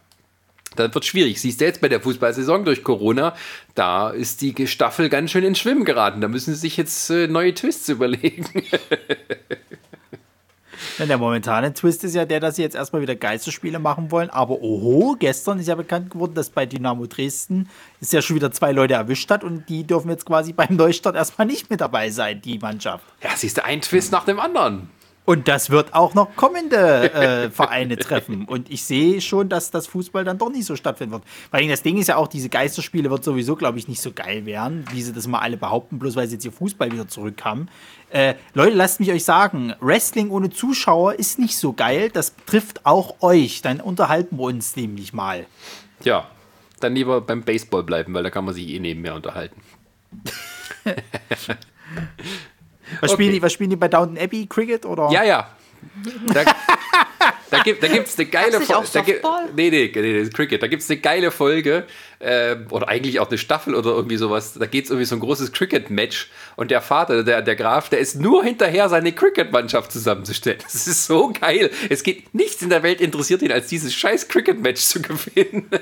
[0.75, 1.39] dann wird schwierig.
[1.39, 3.35] Siehst du jetzt bei der Fußballsaison durch Corona,
[3.75, 6.21] da ist die Staffel ganz schön ins Schwimmen geraten.
[6.21, 8.45] Da müssen sie sich jetzt äh, neue Twists überlegen.
[10.99, 14.29] ja, der momentane Twist ist ja der, dass sie jetzt erstmal wieder Geisterspiele machen wollen.
[14.29, 17.69] Aber oho, gestern ist ja bekannt geworden, dass bei Dynamo Dresden
[18.01, 21.15] es ja schon wieder zwei Leute erwischt hat und die dürfen jetzt quasi beim Neustart
[21.15, 23.05] erstmal nicht mit dabei sein, die Mannschaft.
[23.21, 24.89] Ja, siehst du, ein Twist nach dem anderen.
[25.25, 28.45] Und das wird auch noch kommende äh, Vereine treffen.
[28.45, 31.23] Und ich sehe schon, dass das Fußball dann doch nicht so stattfinden wird.
[31.51, 34.45] Weil das Ding ist ja auch, diese Geisterspiele wird sowieso, glaube ich, nicht so geil
[34.45, 37.69] werden, wie sie das mal alle behaupten, bloß weil sie jetzt ihr Fußball wieder zurückkam.
[38.09, 42.09] Äh, Leute, lasst mich euch sagen, Wrestling ohne Zuschauer ist nicht so geil.
[42.11, 43.61] Das trifft auch euch.
[43.61, 45.45] Dann unterhalten wir uns nämlich mal.
[46.03, 46.27] Ja,
[46.81, 49.61] dann lieber beim Baseball bleiben, weil da kann man sich eh nebenher unterhalten.
[53.01, 53.13] Was, okay.
[53.13, 54.45] spielen die, was spielen die bei Downton Abbey?
[54.47, 55.09] Cricket oder?
[55.11, 55.49] Ja, ja.
[56.33, 56.43] Da,
[57.49, 58.87] da gibt es eine geile Folge.
[58.93, 59.23] Da gibt,
[59.55, 60.63] nee, nee, nee, Cricket.
[60.63, 61.85] Da gibt es eine geile Folge
[62.19, 64.53] äh, oder eigentlich auch eine Staffel oder irgendwie sowas.
[64.53, 67.99] Da geht es irgendwie so ein großes Cricket-Match und der Vater, der, der Graf, der
[67.99, 70.59] ist nur hinterher, seine Cricket-Mannschaft zusammenzustellen.
[70.63, 71.69] Das ist so geil.
[71.89, 75.69] Es geht nichts in der Welt interessiert ihn, als dieses scheiß Cricket-Match zu gewinnen.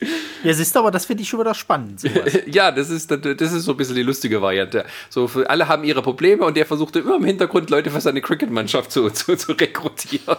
[0.42, 2.02] Ja, siehst du, aber das finde ich schon wieder spannend.
[2.46, 4.86] ja, das ist, das ist so ein bisschen die lustige Variante.
[5.10, 8.90] So, alle haben ihre Probleme und der versuchte immer im Hintergrund Leute für seine Cricket-Mannschaft
[8.90, 10.38] zu, zu, zu rekrutieren.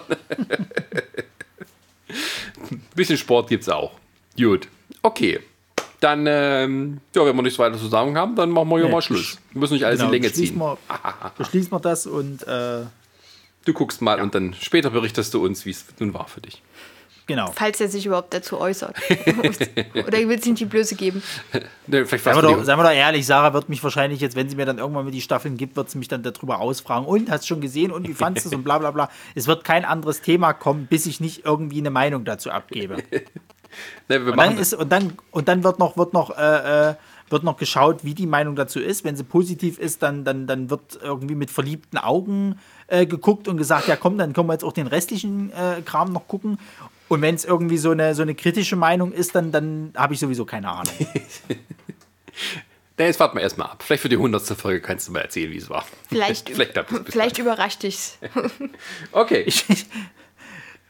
[2.72, 3.92] ein bisschen Sport gibt es auch.
[4.38, 4.68] Gut.
[5.04, 5.40] Okay.
[6.00, 8.92] Dann, ähm, ja, wenn wir nichts weiter zu sagen haben, dann machen wir hier nee,
[8.92, 9.38] mal Schluss.
[9.52, 10.58] Wir müssen nicht alles genau, in Länge ziehen.
[10.58, 10.78] Wir,
[11.38, 12.86] beschließen wir das und äh,
[13.66, 14.24] du guckst mal ja.
[14.24, 16.64] und dann später berichtest du uns, wie es nun war für dich.
[17.32, 17.54] Genau.
[17.56, 18.94] Falls er sich überhaupt dazu äußert.
[19.96, 21.24] Oder will es nicht die Blöße geben?
[21.88, 24.50] ne, vielleicht seien, wir doch, seien wir doch ehrlich, Sarah wird mich wahrscheinlich jetzt, wenn
[24.50, 27.06] sie mir dann irgendwann mal die Staffeln gibt, wird sie mich dann darüber ausfragen.
[27.06, 29.10] Und, hast du schon gesehen und wie fandest du es und bla bla bla.
[29.34, 32.98] Es wird kein anderes Thema kommen, bis ich nicht irgendwie eine Meinung dazu abgebe.
[34.10, 36.96] ne, und, dann ist, und, dann, und dann wird noch, wird noch äh, äh,
[37.32, 39.04] wird noch geschaut, wie die Meinung dazu ist.
[39.04, 43.58] Wenn sie positiv ist, dann, dann, dann wird irgendwie mit verliebten Augen äh, geguckt und
[43.58, 46.60] gesagt, ja komm, dann können wir jetzt auch den restlichen äh, Kram noch gucken.
[47.12, 50.22] Und wenn es irgendwie so eine, so eine kritische Meinung ist, dann, dann habe ich
[50.22, 50.94] sowieso keine Ahnung.
[52.98, 53.84] Na, jetzt warten wir erstmal ab.
[53.86, 55.86] Vielleicht für die hundertste Folge kannst du mal erzählen, wie es war.
[56.08, 58.18] Vielleicht, vielleicht, vielleicht überrascht dich's.
[59.12, 59.44] okay.
[59.46, 59.66] Ich,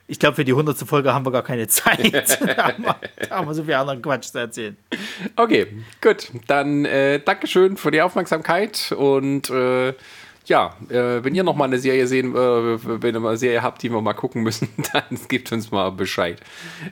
[0.05, 2.13] ich glaube, für die hundertste Folge haben wir gar keine Zeit.
[2.13, 4.77] da, haben wir, da haben wir so viel anderen Quatsch zu erzählen.
[5.35, 5.65] Okay,
[6.01, 6.29] gut.
[6.45, 9.95] Dann äh, Dankeschön für die Aufmerksamkeit und äh,
[10.45, 13.61] ja, äh, wenn ihr noch mal eine Serie sehen, äh, wenn ihr mal eine Serie
[13.61, 16.39] habt, die wir mal gucken müssen, dann gebt uns mal Bescheid.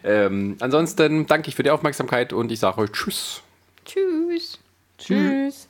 [0.04, 3.42] Ähm, ansonsten danke ich für die Aufmerksamkeit und ich sage euch Tschüss.
[3.86, 4.60] Tschüss.
[4.98, 5.68] Tschüss.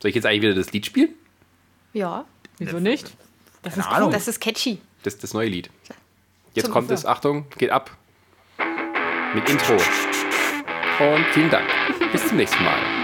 [0.00, 1.10] Soll ich jetzt eigentlich wieder das Lied spielen?
[1.92, 2.24] Ja.
[2.58, 3.12] Wieso nicht?
[3.62, 4.10] Das ist, cool.
[4.10, 4.78] das ist catchy.
[5.04, 5.70] Das ist das neue Lied.
[6.54, 6.94] Jetzt Zum kommt Ufer.
[6.94, 7.96] es, Achtung, geht ab.
[9.34, 9.74] Mit Intro.
[9.74, 11.66] Und vielen Dank.
[12.12, 13.01] Bis zum nächsten Mal.